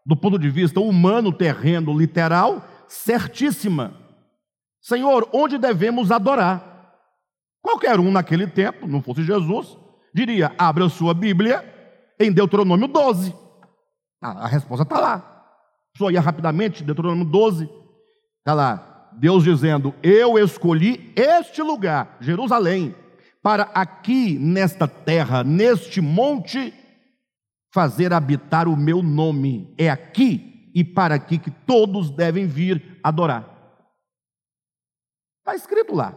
do 0.04 0.16
ponto 0.16 0.38
de 0.38 0.50
vista 0.50 0.80
humano, 0.80 1.32
terreno, 1.32 1.96
literal, 1.96 2.62
certíssima. 2.86 3.94
Senhor, 4.80 5.28
onde 5.32 5.58
devemos 5.58 6.12
adorar? 6.12 6.92
Qualquer 7.62 7.98
um 7.98 8.10
naquele 8.10 8.46
tempo, 8.46 8.86
não 8.86 9.00
fosse 9.00 9.22
Jesus, 9.22 9.78
diria: 10.14 10.52
abre 10.58 10.84
a 10.84 10.88
sua 10.88 11.14
Bíblia 11.14 11.64
em 12.20 12.30
Deuteronômio 12.30 12.88
12. 12.88 13.34
a 14.20 14.46
resposta 14.46 14.82
está 14.82 15.00
lá. 15.00 15.46
Só 15.96 16.10
ia 16.10 16.20
rapidamente, 16.20 16.84
Deuteronômio 16.84 17.24
12, 17.24 17.70
está 18.38 18.54
lá. 18.54 18.91
Deus 19.18 19.44
dizendo: 19.44 19.94
Eu 20.02 20.38
escolhi 20.38 21.12
este 21.16 21.62
lugar, 21.62 22.16
Jerusalém, 22.20 22.94
para 23.42 23.64
aqui 23.74 24.38
nesta 24.38 24.86
terra, 24.86 25.42
neste 25.42 26.00
monte, 26.00 26.72
fazer 27.72 28.12
habitar 28.12 28.68
o 28.68 28.76
meu 28.76 29.02
nome. 29.02 29.74
É 29.78 29.90
aqui 29.90 30.70
e 30.74 30.84
para 30.84 31.14
aqui 31.14 31.38
que 31.38 31.50
todos 31.50 32.10
devem 32.10 32.46
vir 32.46 33.00
adorar. 33.02 33.48
Está 35.40 35.54
escrito 35.54 35.94
lá. 35.94 36.16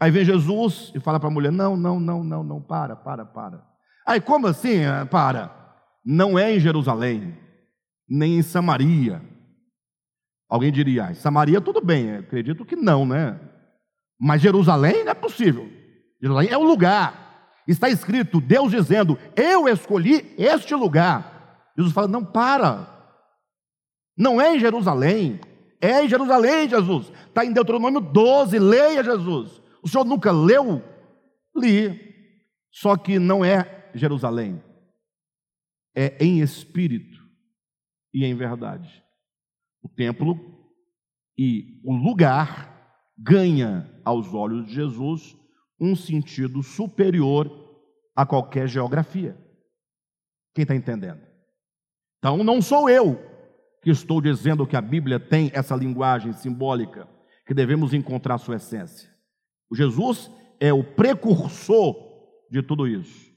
Aí 0.00 0.10
vem 0.10 0.24
Jesus 0.24 0.90
e 0.94 1.00
fala 1.00 1.20
para 1.20 1.28
a 1.28 1.32
mulher: 1.32 1.52
Não, 1.52 1.76
não, 1.76 2.00
não, 2.00 2.24
não, 2.24 2.42
não, 2.42 2.60
para, 2.60 2.96
para, 2.96 3.24
para. 3.24 3.64
Aí 4.06 4.20
como 4.20 4.48
assim? 4.48 4.80
Para. 5.10 5.62
Não 6.04 6.36
é 6.36 6.52
em 6.52 6.58
Jerusalém, 6.58 7.38
nem 8.08 8.38
em 8.38 8.42
Samaria, 8.42 9.22
Alguém 10.52 10.70
diria, 10.70 11.06
ah, 11.06 11.14
Samaria 11.14 11.62
tudo 11.62 11.80
bem, 11.80 12.16
acredito 12.16 12.62
que 12.62 12.76
não, 12.76 13.06
né? 13.06 13.40
Mas 14.20 14.42
Jerusalém 14.42 15.02
não 15.02 15.12
é 15.12 15.14
possível. 15.14 15.66
Jerusalém 16.20 16.50
é 16.50 16.58
o 16.58 16.62
lugar. 16.62 17.62
Está 17.66 17.88
escrito, 17.88 18.38
Deus 18.38 18.70
dizendo: 18.70 19.18
Eu 19.34 19.66
escolhi 19.66 20.34
este 20.36 20.74
lugar. 20.74 21.72
Jesus 21.74 21.94
fala: 21.94 22.06
Não, 22.06 22.22
para. 22.22 22.86
Não 24.14 24.38
é 24.38 24.54
em 24.54 24.60
Jerusalém. 24.60 25.40
É 25.80 26.04
em 26.04 26.08
Jerusalém, 26.10 26.68
Jesus. 26.68 27.10
Está 27.28 27.46
em 27.46 27.52
Deuteronômio 27.54 28.02
12. 28.02 28.58
Leia, 28.58 29.02
Jesus. 29.02 29.58
O 29.82 29.88
senhor 29.88 30.04
nunca 30.04 30.30
leu? 30.30 30.82
Li. 31.56 31.98
Só 32.70 32.94
que 32.94 33.18
não 33.18 33.42
é 33.42 33.88
Jerusalém. 33.94 34.62
É 35.96 36.22
em 36.22 36.40
espírito 36.40 37.18
e 38.12 38.26
em 38.26 38.34
verdade 38.34 39.01
o 39.82 39.88
templo 39.88 40.38
e 41.36 41.80
o 41.84 41.94
lugar 41.94 42.72
ganha 43.18 43.90
aos 44.04 44.32
olhos 44.32 44.66
de 44.66 44.74
Jesus 44.74 45.36
um 45.80 45.96
sentido 45.96 46.62
superior 46.62 47.50
a 48.14 48.24
qualquer 48.24 48.68
geografia. 48.68 49.36
Quem 50.54 50.62
está 50.62 50.74
entendendo? 50.74 51.20
Então 52.18 52.44
não 52.44 52.62
sou 52.62 52.88
eu 52.88 53.20
que 53.82 53.90
estou 53.90 54.20
dizendo 54.20 54.66
que 54.66 54.76
a 54.76 54.80
Bíblia 54.80 55.18
tem 55.18 55.50
essa 55.52 55.74
linguagem 55.74 56.32
simbólica, 56.32 57.08
que 57.44 57.52
devemos 57.52 57.92
encontrar 57.92 58.38
sua 58.38 58.56
essência. 58.56 59.10
O 59.68 59.74
Jesus 59.74 60.30
é 60.60 60.72
o 60.72 60.84
precursor 60.84 61.96
de 62.48 62.62
tudo 62.62 62.86
isso. 62.86 63.32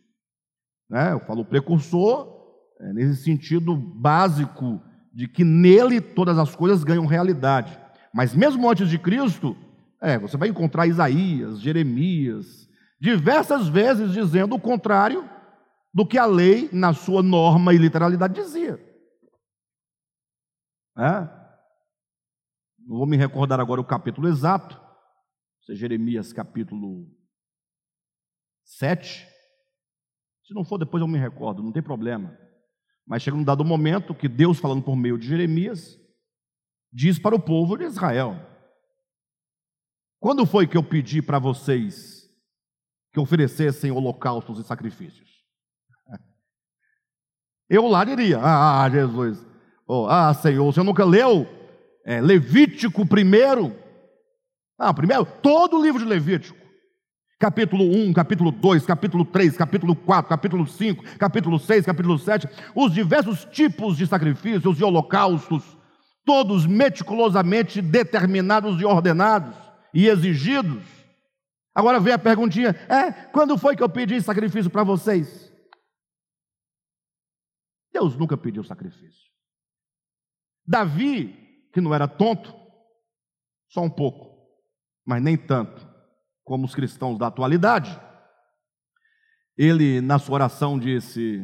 Né? 0.89 1.13
Eu 1.13 1.19
falo 1.21 1.43
precursor 1.43 2.31
é, 2.79 2.93
nesse 2.93 3.23
sentido 3.23 3.75
básico 3.75 4.79
de 5.15 5.29
que 5.29 5.45
nele 5.45 6.01
todas 6.01 6.37
as 6.37 6.53
coisas 6.53 6.83
ganham 6.83 7.05
realidade. 7.05 7.79
Mas 8.13 8.35
mesmo 8.35 8.69
antes 8.69 8.89
de 8.89 8.99
Cristo, 8.99 9.55
é, 10.01 10.19
você 10.19 10.35
vai 10.35 10.49
encontrar 10.49 10.87
Isaías, 10.87 11.61
Jeremias, 11.61 12.69
diversas 12.99 13.69
vezes 13.69 14.11
dizendo 14.11 14.55
o 14.55 14.59
contrário 14.59 15.27
do 15.93 16.05
que 16.05 16.17
a 16.17 16.25
lei, 16.25 16.69
na 16.73 16.93
sua 16.93 17.23
norma 17.23 17.73
e 17.73 17.77
literalidade, 17.77 18.33
dizia. 18.33 18.77
É? 20.97 21.21
Não 22.85 22.97
vou 22.97 23.07
me 23.07 23.15
recordar 23.15 23.61
agora 23.61 23.79
o 23.79 23.85
capítulo 23.85 24.27
exato, 24.27 24.79
isso 25.61 25.71
é 25.71 25.75
Jeremias 25.75 26.33
capítulo 26.33 27.07
7. 28.65 29.27
Se 30.43 30.53
não 30.53 30.65
for, 30.65 30.77
depois 30.77 31.01
eu 31.01 31.07
me 31.07 31.17
recordo, 31.17 31.63
não 31.63 31.71
tem 31.71 31.81
problema. 31.81 32.37
Mas 33.05 33.21
chega 33.21 33.37
um 33.37 33.43
dado 33.43 33.63
momento 33.63 34.15
que 34.15 34.27
Deus, 34.27 34.59
falando 34.59 34.81
por 34.81 34.95
meio 34.95 35.17
de 35.17 35.27
Jeremias, 35.27 35.99
diz 36.91 37.19
para 37.19 37.35
o 37.35 37.39
povo 37.39 37.77
de 37.77 37.83
Israel: 37.83 38.39
Quando 40.19 40.45
foi 40.45 40.65
que 40.65 40.75
eu 40.75 40.83
pedi 40.83 41.21
para 41.21 41.37
vocês 41.37 42.27
que 43.13 43.19
oferecessem 43.19 43.91
holocaustos 43.91 44.59
e 44.59 44.63
sacrifícios? 44.63 45.43
Eu 47.69 47.87
lá 47.87 48.03
diria: 48.03 48.39
Ah, 48.41 48.89
Jesus, 48.89 49.45
oh, 49.87 50.07
ah, 50.07 50.33
Senhor, 50.33 50.65
você 50.65 50.81
nunca 50.81 51.05
leu 51.05 51.47
é, 52.03 52.19
Levítico 52.21 53.05
primeiro? 53.05 53.75
Ah, 54.77 54.93
primeiro, 54.93 55.25
todo 55.25 55.77
o 55.77 55.81
livro 55.81 55.99
de 55.99 56.05
Levítico 56.05 56.64
capítulo 57.37 57.83
1, 57.83 58.13
capítulo 58.13 58.51
2, 58.51 58.85
capítulo 58.85 59.25
3, 59.25 59.57
capítulo 59.57 59.95
4, 59.95 60.29
capítulo 60.29 60.65
5, 60.65 61.03
capítulo 61.17 61.59
6, 61.59 61.85
capítulo 61.85 62.17
7, 62.17 62.47
os 62.73 62.93
diversos 62.93 63.45
tipos 63.45 63.97
de 63.97 64.07
sacrifícios 64.07 64.79
e 64.79 64.83
holocaustos, 64.83 65.77
todos 66.23 66.65
meticulosamente 66.65 67.81
determinados 67.81 68.81
e 68.81 68.85
ordenados 68.85 69.55
e 69.93 70.07
exigidos. 70.07 70.83
Agora 71.73 71.99
vem 71.99 72.13
a 72.13 72.19
perguntinha: 72.19 72.69
é, 72.89 73.11
quando 73.11 73.57
foi 73.57 73.75
que 73.75 73.83
eu 73.83 73.89
pedi 73.89 74.21
sacrifício 74.21 74.71
para 74.71 74.83
vocês? 74.83 75.53
Deus 77.91 78.15
nunca 78.15 78.37
pediu 78.37 78.63
sacrifício. 78.63 79.25
Davi, 80.65 81.67
que 81.71 81.79
não 81.79 81.93
era 81.93 82.07
tonto, 82.07 82.53
só 83.69 83.81
um 83.81 83.89
pouco, 83.89 84.49
mas 85.05 85.21
nem 85.21 85.37
tanto, 85.37 85.84
como 86.45 86.65
os 86.65 86.75
cristãos 86.75 87.17
da 87.17 87.27
atualidade. 87.27 87.99
Ele, 89.57 89.99
na 89.99 90.19
sua 90.19 90.35
oração, 90.35 90.79
disse: 90.79 91.41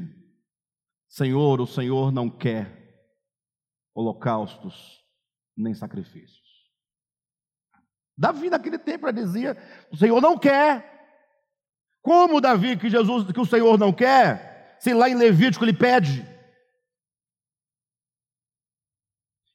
Senhor, 1.10 1.60
o 1.60 1.68
Senhor 1.68 2.12
não 2.12 2.30
quer 2.30 2.80
holocaustos 3.94 5.02
nem 5.58 5.74
sacrifícios. 5.74 6.40
Davi, 8.18 8.50
naquele 8.50 8.78
tempo, 8.78 9.12
dizia: 9.12 9.58
O 9.92 9.98
Senhor 9.98 10.22
não 10.22 10.38
quer. 10.38 10.90
Como 12.02 12.42
Davi, 12.42 12.78
que 12.78 12.90
Jesus, 12.90 13.32
que 13.32 13.40
o 13.40 13.46
Senhor 13.46 13.78
não 13.78 13.92
quer, 13.92 14.78
se 14.80 14.94
lá 14.94 15.10
em 15.10 15.16
Levítico 15.16 15.66
ele 15.66 15.74
pede. 15.74 16.26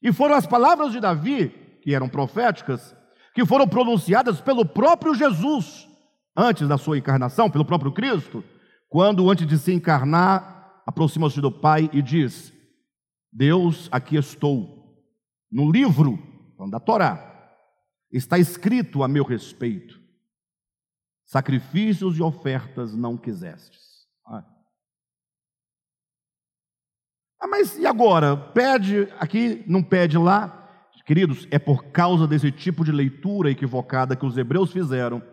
E 0.01 0.13
foram 0.13 0.35
as 0.35 0.47
palavras 0.47 0.91
de 0.91 0.99
Davi, 0.99 1.49
que 1.81 1.93
eram 1.93 2.07
proféticas, 2.07 2.95
que 3.37 3.45
foram 3.45 3.67
pronunciadas 3.67 4.41
pelo 4.41 4.65
próprio 4.65 5.13
Jesus, 5.13 5.87
antes 6.35 6.67
da 6.67 6.75
sua 6.75 6.97
encarnação, 6.97 7.51
pelo 7.51 7.63
próprio 7.63 7.91
Cristo, 7.91 8.43
quando 8.89 9.29
antes 9.29 9.45
de 9.45 9.59
se 9.59 9.71
encarnar, 9.71 10.81
aproxima-se 10.87 11.39
do 11.39 11.51
Pai 11.51 11.87
e 11.93 12.01
diz: 12.01 12.51
Deus, 13.31 13.89
aqui 13.91 14.15
estou. 14.15 15.05
No 15.51 15.71
livro 15.71 16.17
da 16.71 16.79
Torá 16.79 17.53
está 18.11 18.39
escrito 18.39 19.03
a 19.03 19.07
meu 19.07 19.23
respeito: 19.23 20.01
sacrifícios 21.23 22.17
e 22.17 22.23
ofertas 22.23 22.95
não 22.95 23.15
quisestes. 23.15 24.07
Ah. 24.25 24.43
ah, 27.39 27.47
mas 27.47 27.77
e 27.77 27.85
agora? 27.85 28.35
Pede 28.35 29.07
aqui, 29.19 29.63
não 29.67 29.83
pede 29.83 30.17
lá? 30.17 30.66
Queridos, 31.07 31.47
é 31.49 31.57
por 31.57 31.85
causa 31.85 32.27
desse 32.27 32.51
tipo 32.51 32.83
de 32.83 32.91
leitura 32.91 33.49
equivocada 33.49 34.13
que 34.13 34.25
os 34.25 34.37
hebreus 34.37 34.73
fizeram 34.73 35.23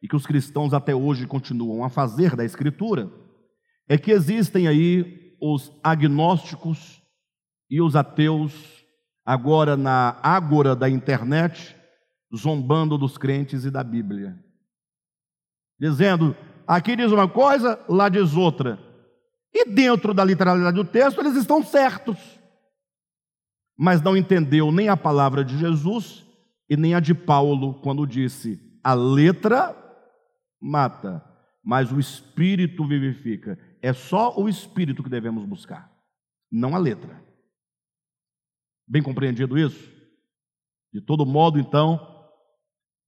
e 0.00 0.06
que 0.06 0.14
os 0.14 0.24
cristãos 0.24 0.72
até 0.72 0.94
hoje 0.94 1.26
continuam 1.26 1.82
a 1.82 1.90
fazer 1.90 2.36
da 2.36 2.44
Escritura, 2.44 3.10
é 3.88 3.98
que 3.98 4.12
existem 4.12 4.68
aí 4.68 5.34
os 5.40 5.72
agnósticos 5.82 7.02
e 7.68 7.82
os 7.82 7.96
ateus, 7.96 8.54
agora 9.26 9.76
na 9.76 10.16
ágora 10.22 10.76
da 10.76 10.88
internet, 10.88 11.74
zombando 12.32 12.96
dos 12.96 13.18
crentes 13.18 13.64
e 13.64 13.72
da 13.72 13.82
Bíblia. 13.82 14.38
Dizendo, 15.80 16.36
aqui 16.64 16.94
diz 16.94 17.10
uma 17.10 17.26
coisa, 17.26 17.84
lá 17.88 18.08
diz 18.08 18.36
outra. 18.36 18.78
E 19.52 19.68
dentro 19.68 20.14
da 20.14 20.24
literalidade 20.24 20.76
do 20.76 20.84
texto, 20.84 21.20
eles 21.20 21.34
estão 21.34 21.60
certos. 21.60 22.43
Mas 23.76 24.00
não 24.00 24.16
entendeu 24.16 24.70
nem 24.70 24.88
a 24.88 24.96
palavra 24.96 25.44
de 25.44 25.58
Jesus 25.58 26.24
e 26.68 26.76
nem 26.76 26.94
a 26.94 27.00
de 27.00 27.14
Paulo, 27.14 27.74
quando 27.80 28.06
disse: 28.06 28.60
a 28.82 28.94
letra 28.94 29.76
mata, 30.60 31.24
mas 31.62 31.92
o 31.92 31.98
espírito 31.98 32.86
vivifica. 32.86 33.58
É 33.82 33.92
só 33.92 34.38
o 34.38 34.48
espírito 34.48 35.02
que 35.02 35.10
devemos 35.10 35.44
buscar, 35.44 35.92
não 36.50 36.74
a 36.74 36.78
letra. 36.78 37.22
Bem 38.86 39.02
compreendido 39.02 39.58
isso? 39.58 39.92
De 40.92 41.00
todo 41.00 41.26
modo, 41.26 41.58
então, 41.58 41.98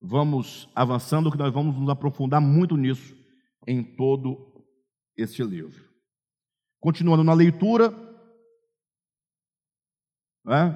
vamos 0.00 0.68
avançando, 0.74 1.30
que 1.30 1.38
nós 1.38 1.52
vamos 1.52 1.76
nos 1.76 1.88
aprofundar 1.88 2.40
muito 2.40 2.76
nisso 2.76 3.14
em 3.66 3.82
todo 3.82 4.64
este 5.16 5.42
livro. 5.42 5.84
Continuando 6.80 7.24
na 7.24 7.32
leitura, 7.32 7.90
né? 10.46 10.74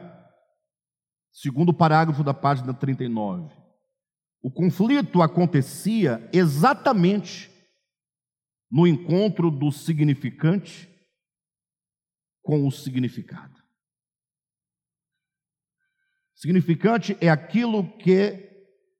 segundo 1.33 1.73
parágrafo 1.73 2.25
da 2.25 2.35
página 2.35 2.75
39. 2.75 3.55
O 4.43 4.51
conflito 4.51 5.23
acontecia 5.23 6.29
exatamente 6.33 7.51
no 8.71 8.87
encontro 8.87 9.51
do 9.51 9.71
significante 9.71 10.89
com 12.43 12.67
o 12.67 12.71
significado. 12.71 13.61
Significante 16.35 17.17
é 17.21 17.29
aquilo 17.29 17.87
que 17.99 18.49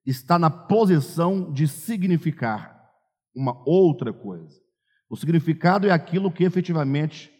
está 0.05 0.37
na 0.37 0.49
posição 0.49 1.51
de 1.51 1.67
significar 1.67 2.89
uma 3.35 3.67
outra 3.67 4.13
coisa. 4.13 4.61
O 5.09 5.17
significado 5.17 5.87
é 5.87 5.91
aquilo 5.91 6.31
que 6.31 6.43
efetivamente 6.43 7.31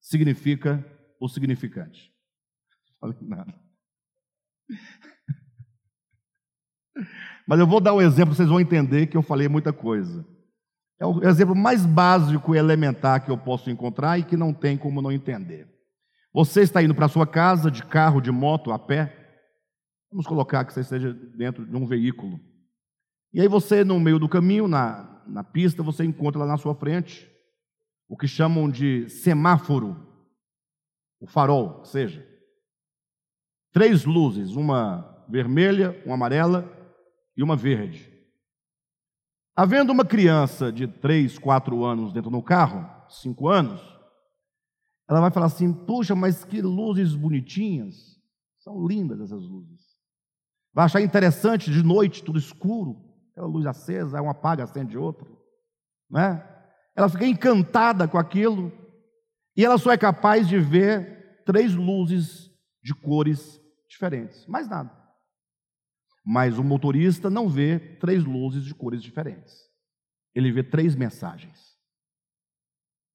significa 0.00 0.84
o 1.18 1.28
significante. 1.28 2.12
Falei 3.00 3.16
nada. 3.22 3.54
Mas 7.46 7.60
eu 7.60 7.66
vou 7.66 7.80
dar 7.80 7.94
um 7.94 8.02
exemplo, 8.02 8.34
vocês 8.34 8.48
vão 8.48 8.60
entender 8.60 9.06
que 9.06 9.16
eu 9.16 9.22
falei 9.22 9.48
muita 9.48 9.72
coisa. 9.72 10.26
É 11.00 11.06
o 11.06 11.22
exemplo 11.22 11.54
mais 11.54 11.86
básico 11.86 12.54
e 12.54 12.58
elementar 12.58 13.24
que 13.24 13.30
eu 13.30 13.38
posso 13.38 13.70
encontrar 13.70 14.18
e 14.18 14.24
que 14.24 14.36
não 14.36 14.52
tem 14.52 14.76
como 14.76 15.00
não 15.00 15.12
entender. 15.12 15.68
Você 16.32 16.62
está 16.62 16.82
indo 16.82 16.94
para 16.94 17.06
a 17.06 17.08
sua 17.08 17.26
casa 17.26 17.70
de 17.70 17.84
carro, 17.84 18.20
de 18.20 18.32
moto, 18.32 18.72
a 18.72 18.78
pé, 18.78 19.18
Vamos 20.10 20.26
colocar 20.26 20.64
que 20.64 20.72
você 20.72 20.80
esteja 20.80 21.12
dentro 21.12 21.66
de 21.66 21.76
um 21.76 21.86
veículo. 21.86 22.40
E 23.32 23.40
aí 23.40 23.48
você, 23.48 23.84
no 23.84 24.00
meio 24.00 24.18
do 24.18 24.28
caminho, 24.28 24.66
na, 24.66 25.22
na 25.26 25.44
pista, 25.44 25.82
você 25.82 26.04
encontra 26.04 26.40
lá 26.40 26.46
na 26.46 26.56
sua 26.56 26.74
frente 26.74 27.30
o 28.08 28.16
que 28.16 28.26
chamam 28.26 28.70
de 28.70 29.08
semáforo, 29.10 30.06
o 31.20 31.26
farol, 31.26 31.84
seja. 31.84 32.26
Três 33.72 34.04
luzes, 34.04 34.56
uma 34.56 35.24
vermelha, 35.28 36.00
uma 36.04 36.14
amarela 36.14 36.70
e 37.36 37.42
uma 37.42 37.56
verde. 37.56 38.10
Havendo 39.54 39.92
uma 39.92 40.04
criança 40.04 40.72
de 40.72 40.86
três, 40.86 41.38
quatro 41.38 41.84
anos 41.84 42.12
dentro 42.12 42.30
do 42.30 42.42
carro, 42.42 42.88
cinco 43.08 43.48
anos, 43.48 43.80
ela 45.08 45.20
vai 45.20 45.30
falar 45.30 45.46
assim: 45.46 45.72
Puxa, 45.72 46.14
mas 46.14 46.44
que 46.44 46.62
luzes 46.62 47.14
bonitinhas, 47.14 48.18
são 48.58 48.86
lindas 48.86 49.20
essas 49.20 49.42
luzes. 49.42 49.80
Vai 50.72 50.84
achar 50.84 51.00
interessante 51.00 51.72
de 51.72 51.82
noite, 51.82 52.22
tudo 52.22 52.38
escuro, 52.38 53.04
aquela 53.32 53.48
luz 53.48 53.66
acesa, 53.66 54.22
um 54.22 54.30
apaga, 54.30 54.64
acende 54.64 54.96
outro. 54.96 55.38
Né? 56.10 56.46
Ela 56.94 57.08
fica 57.08 57.26
encantada 57.26 58.06
com 58.06 58.18
aquilo, 58.18 58.72
e 59.56 59.64
ela 59.64 59.78
só 59.78 59.90
é 59.90 59.98
capaz 59.98 60.46
de 60.46 60.58
ver 60.58 61.42
três 61.44 61.74
luzes 61.74 62.50
de 62.82 62.94
cores 62.94 63.57
diferentes, 63.88 64.46
mais 64.46 64.68
nada. 64.68 64.90
Mas 66.24 66.58
o 66.58 66.64
motorista 66.64 67.30
não 67.30 67.48
vê 67.48 67.78
três 67.78 68.24
luzes 68.24 68.64
de 68.64 68.74
cores 68.74 69.02
diferentes. 69.02 69.54
Ele 70.34 70.52
vê 70.52 70.62
três 70.62 70.94
mensagens. 70.94 71.76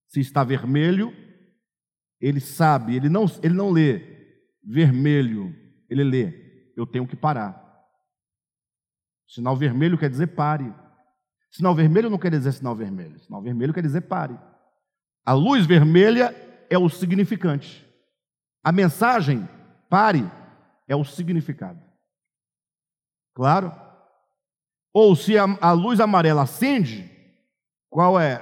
Se 0.08 0.20
está 0.20 0.44
vermelho, 0.44 1.14
ele 2.20 2.40
sabe, 2.40 2.96
ele 2.96 3.10
não, 3.10 3.26
ele 3.42 3.54
não 3.54 3.70
lê 3.70 4.02
vermelho, 4.64 5.54
ele 5.90 6.04
lê 6.04 6.44
eu 6.76 6.86
tenho 6.86 7.08
que 7.08 7.16
parar. 7.16 7.62
Sinal 9.28 9.56
vermelho 9.56 9.98
quer 9.98 10.10
dizer 10.10 10.28
pare. 10.28 10.74
Sinal 11.52 11.76
vermelho 11.76 12.10
não 12.10 12.18
quer 12.18 12.32
dizer 12.32 12.52
sinal 12.52 12.76
vermelho. 12.76 13.20
Sinal 13.20 13.42
vermelho 13.42 13.74
quer 13.74 13.82
dizer 13.82 14.02
pare. 14.02 14.38
A 15.26 15.34
luz 15.34 15.66
vermelha 15.66 16.36
é 16.70 16.78
o 16.78 16.90
significante. 16.90 17.88
A 18.64 18.72
mensagem 18.72 19.48
pare 19.90 20.30
é 20.94 20.96
o 20.96 21.04
significado. 21.04 21.82
Claro? 23.36 23.72
Ou 24.94 25.16
se 25.16 25.38
a, 25.38 25.46
a 25.60 25.72
luz 25.72 26.00
amarela 26.00 26.44
acende, 26.44 27.10
qual 27.90 28.20
é? 28.20 28.38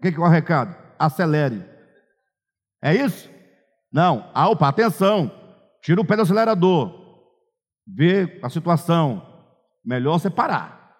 Que, 0.00 0.12
que 0.12 0.18
é 0.18 0.22
o 0.22 0.28
recado? 0.28 0.76
Acelere. 0.98 1.68
É 2.80 2.94
isso? 2.94 3.28
Não. 3.92 4.30
Ah, 4.32 4.48
opa, 4.48 4.68
atenção. 4.68 5.30
Tira 5.82 6.00
o 6.00 6.04
pé 6.04 6.16
do 6.16 6.22
acelerador 6.22 6.98
vê 7.88 8.38
a 8.42 8.50
situação, 8.50 9.22
melhor 9.84 10.18
você 10.18 10.28
parar, 10.28 10.94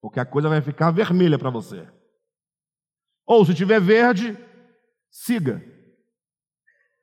porque 0.00 0.20
a 0.20 0.26
coisa 0.26 0.48
vai 0.48 0.60
ficar 0.60 0.90
vermelha 0.90 1.38
para 1.38 1.50
você. 1.50 1.88
Ou 3.26 3.44
se 3.44 3.54
tiver 3.54 3.80
verde, 3.80 4.38
siga. 5.10 5.62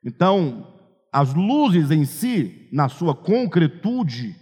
Então, 0.02 0.73
as 1.14 1.32
luzes 1.32 1.92
em 1.92 2.04
si, 2.04 2.68
na 2.72 2.88
sua 2.88 3.14
concretude, 3.14 4.34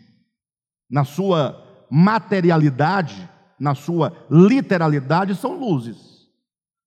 na 0.90 1.04
sua 1.04 1.86
materialidade, 1.90 3.28
na 3.60 3.74
sua 3.74 4.26
literalidade, 4.30 5.34
são 5.34 5.54
luzes, 5.54 5.98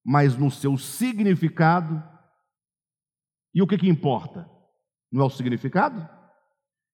mas 0.04 0.36
no 0.36 0.50
seu 0.50 0.76
significado, 0.76 2.04
e 3.54 3.62
o 3.62 3.68
que, 3.68 3.78
que 3.78 3.88
importa? 3.88 4.50
Não 5.12 5.22
é 5.22 5.26
o 5.28 5.30
significado? 5.30 6.10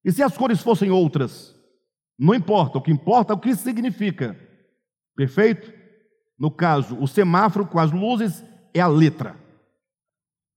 E 0.04 0.12
se 0.12 0.22
as 0.22 0.36
cores 0.36 0.60
fossem 0.60 0.90
outras? 0.90 1.56
Não 2.18 2.34
importa, 2.34 2.76
o 2.76 2.82
que 2.82 2.92
importa 2.92 3.32
é 3.32 3.36
o 3.36 3.40
que 3.40 3.56
significa. 3.56 4.38
Perfeito? 5.16 5.72
No 6.38 6.50
caso, 6.50 6.94
o 7.00 7.08
semáforo 7.08 7.66
com 7.66 7.78
as 7.78 7.90
luzes 7.90 8.44
é 8.74 8.80
a 8.80 8.86
letra. 8.86 9.34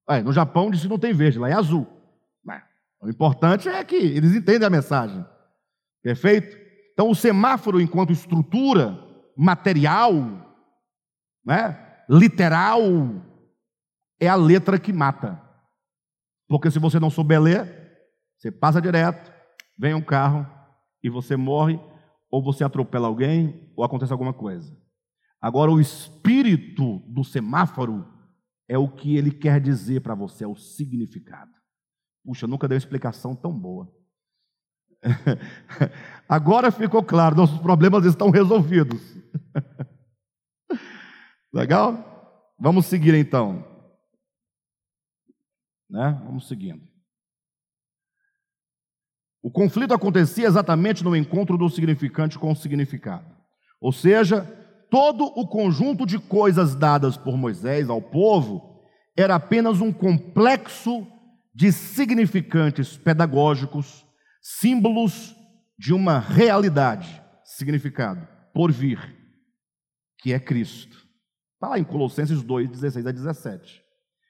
É, 0.09 0.21
no 0.21 0.33
Japão 0.33 0.69
diz 0.69 0.81
que 0.81 0.89
não 0.89 0.99
tem 0.99 1.13
verde, 1.13 1.39
lá 1.39 1.49
é 1.49 1.53
azul. 1.53 1.94
O 3.05 3.09
importante 3.09 3.69
é 3.69 3.83
que 3.83 3.95
eles 3.95 4.33
entendem 4.33 4.65
a 4.65 4.69
mensagem. 4.69 5.23
Perfeito? 6.01 6.57
Então, 6.91 7.09
o 7.09 7.15
semáforo, 7.15 7.79
enquanto 7.79 8.11
estrutura 8.11 8.99
material, 9.37 10.11
né, 11.45 12.03
literal, 12.09 12.81
é 14.19 14.27
a 14.27 14.35
letra 14.35 14.79
que 14.79 14.91
mata. 14.91 15.39
Porque 16.47 16.71
se 16.71 16.79
você 16.79 16.99
não 16.99 17.11
souber 17.11 17.39
ler, 17.39 17.91
você 18.37 18.51
passa 18.51 18.81
direto, 18.81 19.31
vem 19.77 19.93
um 19.93 20.01
carro 20.01 20.47
e 21.03 21.09
você 21.09 21.35
morre, 21.35 21.79
ou 22.31 22.43
você 22.43 22.63
atropela 22.63 23.07
alguém, 23.07 23.71
ou 23.75 23.83
acontece 23.83 24.11
alguma 24.11 24.33
coisa. 24.33 24.75
Agora, 25.39 25.69
o 25.69 25.79
espírito 25.79 26.99
do 27.07 27.23
semáforo 27.23 28.03
é 28.67 28.79
o 28.79 28.89
que 28.89 29.15
ele 29.15 29.29
quer 29.29 29.61
dizer 29.61 30.01
para 30.01 30.15
você, 30.15 30.43
é 30.43 30.47
o 30.47 30.55
significado. 30.55 31.51
Puxa, 32.25 32.47
nunca 32.47 32.67
dei 32.67 32.75
uma 32.75 32.79
explicação 32.79 33.35
tão 33.35 33.53
boa. 33.53 33.87
Agora 36.27 36.71
ficou 36.71 37.03
claro, 37.03 37.35
nossos 37.35 37.59
problemas 37.59 38.03
estão 38.03 38.31
resolvidos. 38.31 38.99
Legal? 41.53 42.55
Vamos 42.59 42.87
seguir 42.87 43.13
então. 43.13 43.63
Né? 45.87 46.19
Vamos 46.25 46.47
seguindo. 46.47 46.81
O 49.43 49.51
conflito 49.51 49.93
acontecia 49.93 50.47
exatamente 50.47 51.03
no 51.03 51.15
encontro 51.15 51.55
do 51.55 51.69
significante 51.69 52.39
com 52.39 52.51
o 52.51 52.55
significado. 52.55 53.31
Ou 53.79 53.91
seja, 53.91 54.43
todo 54.89 55.25
o 55.25 55.47
conjunto 55.47 56.07
de 56.07 56.17
coisas 56.17 56.75
dadas 56.75 57.15
por 57.15 57.37
Moisés 57.37 57.87
ao 57.87 58.01
povo 58.01 58.83
era 59.15 59.35
apenas 59.35 59.79
um 59.79 59.93
complexo 59.93 61.07
de 61.55 61.71
significantes 61.71 62.97
pedagógicos, 62.97 64.05
símbolos 64.41 65.33
de 65.79 65.93
uma 65.93 66.19
realidade, 66.19 67.23
significado, 67.45 68.27
por 68.53 68.73
vir, 68.73 68.99
que 70.19 70.33
é 70.33 70.39
Cristo. 70.39 71.07
Está 71.53 71.69
lá 71.69 71.79
em 71.79 71.83
Colossenses 71.85 72.43
2, 72.43 72.69
16 72.69 73.05
a 73.07 73.11
17. 73.11 73.81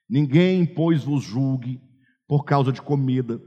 Ninguém, 0.08 0.68
pois, 0.68 1.04
vos 1.04 1.24
julgue 1.24 1.82
por 2.28 2.46
causa 2.46 2.72
de 2.72 2.82
comida 2.82 3.42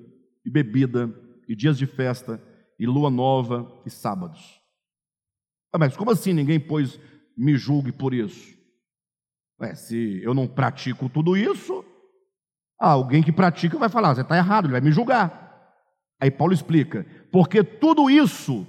e 0.45 0.51
bebida, 0.51 1.09
e 1.49 1.55
dias 1.55 1.79
de 1.79 1.87
festa, 1.87 2.43
e 2.81 2.87
lua 2.87 3.11
nova 3.11 3.81
e 3.87 3.91
sábados. 3.91 4.61
Ah, 5.73 5.79
mas 5.79 5.97
como 5.97 6.11
assim 6.11 6.33
ninguém, 6.33 6.59
pois, 6.59 6.99
me 7.37 7.57
julgue 7.57 7.93
por 7.93 8.13
isso? 8.13 8.59
Ué, 9.61 9.75
se 9.77 10.21
eu 10.23 10.35
não 10.35 10.49
pratico 10.49 11.09
tudo 11.09 11.37
isso, 11.37 11.78
ah, 12.81 12.91
alguém 12.91 13.23
que 13.23 13.33
pratica 13.33 13.79
vai 13.79 13.89
falar, 13.89 14.15
você 14.15 14.21
está 14.21 14.37
errado, 14.37 14.67
ele 14.67 14.73
vai 14.73 14.81
me 14.81 14.93
julgar. 14.93 15.47
Aí 16.21 16.31
Paulo 16.31 16.53
explica, 16.53 17.05
porque 17.33 17.63
tudo 17.63 18.11
isso 18.11 18.67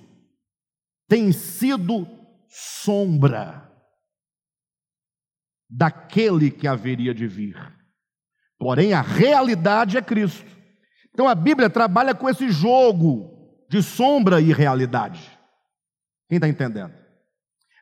tem 1.07 1.31
sido 1.31 2.07
sombra 2.47 3.69
daquele 5.69 6.49
que 6.49 6.67
haveria 6.67 7.13
de 7.13 7.27
vir. 7.27 7.55
Porém, 8.57 8.93
a 8.93 9.01
realidade 9.01 9.97
é 9.97 10.01
Cristo. 10.01 10.57
Então 11.13 11.27
a 11.27 11.35
Bíblia 11.35 11.69
trabalha 11.69 12.13
com 12.15 12.27
esse 12.29 12.49
jogo 12.49 13.65
de 13.69 13.83
sombra 13.83 14.41
e 14.41 14.51
realidade. 14.51 15.37
Quem 16.27 16.37
está 16.37 16.47
entendendo? 16.47 16.93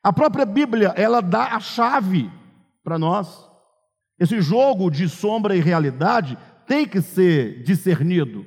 A 0.03 0.13
própria 0.13 0.45
Bíblia, 0.45 0.93
ela 0.95 1.21
dá 1.21 1.55
a 1.55 1.59
chave 1.59 2.31
para 2.83 2.99
nós. 2.99 3.46
Esse 4.19 4.41
jogo 4.41 4.89
de 4.89 5.07
sombra 5.07 5.55
e 5.55 5.59
realidade 5.59 6.37
tem 6.65 6.87
que 6.87 7.01
ser 7.01 7.63
discernido. 7.63 8.45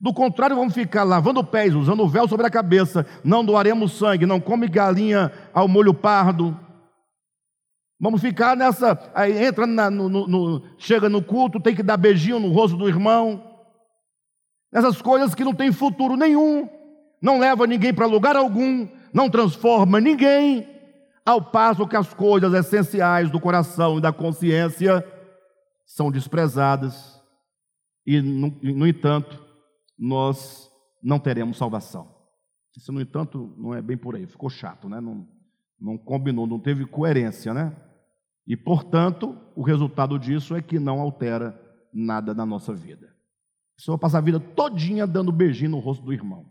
Do 0.00 0.12
contrário, 0.12 0.56
vamos 0.56 0.74
ficar 0.74 1.04
lavando 1.04 1.42
pés, 1.42 1.74
usando 1.74 2.02
o 2.02 2.08
véu 2.08 2.28
sobre 2.28 2.46
a 2.46 2.50
cabeça, 2.50 3.06
não 3.24 3.44
doaremos 3.44 3.92
sangue, 3.92 4.26
não 4.26 4.40
come 4.40 4.68
galinha 4.68 5.32
ao 5.52 5.66
molho 5.66 5.94
pardo. 5.94 6.58
Vamos 7.98 8.20
ficar 8.20 8.56
nessa, 8.56 9.10
aí 9.14 9.42
entra 9.42 9.66
na, 9.66 9.88
no, 9.88 10.08
no, 10.08 10.62
chega 10.76 11.08
no 11.08 11.22
culto, 11.22 11.60
tem 11.60 11.74
que 11.74 11.82
dar 11.82 11.96
beijinho 11.96 12.38
no 12.38 12.52
rosto 12.52 12.76
do 12.76 12.88
irmão. 12.88 13.42
Essas 14.72 15.00
coisas 15.00 15.34
que 15.34 15.44
não 15.44 15.54
tem 15.54 15.72
futuro 15.72 16.16
nenhum, 16.16 16.68
não 17.22 17.38
leva 17.38 17.66
ninguém 17.66 17.94
para 17.94 18.04
lugar 18.04 18.36
algum, 18.36 18.86
não 19.12 19.30
transforma 19.30 20.00
ninguém. 20.00 20.68
Ao 21.24 21.42
passo 21.42 21.88
que 21.88 21.96
as 21.96 22.12
coisas 22.12 22.52
essenciais 22.52 23.30
do 23.30 23.40
coração 23.40 23.98
e 23.98 24.00
da 24.00 24.12
consciência 24.12 25.04
são 25.86 26.10
desprezadas, 26.10 27.22
e, 28.06 28.20
no, 28.20 28.50
no 28.62 28.86
entanto, 28.86 29.42
nós 29.98 30.70
não 31.02 31.18
teremos 31.18 31.56
salvação. 31.56 32.14
Isso, 32.76 32.92
no 32.92 33.00
entanto, 33.00 33.54
não 33.56 33.74
é 33.74 33.80
bem 33.80 33.96
por 33.96 34.16
aí, 34.16 34.26
ficou 34.26 34.50
chato, 34.50 34.88
né? 34.88 35.00
não, 35.00 35.26
não 35.80 35.96
combinou, 35.96 36.46
não 36.46 36.58
teve 36.58 36.84
coerência, 36.84 37.54
né? 37.54 37.74
E, 38.46 38.56
portanto, 38.56 39.38
o 39.56 39.62
resultado 39.62 40.18
disso 40.18 40.54
é 40.54 40.60
que 40.60 40.78
não 40.78 41.00
altera 41.00 41.58
nada 41.92 42.34
na 42.34 42.44
nossa 42.44 42.74
vida. 42.74 43.06
A 43.06 43.76
pessoa 43.76 43.98
passa 43.98 44.18
a 44.18 44.20
vida 44.20 44.38
todinha 44.38 45.06
dando 45.06 45.32
beijinho 45.32 45.70
no 45.70 45.78
rosto 45.78 46.04
do 46.04 46.12
irmão. 46.12 46.50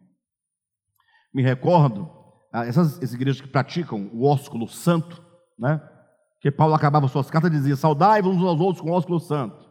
Me 1.32 1.44
recordo 1.44 2.23
essas, 2.54 2.97
essas 2.97 3.14
igrejas 3.14 3.41
que 3.41 3.47
praticam 3.47 4.10
o 4.14 4.26
ósculo 4.26 4.68
santo, 4.68 5.22
né? 5.58 5.82
Que 6.39 6.51
Paulo 6.51 6.76
acabava 6.76 7.08
suas 7.08 7.30
cartas 7.30 7.51
e 7.51 7.56
dizia: 7.56 7.76
saudai-vos 7.76 8.36
uns 8.36 8.43
aos 8.43 8.60
outros 8.60 8.82
com 8.82 8.91
o 8.91 8.93
ósculo 8.93 9.20
santo. 9.20 9.68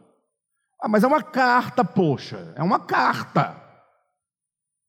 Ah, 0.81 0.89
mas 0.89 1.03
é 1.03 1.07
uma 1.07 1.23
carta, 1.23 1.85
poxa, 1.85 2.53
é 2.55 2.63
uma 2.63 2.79
carta. 2.79 3.61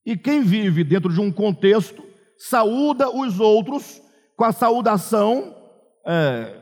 E 0.04 0.16
quem 0.16 0.42
vive 0.42 0.82
dentro 0.82 1.12
de 1.12 1.20
um 1.20 1.30
contexto 1.30 2.02
saúda 2.36 3.08
os 3.08 3.38
outros 3.38 4.02
com 4.36 4.44
a 4.44 4.52
saudação 4.52 5.54
é, 6.04 6.60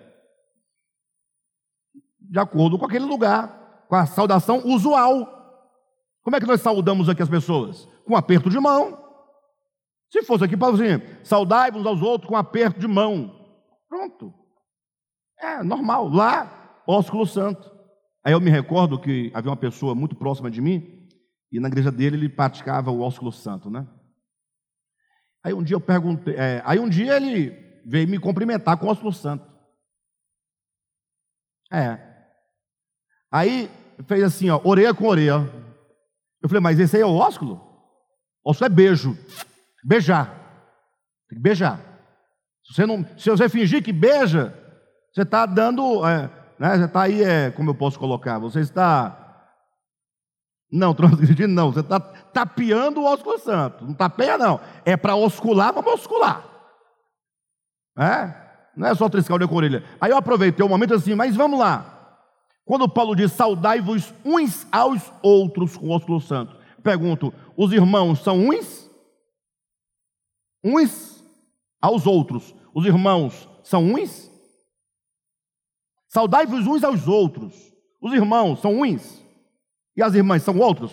de 2.21 2.39
acordo 2.39 2.79
com 2.79 2.87
aquele 2.87 3.05
lugar, 3.05 3.85
com 3.89 3.95
a 3.95 4.07
saudação 4.07 4.63
usual. 4.65 5.41
Como 6.23 6.37
é 6.37 6.41
que 6.41 6.47
nós 6.47 6.61
saudamos 6.61 7.09
aqui 7.09 7.23
as 7.23 7.29
pessoas? 7.29 7.87
Com 8.07 8.15
um 8.15 8.17
aperto 8.17 8.49
de 8.49 8.59
mão. 8.59 9.02
Se 10.13 10.23
fosse 10.23 10.45
aqui, 10.45 10.59
Paulo 10.59 10.77
assim, 10.77 11.03
saudai-vos 11.25 11.87
aos 11.87 12.03
outros 12.03 12.29
com 12.29 12.37
aperto 12.37 12.79
de 12.79 12.87
mão. 12.87 13.35
Pronto. 13.89 14.35
É 15.41 15.63
normal. 15.63 16.07
Lá, 16.11 16.83
ósculo 16.87 17.27
santo. 17.27 17.73
Aí 18.23 18.35
eu 18.35 18.41
me 18.41 18.51
recordo 18.51 19.01
que 19.01 19.33
havia 19.33 19.51
uma 19.51 19.57
pessoa 19.57 19.95
muito 19.95 20.15
próxima 20.15 20.51
de 20.51 20.61
mim, 20.61 21.09
e 21.51 21.59
na 21.59 21.69
igreja 21.69 21.91
dele 21.91 22.17
ele 22.17 22.29
praticava 22.29 22.91
o 22.91 23.01
ósculo 23.01 23.33
santo, 23.33 23.71
né? 23.71 23.89
Aí 25.43 25.55
um 25.55 25.63
dia 25.63 25.77
eu 25.77 25.81
perguntei, 25.81 26.35
é, 26.37 26.63
aí 26.65 26.79
um 26.79 26.89
dia 26.89 27.17
ele 27.17 27.51
veio 27.85 28.07
me 28.07 28.19
cumprimentar 28.19 28.77
com 28.77 28.87
o 28.87 28.91
ósculo 28.91 29.15
santo. 29.15 29.51
É. 31.73 31.99
Aí 33.31 33.71
fez 34.07 34.23
assim, 34.23 34.51
ó, 34.51 34.61
orelha 34.63 34.93
com 34.93 35.07
orelha. 35.07 35.51
Eu 36.43 36.49
falei, 36.51 36.61
mas 36.61 36.79
esse 36.79 36.97
aí 36.97 37.03
é 37.03 37.07
o 37.07 37.15
ósculo? 37.15 37.61
Ósculo 38.45 38.67
é 38.67 38.69
beijo. 38.69 39.17
Beijar. 39.85 40.27
Tem 41.29 41.37
que 41.37 41.43
beijar. 41.43 41.79
Se 42.65 42.75
você, 42.75 42.87
não, 42.87 43.05
se 43.19 43.29
você 43.31 43.49
fingir 43.49 43.83
que 43.83 43.93
beija, 43.93 44.55
você 45.13 45.23
está 45.23 45.45
dando. 45.47 46.07
É, 46.07 46.31
né, 46.59 46.79
você 46.79 46.85
está 46.85 47.03
aí, 47.03 47.23
é, 47.23 47.51
como 47.51 47.71
eu 47.71 47.75
posso 47.75 47.99
colocar? 47.99 48.39
Você 48.39 48.61
está. 48.61 49.19
Não, 50.71 50.95
transgredindo 50.95 51.53
não. 51.53 51.73
Você 51.73 51.81
está 51.81 52.01
tapeando 52.01 53.01
o 53.01 53.05
ósculo 53.05 53.39
santo. 53.39 53.85
Não 53.85 53.95
tapeia, 53.95 54.39
não. 54.39 54.61
É 54.85 54.97
para 54.97 55.17
oscular, 55.17 55.73
vamos 55.73 55.93
oscular. 55.93 56.45
É? 57.99 58.43
Não 58.75 58.89
é 58.89 58.95
só 58.95 59.09
triscar 59.09 59.39
o 59.39 59.45
a 59.45 59.53
orelha. 59.55 59.85
Aí 60.01 60.11
eu 60.11 60.17
aproveitei 60.17 60.65
o 60.65 60.69
momento 60.69 60.95
assim, 60.95 61.15
mas 61.15 61.37
vamos 61.37 61.59
lá. 61.59 62.19
Quando 62.65 62.89
Paulo 62.89 63.15
diz 63.15 63.33
saudai-vos 63.33 64.15
uns 64.25 64.67
aos 64.73 65.13
outros 65.23 65.77
com 65.77 65.89
o 65.89 65.91
ósculo 65.91 66.21
santo, 66.21 66.57
pergunto: 66.83 67.35
os 67.57 67.73
irmãos 67.73 68.21
são 68.21 68.39
uns? 68.39 68.82
Uns 70.63 71.23
aos 71.81 72.07
outros. 72.07 72.55
Os 72.75 72.87
irmãos 72.87 73.49
são 73.63 73.85
uns? 73.85 74.31
Saudai-vos 76.09 76.67
uns 76.67 76.85
aos 76.85 77.09
outros. 77.09 77.55
Os 78.01 78.13
irmãos 78.13 78.61
são 78.61 78.81
uns? 78.81 79.23
E 79.97 80.03
as 80.03 80.15
irmãs 80.15 80.43
são 80.43 80.59
outros? 80.59 80.93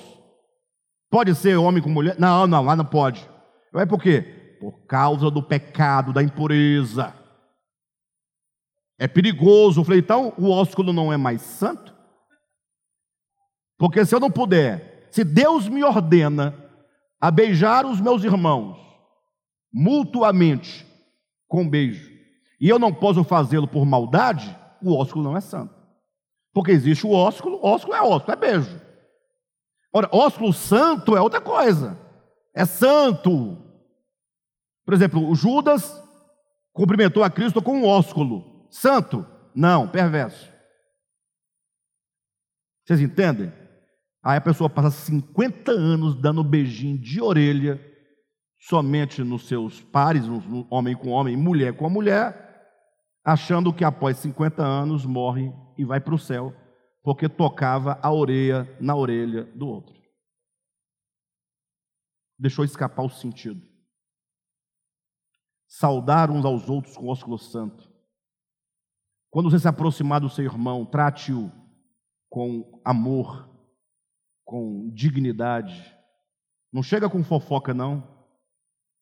Pode 1.09 1.33
ser 1.35 1.55
homem 1.57 1.81
com 1.81 1.89
mulher? 1.89 2.19
Não, 2.19 2.45
não, 2.45 2.63
lá 2.63 2.75
não 2.75 2.85
pode. 2.85 3.27
É 3.75 3.85
por 3.85 4.01
quê? 4.01 4.57
Por 4.59 4.85
causa 4.85 5.31
do 5.31 5.41
pecado, 5.41 6.13
da 6.13 6.21
impureza. 6.21 7.13
É 8.97 9.07
perigoso. 9.07 9.79
Eu 9.79 9.85
falei, 9.85 9.99
então 9.99 10.33
o 10.37 10.49
ósculo 10.49 10.93
não 10.93 11.11
é 11.11 11.17
mais 11.17 11.41
santo? 11.41 11.95
Porque 13.77 14.05
se 14.05 14.13
eu 14.13 14.19
não 14.19 14.29
puder, 14.29 15.07
se 15.09 15.23
Deus 15.23 15.67
me 15.67 15.83
ordena 15.83 16.53
a 17.19 17.31
beijar 17.31 17.85
os 17.85 17.99
meus 18.01 18.23
irmãos, 18.23 18.77
mutuamente 19.71 20.85
com 21.47 21.67
beijo, 21.67 22.09
e 22.59 22.67
eu 22.67 22.77
não 22.77 22.93
posso 22.93 23.23
fazê-lo 23.23 23.67
por 23.67 23.85
maldade, 23.85 24.55
o 24.81 24.95
ósculo 24.95 25.23
não 25.23 25.37
é 25.37 25.41
santo. 25.41 25.73
Porque 26.53 26.71
existe 26.71 27.05
o 27.05 27.11
ósculo, 27.11 27.59
ósculo 27.63 27.95
é 27.95 28.01
ósculo, 28.01 28.33
é 28.33 28.35
beijo. 28.35 28.81
Ora, 29.93 30.09
ósculo 30.11 30.51
santo 30.51 31.15
é 31.15 31.21
outra 31.21 31.39
coisa. 31.39 31.97
É 32.53 32.65
santo. 32.65 33.57
Por 34.85 34.93
exemplo, 34.93 35.33
Judas 35.35 36.03
cumprimentou 36.73 37.23
a 37.23 37.29
Cristo 37.29 37.61
com 37.61 37.77
um 37.77 37.85
ósculo. 37.85 38.67
Santo? 38.69 39.25
Não, 39.55 39.87
perverso. 39.87 40.51
Vocês 42.85 42.99
entendem? 43.01 43.53
Aí 44.23 44.37
a 44.37 44.41
pessoa 44.41 44.69
passa 44.69 44.91
50 44.91 45.71
anos 45.71 46.15
dando 46.15 46.43
beijinho 46.43 46.97
de 46.97 47.21
orelha 47.21 47.79
somente 48.59 49.23
nos 49.23 49.47
seus 49.47 49.81
pares, 49.81 50.25
homem 50.69 50.95
com 50.95 51.09
homem, 51.09 51.37
mulher 51.37 51.75
com 51.75 51.89
mulher, 51.89 52.47
achando 53.23 53.73
que 53.73 53.83
após 53.83 54.17
50 54.17 54.61
anos 54.61 55.05
morre 55.05 55.53
e 55.77 55.85
vai 55.85 56.01
para 56.01 56.13
o 56.13 56.19
céu, 56.19 56.53
porque 57.01 57.29
tocava 57.29 57.97
a 58.01 58.11
orelha 58.11 58.77
na 58.79 58.95
orelha 58.95 59.45
do 59.55 59.67
outro. 59.67 59.97
deixou 62.37 62.63
escapar 62.63 63.03
o 63.03 63.09
sentido. 63.09 63.61
Saudar 65.67 66.31
uns 66.31 66.45
aos 66.45 66.69
outros 66.69 66.95
com 66.95 67.09
ósculo 67.09 67.37
santo. 67.37 67.89
Quando 69.29 69.51
você 69.51 69.59
se 69.59 69.67
aproximar 69.67 70.21
do 70.21 70.29
seu 70.29 70.45
irmão, 70.45 70.85
trate-o 70.85 71.51
com 72.29 72.81
amor, 72.85 73.49
com 74.45 74.89
dignidade. 74.93 75.95
Não 76.71 76.81
chega 76.81 77.09
com 77.09 77.23
fofoca, 77.23 77.73
não. 77.73 78.18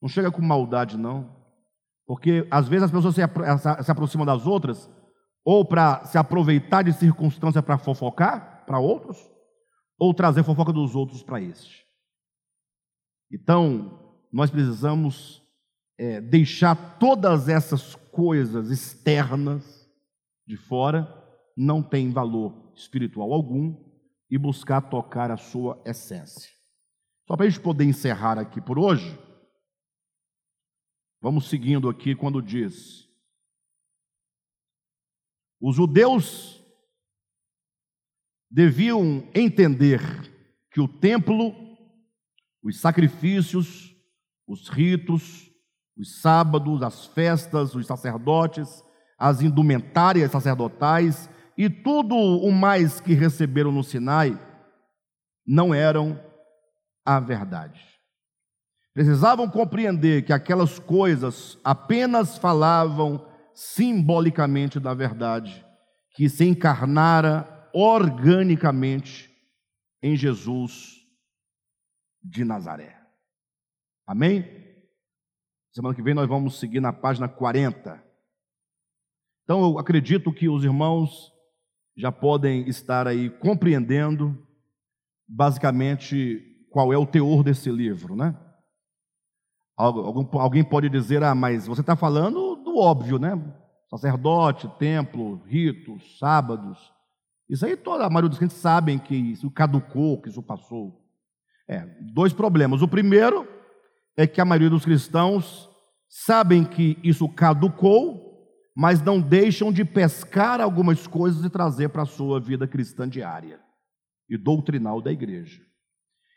Não 0.01 0.09
chega 0.09 0.31
com 0.31 0.41
maldade, 0.41 0.97
não. 0.97 1.35
Porque 2.05 2.47
às 2.49 2.67
vezes 2.67 2.85
as 2.85 2.91
pessoas 2.91 3.15
se, 3.15 3.21
se 3.83 3.91
aproximam 3.91 4.25
das 4.25 4.45
outras 4.45 4.89
ou 5.43 5.63
para 5.63 6.03
se 6.03 6.17
aproveitar 6.17 6.83
de 6.83 6.91
circunstância 6.91 7.63
para 7.63 7.77
fofocar 7.77 8.65
para 8.65 8.79
outros, 8.79 9.17
ou 9.97 10.13
trazer 10.13 10.43
fofoca 10.43 10.73
dos 10.73 10.93
outros 10.93 11.23
para 11.23 11.41
este. 11.41 11.85
Então, 13.31 13.97
nós 14.29 14.51
precisamos 14.51 15.41
é, 15.97 16.19
deixar 16.19 16.99
todas 16.99 17.47
essas 17.47 17.95
coisas 18.11 18.69
externas 18.69 19.89
de 20.45 20.57
fora, 20.57 21.07
não 21.55 21.81
tem 21.81 22.11
valor 22.11 22.73
espiritual 22.75 23.31
algum, 23.31 23.73
e 24.29 24.37
buscar 24.37 24.81
tocar 24.81 25.31
a 25.31 25.37
sua 25.37 25.81
essência. 25.85 26.51
Só 27.25 27.37
para 27.37 27.45
a 27.45 27.49
gente 27.49 27.61
poder 27.61 27.85
encerrar 27.85 28.37
aqui 28.37 28.59
por 28.59 28.77
hoje, 28.77 29.17
vamos 31.27 31.49
seguindo 31.49 31.89
aqui 31.89 32.15
quando 32.15 32.41
diz: 32.41 33.05
os 35.59 35.75
judeus 35.75 36.63
deviam 38.49 39.27
entender 39.35 39.99
que 40.71 40.79
o 40.79 40.87
templo, 40.87 41.53
os 42.63 42.79
sacrifícios, 42.79 43.93
os 44.47 44.69
ritos, 44.69 45.51
os 45.97 46.21
sábados, 46.21 46.81
as 46.81 47.07
festas, 47.07 47.75
os 47.75 47.85
sacerdotes, 47.85 48.81
as 49.19 49.41
indumentárias 49.41 50.31
sacerdotais 50.31 51.29
e 51.57 51.69
tudo 51.69 52.15
o 52.15 52.53
mais 52.53 53.01
que 53.01 53.13
receberam 53.13 53.73
no 53.73 53.83
Sinai 53.83 54.39
não 55.45 55.73
eram 55.73 56.17
a 57.03 57.19
verdade. 57.19 57.96
Precisavam 58.97 59.47
compreender 59.47 60.25
que 60.25 60.33
aquelas 60.33 60.79
coisas 60.79 61.59
apenas 61.63 62.35
falavam 62.35 63.23
simbolicamente 63.53 64.79
da 64.79 64.91
verdade, 64.95 65.63
que 66.15 66.27
se 66.27 66.45
encarnara 66.45 67.69
organicamente 67.71 69.29
em 70.01 70.17
Jesus 70.17 70.95
de 72.23 72.43
Nazaré. 72.43 72.99
Amém? 74.07 74.43
Semana 75.71 75.93
que 75.93 76.01
vem 76.01 76.15
nós 76.15 76.27
vamos 76.27 76.59
seguir 76.59 76.79
na 76.79 76.91
página 76.91 77.29
40. 77.29 78.03
Então 79.43 79.61
eu 79.61 79.77
acredito 79.77 80.33
que 80.33 80.49
os 80.49 80.63
irmãos 80.63 81.31
já 81.95 82.11
podem 82.11 82.67
estar 82.67 83.07
aí 83.07 83.29
compreendendo 83.29 84.35
basicamente 85.27 86.65
qual 86.71 86.91
é 86.91 86.97
o 86.97 87.05
teor 87.05 87.43
desse 87.43 87.69
livro, 87.69 88.15
né? 88.15 88.35
Alguém 89.77 90.63
pode 90.63 90.89
dizer, 90.89 91.21
ah, 91.23 91.35
mas 91.35 91.67
você 91.67 91.81
está 91.81 91.95
falando 91.95 92.57
óbvio, 92.77 93.17
né? 93.17 93.41
Sacerdote, 93.89 94.69
templo, 94.77 95.41
ritos, 95.45 96.17
sábados. 96.19 96.77
Isso 97.49 97.65
aí 97.65 97.75
toda 97.75 98.05
a 98.05 98.09
maioria 98.09 98.29
dos 98.29 98.37
crentes 98.37 98.57
sabem 98.57 98.99
que 98.99 99.15
isso 99.15 99.49
caducou, 99.49 100.21
que 100.21 100.29
isso 100.29 100.43
passou. 100.43 101.01
É, 101.67 101.85
dois 102.13 102.33
problemas. 102.33 102.81
O 102.81 102.87
primeiro 102.87 103.47
é 104.15 104.27
que 104.27 104.41
a 104.41 104.45
maioria 104.45 104.69
dos 104.69 104.85
cristãos 104.85 105.69
sabem 106.09 106.63
que 106.63 106.97
isso 107.03 107.27
caducou, 107.29 108.25
mas 108.75 109.01
não 109.01 109.19
deixam 109.19 109.71
de 109.71 109.83
pescar 109.83 110.61
algumas 110.61 111.07
coisas 111.07 111.43
e 111.43 111.49
trazer 111.49 111.89
para 111.89 112.03
a 112.03 112.07
sua 112.07 112.39
vida 112.39 112.67
cristã 112.67 113.07
diária 113.07 113.59
e 114.29 114.37
doutrinal 114.37 115.01
da 115.01 115.11
igreja. 115.11 115.61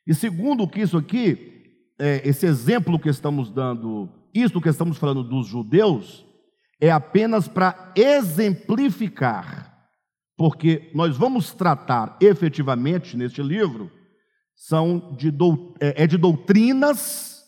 E 0.06 0.14
segundo 0.14 0.66
que 0.66 0.80
isso 0.80 0.96
aqui, 0.96 1.59
é, 2.00 2.26
esse 2.26 2.46
exemplo 2.46 2.98
que 2.98 3.10
estamos 3.10 3.50
dando, 3.50 4.08
isso 4.32 4.60
que 4.60 4.70
estamos 4.70 4.96
falando 4.96 5.22
dos 5.22 5.46
judeus, 5.46 6.26
é 6.80 6.90
apenas 6.90 7.46
para 7.46 7.92
exemplificar, 7.94 9.86
porque 10.34 10.90
nós 10.94 11.16
vamos 11.16 11.52
tratar 11.52 12.16
efetivamente 12.18 13.18
neste 13.18 13.42
livro, 13.42 13.92
são 14.56 15.14
de, 15.14 15.28
é, 15.78 16.04
é 16.04 16.06
de 16.06 16.16
doutrinas 16.16 17.44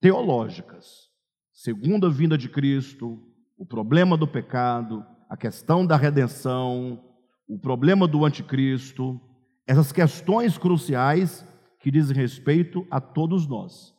teológicas. 0.00 1.08
Segunda 1.52 2.10
vinda 2.10 2.36
de 2.36 2.48
Cristo, 2.48 3.22
o 3.56 3.64
problema 3.64 4.16
do 4.16 4.26
pecado, 4.26 5.06
a 5.28 5.36
questão 5.36 5.86
da 5.86 5.96
redenção, 5.96 7.00
o 7.46 7.58
problema 7.58 8.08
do 8.08 8.24
anticristo, 8.24 9.20
essas 9.66 9.92
questões 9.92 10.58
cruciais 10.58 11.44
que 11.80 11.90
dizem 11.90 12.16
respeito 12.16 12.86
a 12.90 13.00
todos 13.00 13.46
nós. 13.46 13.94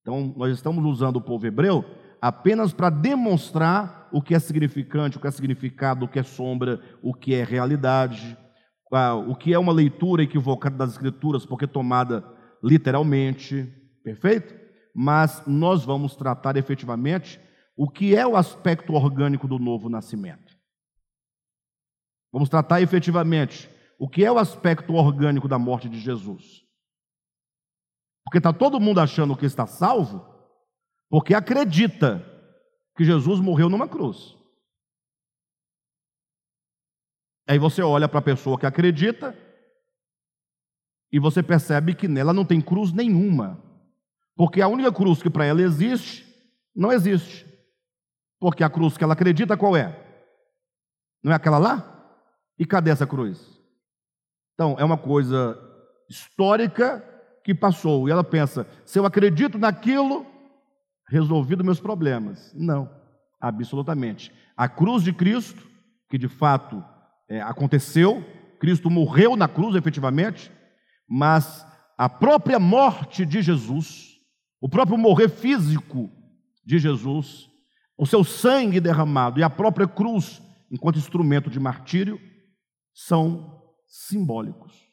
Então, 0.00 0.34
nós 0.36 0.54
estamos 0.54 0.84
usando 0.84 1.16
o 1.16 1.20
povo 1.20 1.46
hebreu 1.46 1.84
apenas 2.20 2.72
para 2.72 2.90
demonstrar 2.90 4.08
o 4.12 4.22
que 4.22 4.34
é 4.34 4.38
significante, 4.38 5.16
o 5.16 5.20
que 5.20 5.26
é 5.26 5.30
significado, 5.30 6.04
o 6.04 6.08
que 6.08 6.18
é 6.18 6.22
sombra, 6.22 6.80
o 7.02 7.12
que 7.12 7.34
é 7.34 7.44
realidade, 7.44 8.36
o 9.28 9.34
que 9.34 9.52
é 9.52 9.58
uma 9.58 9.72
leitura 9.72 10.22
equivocada 10.22 10.76
das 10.76 10.92
Escrituras, 10.92 11.44
porque 11.44 11.66
tomada 11.66 12.24
literalmente, 12.62 13.70
perfeito? 14.02 14.54
Mas 14.94 15.42
nós 15.46 15.84
vamos 15.84 16.16
tratar 16.16 16.56
efetivamente 16.56 17.38
o 17.76 17.90
que 17.90 18.16
é 18.16 18.26
o 18.26 18.36
aspecto 18.36 18.94
orgânico 18.94 19.46
do 19.46 19.58
novo 19.58 19.90
nascimento. 19.90 20.56
Vamos 22.32 22.48
tratar 22.48 22.80
efetivamente 22.80 23.68
o 23.98 24.08
que 24.08 24.24
é 24.24 24.32
o 24.32 24.38
aspecto 24.38 24.94
orgânico 24.94 25.48
da 25.48 25.58
morte 25.58 25.88
de 25.88 25.98
Jesus. 25.98 26.65
Porque 28.26 28.38
está 28.38 28.52
todo 28.52 28.80
mundo 28.80 29.00
achando 29.00 29.36
que 29.36 29.46
está 29.46 29.68
salvo, 29.68 30.26
porque 31.08 31.32
acredita 31.32 32.24
que 32.96 33.04
Jesus 33.04 33.38
morreu 33.38 33.68
numa 33.68 33.86
cruz. 33.86 34.36
Aí 37.48 37.56
você 37.56 37.82
olha 37.82 38.08
para 38.08 38.18
a 38.18 38.22
pessoa 38.22 38.58
que 38.58 38.66
acredita 38.66 39.38
e 41.12 41.20
você 41.20 41.40
percebe 41.40 41.94
que 41.94 42.08
nela 42.08 42.32
não 42.32 42.44
tem 42.44 42.60
cruz 42.60 42.92
nenhuma. 42.92 43.62
Porque 44.34 44.60
a 44.60 44.66
única 44.66 44.92
cruz 44.92 45.22
que 45.22 45.30
para 45.30 45.44
ela 45.44 45.62
existe, 45.62 46.26
não 46.74 46.92
existe. 46.92 47.46
Porque 48.40 48.64
a 48.64 48.68
cruz 48.68 48.98
que 48.98 49.04
ela 49.04 49.12
acredita 49.12 49.56
qual 49.56 49.76
é? 49.76 50.04
Não 51.22 51.30
é 51.30 51.36
aquela 51.36 51.58
lá? 51.58 52.18
E 52.58 52.66
cadê 52.66 52.90
essa 52.90 53.06
cruz? 53.06 53.56
Então, 54.54 54.74
é 54.80 54.84
uma 54.84 54.98
coisa 54.98 55.56
histórica 56.08 57.15
que 57.46 57.54
passou. 57.54 58.08
E 58.08 58.10
ela 58.10 58.24
pensa: 58.24 58.66
se 58.84 58.98
eu 58.98 59.06
acredito 59.06 59.56
naquilo, 59.56 60.26
resolvido 61.08 61.62
meus 61.62 61.78
problemas. 61.78 62.52
Não, 62.52 62.90
absolutamente. 63.40 64.32
A 64.56 64.68
cruz 64.68 65.04
de 65.04 65.12
Cristo, 65.12 65.64
que 66.10 66.18
de 66.18 66.26
fato 66.26 66.84
é, 67.28 67.40
aconteceu, 67.40 68.24
Cristo 68.58 68.90
morreu 68.90 69.36
na 69.36 69.46
cruz 69.46 69.76
efetivamente, 69.76 70.50
mas 71.08 71.64
a 71.96 72.08
própria 72.08 72.58
morte 72.58 73.24
de 73.24 73.40
Jesus, 73.40 74.16
o 74.60 74.68
próprio 74.68 74.98
morrer 74.98 75.28
físico 75.28 76.10
de 76.64 76.80
Jesus, 76.80 77.48
o 77.96 78.04
seu 78.04 78.24
sangue 78.24 78.80
derramado 78.80 79.38
e 79.38 79.44
a 79.44 79.50
própria 79.50 79.86
cruz, 79.86 80.42
enquanto 80.68 80.98
instrumento 80.98 81.48
de 81.48 81.60
martírio, 81.60 82.20
são 82.92 83.62
simbólicos. 83.86 84.85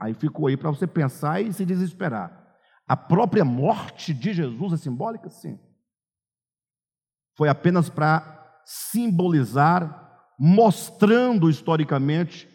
Aí 0.00 0.14
ficou 0.14 0.46
aí 0.46 0.56
para 0.56 0.70
você 0.70 0.86
pensar 0.86 1.42
e 1.42 1.52
se 1.52 1.66
desesperar. 1.66 2.40
A 2.88 2.96
própria 2.96 3.44
morte 3.44 4.14
de 4.14 4.32
Jesus 4.32 4.72
é 4.72 4.76
simbólica? 4.78 5.28
Sim. 5.28 5.60
Foi 7.36 7.50
apenas 7.50 7.90
para 7.90 8.62
simbolizar, 8.64 10.24
mostrando 10.38 11.50
historicamente 11.50 12.48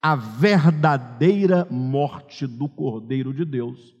a 0.00 0.14
verdadeira 0.14 1.66
morte 1.70 2.46
do 2.46 2.68
Cordeiro 2.68 3.34
de 3.34 3.44
Deus, 3.44 3.96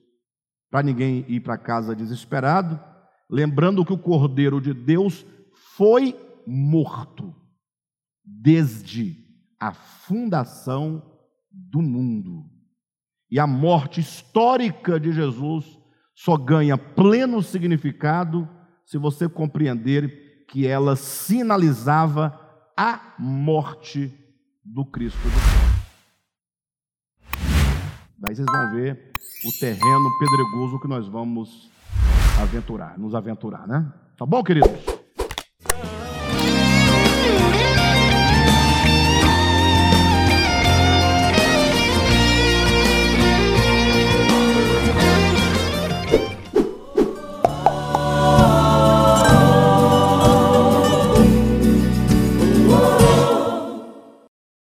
para 0.70 0.82
ninguém 0.82 1.24
ir 1.28 1.40
para 1.40 1.58
casa 1.58 1.94
desesperado, 1.94 2.80
lembrando 3.28 3.84
que 3.84 3.92
o 3.92 3.98
Cordeiro 3.98 4.60
de 4.60 4.72
Deus 4.72 5.26
foi 5.76 6.16
morto 6.46 7.34
desde 8.24 9.16
a 9.60 9.72
fundação 9.72 11.02
do 11.50 11.82
mundo. 11.82 12.61
E 13.32 13.40
a 13.40 13.46
morte 13.46 13.98
histórica 13.98 15.00
de 15.00 15.10
Jesus 15.10 15.64
só 16.14 16.36
ganha 16.36 16.76
pleno 16.76 17.42
significado 17.42 18.46
se 18.84 18.98
você 18.98 19.26
compreender 19.26 20.44
que 20.46 20.66
ela 20.66 20.96
sinalizava 20.96 22.38
a 22.76 23.14
morte 23.18 24.12
do 24.62 24.84
Cristo 24.84 25.18
do 25.18 25.30
céu. 25.30 25.62
Aí 28.22 28.36
vocês 28.36 28.46
vão 28.52 28.70
ver 28.72 29.12
o 29.46 29.58
terreno 29.58 30.10
pedregoso 30.18 30.78
que 30.78 30.86
nós 30.86 31.08
vamos 31.08 31.70
aventurar, 32.38 32.98
nos 32.98 33.14
aventurar, 33.14 33.66
né? 33.66 33.90
Tá 34.14 34.26
bom, 34.26 34.44
queridos? 34.44 34.91